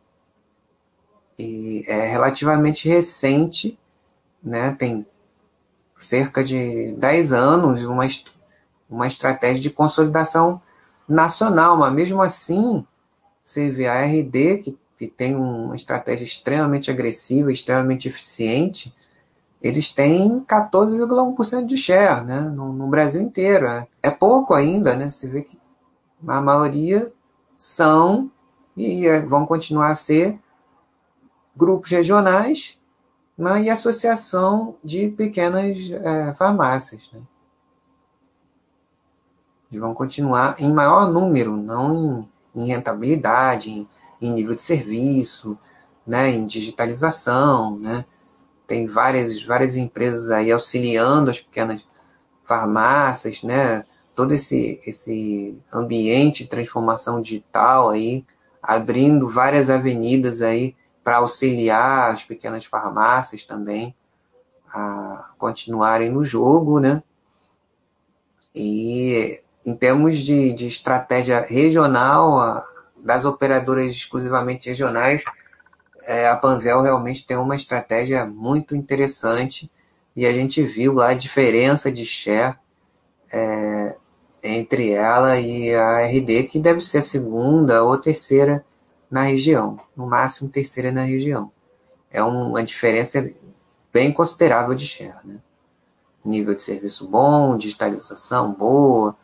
E 1.40 1.86
é 1.88 2.10
relativamente 2.10 2.90
recente, 2.90 3.80
né? 4.44 4.76
Tem 4.78 5.08
cerca 5.98 6.44
de 6.44 6.92
10 6.98 7.32
anos 7.32 7.82
uma, 7.86 8.06
uma 8.90 9.08
estratégia 9.08 9.62
de 9.62 9.70
consolidação 9.70 10.62
nacional, 11.08 11.78
mas 11.78 11.94
mesmo 11.94 12.22
assim, 12.22 12.86
você 13.42 13.72
vê 13.72 13.88
a 13.88 14.06
RD, 14.06 14.58
que, 14.58 14.78
que 14.98 15.08
tem 15.08 15.34
uma 15.34 15.78
estratégia 15.78 16.26
extremamente 16.26 16.92
agressiva, 16.92 17.54
extremamente 17.54 18.10
eficiente, 18.10 18.94
eles 19.62 19.88
têm 19.88 20.42
14,1% 20.42 21.66
de 21.66 21.78
share 21.78 22.26
né, 22.26 22.42
no, 22.42 22.74
no, 22.74 22.88
Brasil 22.88 23.22
inteiro. 23.22 23.66
É, 23.66 23.88
é 24.04 24.12
pouco 24.12 24.54
ainda, 24.54 24.96
né? 24.96 25.10
Você 25.10 25.28
vê 25.28 25.42
que 25.42 25.58
a 26.28 26.42
maioria 26.42 27.12
são 27.58 28.30
e 28.76 29.08
é, 29.08 29.22
vão 29.22 29.46
continuar 29.46 29.92
a 29.92 29.96
ser 29.96 30.38
grupos 31.56 31.92
regionais 31.92 32.80
né, 33.38 33.64
e 33.64 33.70
associação 33.70 34.76
de 34.84 35.08
pequenas 35.10 35.78
é, 35.92 36.34
farmácias. 36.36 37.10
Né? 37.14 37.22
Eles 39.72 39.82
vão 39.82 39.94
continuar 39.94 40.56
em 40.60 40.72
maior 40.74 41.10
número, 41.10 41.56
não 41.56 42.28
em, 42.54 42.64
em 42.64 42.68
rentabilidade, 42.68 43.70
em, 43.70 43.88
em, 44.22 44.32
nível 44.32 44.56
de 44.56 44.64
serviço, 44.64 45.58
né, 46.06 46.30
em 46.30 46.46
digitalização. 46.46 47.80
Né? 47.80 48.04
Tem 48.68 48.88
várias, 48.88 49.42
várias 49.44 49.78
empresas 49.78 50.30
aí 50.32 50.52
auxiliando 50.52 51.30
as 51.30 51.40
pequenas 51.40 51.86
farmácias, 52.44 53.44
né? 53.44 53.86
todo 54.20 54.34
esse, 54.34 54.82
esse 54.86 55.62
ambiente 55.74 56.44
de 56.44 56.50
transformação 56.50 57.22
digital 57.22 57.90
aí, 57.90 58.26
abrindo 58.62 59.30
várias 59.30 59.70
avenidas 59.70 60.42
aí 60.42 60.76
para 61.10 61.18
auxiliar 61.18 62.14
as 62.14 62.24
pequenas 62.24 62.66
farmácias 62.66 63.44
também 63.44 63.96
a 64.72 65.34
continuarem 65.40 66.12
no 66.12 66.24
jogo, 66.24 66.80
né? 66.80 67.02
E 68.54 69.42
em 69.66 69.74
termos 69.74 70.20
de, 70.20 70.54
de 70.54 70.68
estratégia 70.68 71.42
regional, 71.50 72.64
das 72.96 73.26
operadoras 73.26 73.92
exclusivamente 73.92 74.70
regionais, 74.70 75.24
é, 76.04 76.28
a 76.28 76.36
Panvel 76.36 76.84
realmente 76.84 77.26
tem 77.26 77.38
uma 77.38 77.56
estratégia 77.56 78.28
muito 78.28 78.76
interessante 78.76 79.72
e 80.16 80.28
a 80.28 80.32
gente 80.32 80.62
viu 80.62 80.94
lá 80.94 81.10
a 81.10 81.16
diferença 81.16 81.92
de 81.92 82.06
share 82.06 82.56
é, 83.34 83.98
entre 84.44 84.92
ela 84.92 85.40
e 85.40 85.74
a 85.74 86.06
RD, 86.06 86.44
que 86.44 86.60
deve 86.60 86.82
ser 86.82 87.00
a 87.00 87.02
segunda 87.02 87.84
ou 87.84 87.98
terceira 87.98 88.64
na 89.10 89.24
região, 89.24 89.78
no 89.96 90.06
máximo 90.06 90.50
terceira 90.50 90.92
na 90.92 91.04
região. 91.04 91.52
É 92.12 92.22
uma 92.24 92.64
diferença 92.64 93.28
bem 93.92 94.12
considerável 94.12 94.76
de 94.76 94.86
share. 94.86 95.18
Né? 95.24 95.40
Nível 96.24 96.56
de 96.56 96.64
serviço 96.64 97.08
bom, 97.08 97.58
digitalização 97.58 98.54
boa, 98.54 99.16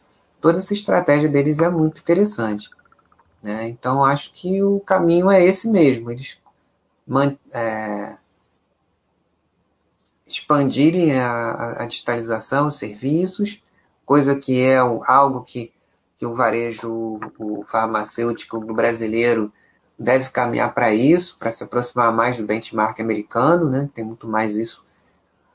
toda 0.41 0.57
essa 0.57 0.73
estratégia 0.73 1.29
deles 1.29 1.59
é 1.59 1.69
muito 1.69 2.01
interessante. 2.01 2.69
Né? 3.41 3.67
Então, 3.67 4.03
acho 4.03 4.33
que 4.33 4.63
o 4.63 4.79
caminho 4.79 5.29
é 5.29 5.43
esse 5.43 5.69
mesmo. 5.69 6.09
Eles 6.09 6.37
é, 7.53 8.17
expandirem 10.25 11.19
a, 11.19 11.83
a, 11.83 11.85
digitalização, 11.85 12.67
os 12.67 12.77
serviços, 12.77 13.61
coisa 14.05 14.35
que 14.35 14.61
é 14.61 14.77
algo 14.77 15.41
que, 15.41 15.71
que 16.17 16.25
o 16.25 16.35
varejo 16.35 17.19
o 17.37 17.63
farmacêutico 17.67 18.59
brasileiro 18.73 19.53
deve 19.97 20.29
caminhar 20.29 20.73
para 20.73 20.93
isso, 20.93 21.37
para 21.37 21.51
se 21.51 21.63
aproximar 21.63 22.11
mais 22.13 22.37
do 22.37 22.45
benchmark 22.45 22.99
americano, 22.99 23.69
né? 23.69 23.89
Tem 23.93 24.03
muito 24.03 24.27
mais 24.27 24.55
isso 24.55 24.85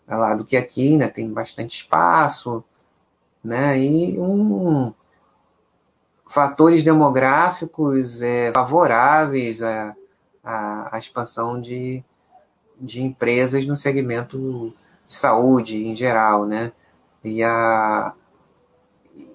lá 0.07 0.35
do 0.35 0.45
que 0.45 0.57
aqui, 0.57 0.97
né? 0.97 1.09
Tem 1.09 1.31
bastante 1.31 1.77
espaço, 1.77 2.65
né? 3.45 3.79
E 3.79 4.19
um 4.19 4.93
fatores 6.29 6.85
demográficos 6.85 8.23
é, 8.23 8.53
favoráveis 8.53 9.63
à, 9.63 9.97
à 10.45 10.97
expansão 10.97 11.61
de, 11.61 12.05
de 12.81 13.03
empresas 13.03 13.67
no 13.67 13.77
segmento 13.77 14.73
de 15.09 15.15
saúde 15.15 15.85
em 15.85 15.95
geral, 15.95 16.47
né? 16.47 16.73
E, 17.23 17.43
a, 17.43 18.15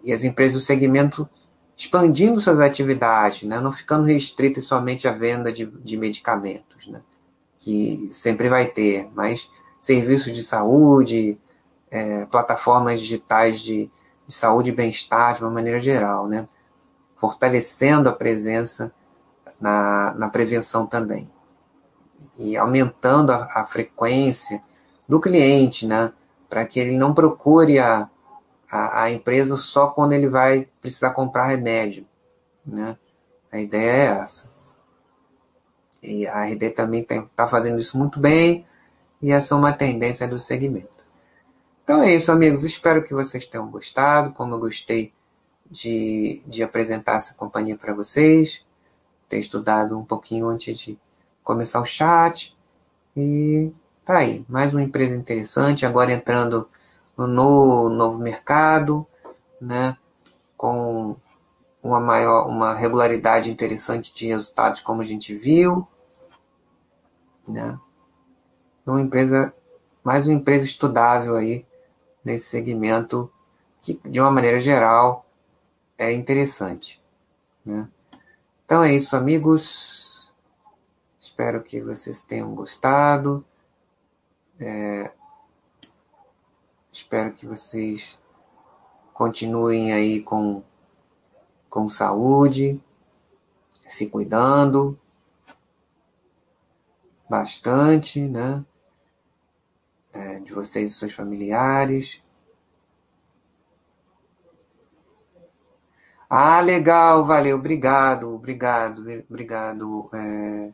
e 0.03 0.11
as 0.11 0.23
empresas 0.23 0.53
do 0.53 0.61
segmento 0.61 1.30
expandindo 1.77 2.39
suas 2.39 2.60
atividades, 2.60 3.43
né? 3.43 3.60
não 3.60 3.72
ficando 3.72 4.06
restritas 4.06 4.64
somente 4.64 5.07
à 5.07 5.11
venda 5.11 5.52
de, 5.52 5.65
de 5.65 5.97
medicamentos, 5.97 6.88
né? 6.88 7.02
que 7.60 8.07
sempre 8.11 8.47
vai 8.47 8.65
ter, 8.65 9.10
mas 9.14 9.49
serviços 9.80 10.34
de 10.34 10.41
saúde, 10.41 11.38
é, 11.91 12.26
plataformas 12.27 12.99
digitais 13.02 13.60
de, 13.60 13.91
de 14.26 14.34
saúde 14.34 14.69
e 14.69 14.76
bem-estar 14.76 15.35
de 15.35 15.41
uma 15.41 15.52
maneira 15.52 15.81
geral, 15.81 16.27
né? 16.27 16.47
fortalecendo 17.18 18.07
a 18.07 18.14
presença 18.14 18.93
na, 19.60 20.14
na 20.18 20.30
prevenção 20.30 20.85
também 20.85 21.30
e 22.38 22.56
aumentando 22.57 23.31
a, 23.31 23.47
a 23.53 23.65
frequência 23.65 24.61
do 25.07 25.19
cliente, 25.19 25.85
né? 25.85 26.14
para 26.49 26.65
que 26.65 26.80
ele 26.80 26.97
não 26.97 27.14
procure 27.14 27.80
a, 27.80 28.10
a, 28.76 29.03
a, 29.03 29.11
empresa 29.11 29.56
só 29.56 29.88
quando 29.88 30.14
ele 30.14 30.27
vai 30.27 30.68
precisar 30.81 31.11
comprar 31.11 31.47
remédio. 31.47 32.06
Né? 32.65 32.97
A 33.52 33.60
ideia 33.60 33.91
é 33.91 34.06
essa. 34.22 34.52
E 36.03 36.27
a 36.27 36.45
RD 36.45 36.72
também 36.72 37.02
está 37.02 37.47
fazendo 37.47 37.80
isso 37.80 37.97
muito 37.97 38.19
bem, 38.19 38.65
e 39.22 39.31
essa 39.31 39.56
é 39.56 39.57
uma 39.57 39.73
tendência 39.73 40.27
do 40.27 40.38
segmento. 40.38 40.95
Então 41.84 42.03
é 42.03 42.14
isso, 42.14 42.31
amigos. 42.31 42.64
Espero 42.64 43.03
que 43.03 43.14
vocês 43.14 43.45
tenham 43.45 43.69
gostado, 43.69 44.31
como 44.34 44.56
eu 44.56 44.60
gostei 44.60 45.14
de, 45.69 46.43
de 46.45 46.61
apresentar 46.61 47.15
essa 47.15 47.34
companhia 47.34 47.77
para 47.77 47.93
vocês. 47.93 48.61
Ter 49.27 49.39
estudado 49.39 49.97
um 49.97 50.06
pouquinho 50.06 50.47
antes 50.47 50.77
de 50.77 50.99
começar 51.43 51.81
o 51.81 51.85
chat. 51.85 52.56
E 53.15 53.72
tá 54.03 54.18
aí, 54.18 54.45
mais 54.47 54.73
uma 54.73 54.84
empresa 54.84 55.15
interessante, 55.15 55.85
agora 55.85 56.14
entrando 56.14 56.69
no 57.17 57.89
novo 57.89 58.19
mercado, 58.19 59.05
né, 59.59 59.97
com 60.57 61.15
uma 61.81 61.99
maior, 61.99 62.47
uma 62.47 62.73
regularidade 62.73 63.51
interessante 63.51 64.13
de 64.13 64.27
resultados, 64.27 64.81
como 64.81 65.01
a 65.01 65.05
gente 65.05 65.35
viu, 65.35 65.87
né, 67.47 67.79
uma 68.85 69.01
empresa, 69.01 69.53
mais 70.03 70.27
uma 70.27 70.35
empresa 70.35 70.65
estudável 70.65 71.35
aí 71.35 71.65
nesse 72.23 72.45
segmento 72.45 73.31
que, 73.81 73.99
de 74.09 74.19
uma 74.19 74.31
maneira 74.31 74.59
geral, 74.59 75.25
é 75.97 76.11
interessante, 76.11 77.01
né. 77.65 77.87
Então 78.65 78.83
é 78.83 78.91
isso, 78.91 79.15
amigos. 79.15 80.33
Espero 81.19 81.61
que 81.61 81.79
vocês 81.81 82.23
tenham 82.23 82.55
gostado. 82.55 83.45
É, 84.59 85.13
Espero 87.06 87.34
que 87.34 87.45
vocês 87.45 88.18
continuem 89.14 89.94
aí 89.94 90.23
com, 90.23 90.64
com 91.69 91.88
saúde, 91.88 92.82
se 93.88 94.10
cuidando 94.10 94.99
bastante, 97.30 98.27
né? 98.27 98.65
É, 100.15 100.40
de 100.40 100.52
vocês 100.52 100.91
e 100.91 100.95
seus 100.95 101.14
familiares. 101.14 102.23
Ah, 106.27 106.60
legal, 106.60 107.23
valeu, 107.23 107.57
obrigado, 107.57 108.34
obrigado, 108.34 109.06
obrigado. 109.30 110.10
É, 110.11 110.73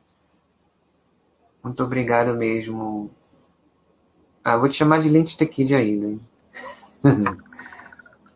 muito 1.62 1.84
obrigado 1.84 2.38
mesmo, 2.38 3.12
ah, 4.44 4.58
vou 4.58 4.68
te 4.68 4.76
chamar 4.76 5.00
de 5.00 5.10
Lynch 5.10 5.38
the 5.38 5.46
Kid 5.46 5.74
ainda. 5.76 6.20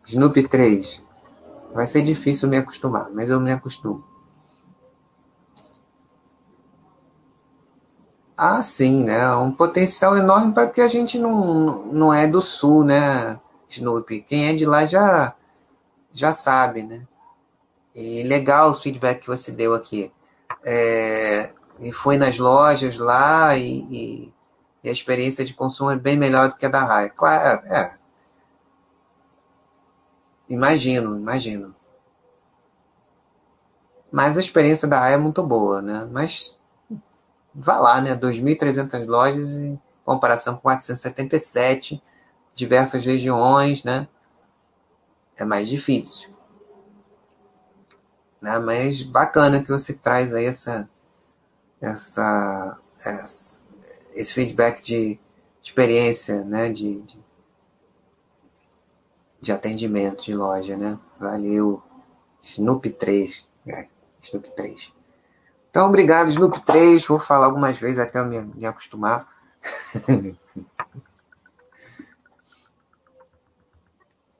Snoopy 0.04 0.46
3. 0.48 1.02
Vai 1.74 1.86
ser 1.86 2.02
difícil 2.02 2.48
me 2.48 2.56
acostumar, 2.56 3.10
mas 3.12 3.28
eu 3.30 3.40
me 3.40 3.52
acostumo. 3.52 4.04
Ah, 8.36 8.62
sim, 8.62 9.02
né? 9.02 9.34
Um 9.36 9.50
potencial 9.50 10.16
enorme 10.16 10.52
para 10.52 10.68
que 10.68 10.80
a 10.80 10.88
gente 10.88 11.18
não, 11.18 11.86
não 11.86 12.14
é 12.14 12.26
do 12.26 12.40
sul, 12.42 12.84
né, 12.84 13.40
Snoopy? 13.68 14.20
Quem 14.20 14.48
é 14.48 14.52
de 14.52 14.66
lá 14.66 14.84
já, 14.84 15.34
já 16.12 16.32
sabe, 16.32 16.82
né? 16.82 17.06
E 17.94 18.22
legal 18.24 18.70
o 18.70 18.74
feedback 18.74 19.22
que 19.22 19.26
você 19.26 19.50
deu 19.50 19.74
aqui. 19.74 20.12
É, 20.64 21.50
e 21.80 21.92
foi 21.92 22.16
nas 22.16 22.38
lojas 22.38 22.98
lá 22.98 23.56
e, 23.56 23.78
e 23.90 24.34
e 24.86 24.88
a 24.88 24.92
experiência 24.92 25.44
de 25.44 25.52
consumo 25.52 25.90
é 25.90 25.96
bem 25.96 26.16
melhor 26.16 26.48
do 26.48 26.56
que 26.56 26.64
a 26.64 26.68
da 26.68 26.84
Raia. 26.84 27.10
Claro, 27.10 27.66
é. 27.66 27.98
Imagino, 30.48 31.18
imagino. 31.18 31.74
Mas 34.12 34.36
a 34.36 34.40
experiência 34.40 34.86
da 34.86 35.00
Raia 35.00 35.14
é 35.14 35.18
muito 35.18 35.42
boa, 35.42 35.82
né? 35.82 36.08
Mas 36.08 36.56
vá 37.52 37.80
lá, 37.80 38.00
né? 38.00 38.14
2.300 38.14 39.04
lojas 39.08 39.56
em 39.56 39.76
comparação 40.04 40.54
com 40.54 40.60
477, 40.60 42.00
diversas 42.54 43.04
regiões, 43.04 43.82
né? 43.82 44.06
É 45.36 45.44
mais 45.44 45.66
difícil. 45.66 46.30
Né? 48.40 48.56
Mas 48.60 49.02
bacana 49.02 49.60
que 49.60 49.68
você 49.68 49.94
traz 49.94 50.32
aí 50.32 50.44
essa, 50.44 50.88
essa, 51.80 52.80
essa 53.04 53.65
esse 54.16 54.32
feedback 54.34 54.82
de 54.82 55.20
experiência, 55.62 56.44
né? 56.44 56.70
De, 56.70 57.02
de, 57.02 57.24
de, 59.40 59.52
atendimento 59.52 60.24
de 60.24 60.32
loja, 60.34 60.76
né? 60.76 60.98
Valeu, 61.20 61.82
Snoop 62.40 62.90
3. 62.90 63.46
É, 63.66 63.86
Snoop 64.22 64.48
3. 64.56 64.92
Então, 65.70 65.86
obrigado, 65.86 66.30
Snoop 66.30 66.58
3. 66.60 67.06
Vou 67.06 67.20
falar 67.20 67.46
algumas 67.46 67.78
vezes 67.78 67.98
até 67.98 68.18
eu 68.18 68.26
me, 68.26 68.42
me 68.42 68.64
acostumar. 68.66 69.28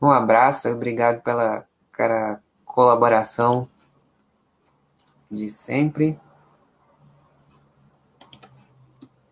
um 0.01 0.11
abraço, 0.11 0.69
obrigado 0.69 1.23
pela 1.23 1.67
cara, 1.93 2.43
colaboração 2.65 3.69
de 5.31 5.51
sempre. 5.51 6.19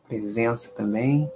Presença 0.08 0.70
também. 0.70 1.30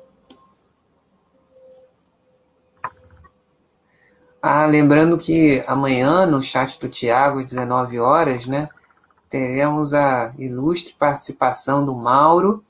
Ah, 4.40 4.66
lembrando 4.66 5.18
que 5.18 5.64
amanhã 5.66 6.24
no 6.24 6.42
chat 6.42 6.78
do 6.78 6.88
Tiago, 6.88 7.40
às 7.40 7.46
19 7.46 7.98
horas, 7.98 8.46
né, 8.46 8.68
teremos 9.28 9.92
a 9.92 10.32
ilustre 10.38 10.94
participação 10.94 11.84
do 11.84 11.94
Mauro, 11.96 12.64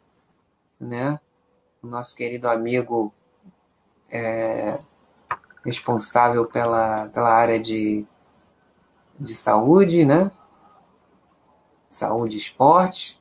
né, 0.81 1.20
nosso 1.83 2.16
querido 2.16 2.49
amigo 2.49 3.12
é, 4.11 4.81
responsável 5.65 6.47
pela, 6.47 7.09
pela 7.11 7.31
área 7.31 7.59
de, 7.59 8.07
de 9.20 9.35
saúde, 9.35 10.07
né, 10.07 10.31
saúde 11.89 12.37
e 12.37 12.41
esporte, 12.41 13.20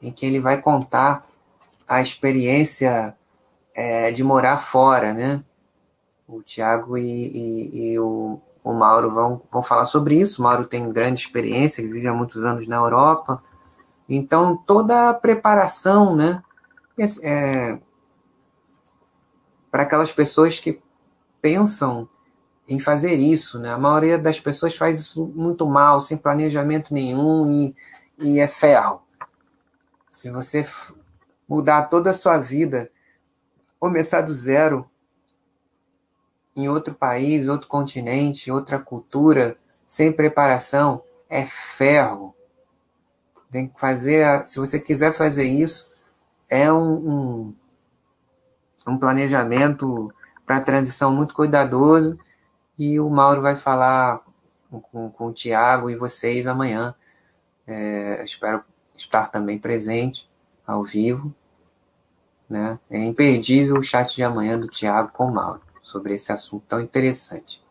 em 0.00 0.10
que 0.10 0.24
ele 0.24 0.40
vai 0.40 0.60
contar 0.60 1.28
a 1.92 2.00
experiência 2.00 3.14
é, 3.76 4.10
de 4.10 4.24
morar 4.24 4.56
fora, 4.56 5.12
né, 5.12 5.44
o 6.26 6.42
Tiago 6.42 6.96
e, 6.96 7.02
e, 7.02 7.92
e, 7.92 7.98
o, 7.98 8.40
o 8.64 8.72
Mauro 8.72 9.12
vão, 9.12 9.42
vão 9.52 9.62
falar 9.62 9.84
sobre 9.84 10.18
isso. 10.18 10.40
O 10.40 10.44
Mauro 10.44 10.64
tem 10.64 10.90
grande 10.90 11.20
experiência, 11.20 11.82
ele 11.82 11.92
vive 11.92 12.08
há 12.08 12.14
muitos 12.14 12.44
anos 12.44 12.66
na 12.66 12.76
Europa. 12.76 13.42
Então, 14.08 14.56
toda 14.56 15.10
a 15.10 15.14
preparação, 15.14 16.16
né? 16.16 16.42
É, 17.22 17.78
para 19.70 19.82
aquelas 19.82 20.12
pessoas 20.12 20.58
que 20.58 20.80
pensam 21.40 22.08
em 22.68 22.78
fazer 22.78 23.14
isso, 23.16 23.58
né? 23.58 23.70
A 23.70 23.78
maioria 23.78 24.18
das 24.18 24.40
pessoas 24.40 24.74
faz 24.74 24.98
isso 24.98 25.26
muito 25.34 25.66
mal, 25.66 26.00
sem 26.00 26.16
planejamento 26.16 26.94
nenhum 26.94 27.50
e, 27.50 27.74
e 28.18 28.40
é 28.40 28.48
ferro. 28.48 29.02
Se 30.08 30.30
você 30.30 30.66
mudar 31.52 31.82
toda 31.82 32.10
a 32.10 32.14
sua 32.14 32.38
vida, 32.38 32.90
começar 33.78 34.22
do 34.22 34.32
zero, 34.32 34.88
em 36.56 36.66
outro 36.66 36.94
país, 36.94 37.46
outro 37.46 37.68
continente, 37.68 38.50
outra 38.50 38.78
cultura, 38.78 39.58
sem 39.86 40.10
preparação, 40.10 41.02
é 41.28 41.44
ferro. 41.44 42.34
Tem 43.50 43.68
que 43.68 43.78
fazer, 43.78 44.46
se 44.46 44.58
você 44.58 44.80
quiser 44.80 45.12
fazer 45.12 45.44
isso, 45.44 45.90
é 46.48 46.72
um, 46.72 46.94
um, 47.10 47.54
um 48.88 48.98
planejamento 48.98 50.10
para 50.46 50.58
transição 50.60 51.14
muito 51.14 51.34
cuidadoso 51.34 52.18
e 52.78 52.98
o 52.98 53.10
Mauro 53.10 53.42
vai 53.42 53.56
falar 53.56 54.22
com, 54.70 55.10
com 55.10 55.26
o 55.26 55.32
Tiago 55.34 55.90
e 55.90 55.96
vocês 55.96 56.46
amanhã. 56.46 56.94
É, 57.66 58.24
espero 58.24 58.64
estar 58.96 59.26
também 59.28 59.58
presente 59.58 60.30
ao 60.66 60.82
vivo. 60.82 61.34
Né? 62.52 62.78
É 62.90 62.98
imperdível 62.98 63.78
o 63.78 63.82
chat 63.82 64.14
de 64.14 64.22
amanhã 64.22 64.58
do 64.58 64.68
Tiago 64.68 65.10
com 65.10 65.24
o 65.24 65.32
Mauro 65.32 65.62
sobre 65.82 66.14
esse 66.14 66.30
assunto 66.30 66.66
tão 66.68 66.82
interessante. 66.82 67.64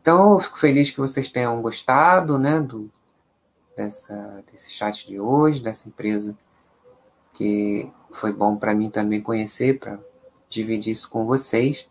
Então, 0.00 0.32
eu 0.32 0.38
fico 0.38 0.58
feliz 0.58 0.90
que 0.90 0.96
vocês 0.96 1.28
tenham 1.28 1.60
gostado 1.60 2.38
né, 2.38 2.58
do, 2.58 2.90
dessa, 3.76 4.42
desse 4.50 4.70
chat 4.70 5.06
de 5.06 5.20
hoje, 5.20 5.60
dessa 5.60 5.86
empresa 5.88 6.34
que 7.34 7.92
foi 8.10 8.32
bom 8.32 8.56
para 8.56 8.74
mim 8.74 8.88
também 8.88 9.20
conhecer, 9.20 9.78
para 9.78 9.98
dividir 10.48 10.92
isso 10.92 11.10
com 11.10 11.26
vocês. 11.26 11.86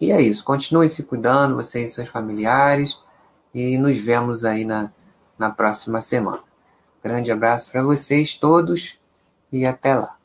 E 0.00 0.10
é 0.10 0.20
isso. 0.20 0.42
Continue 0.42 0.88
se 0.88 1.04
cuidando, 1.04 1.54
vocês 1.54 1.90
e 1.90 1.94
seus 1.94 2.08
familiares. 2.08 2.98
E 3.54 3.78
nos 3.78 3.96
vemos 3.96 4.44
aí 4.44 4.64
na, 4.64 4.92
na 5.38 5.50
próxima 5.50 6.02
semana. 6.02 6.42
Grande 7.04 7.30
abraço 7.30 7.70
para 7.70 7.84
vocês 7.84 8.34
todos 8.34 8.98
e 9.52 9.66
até 9.66 9.94
lá. 9.94 10.17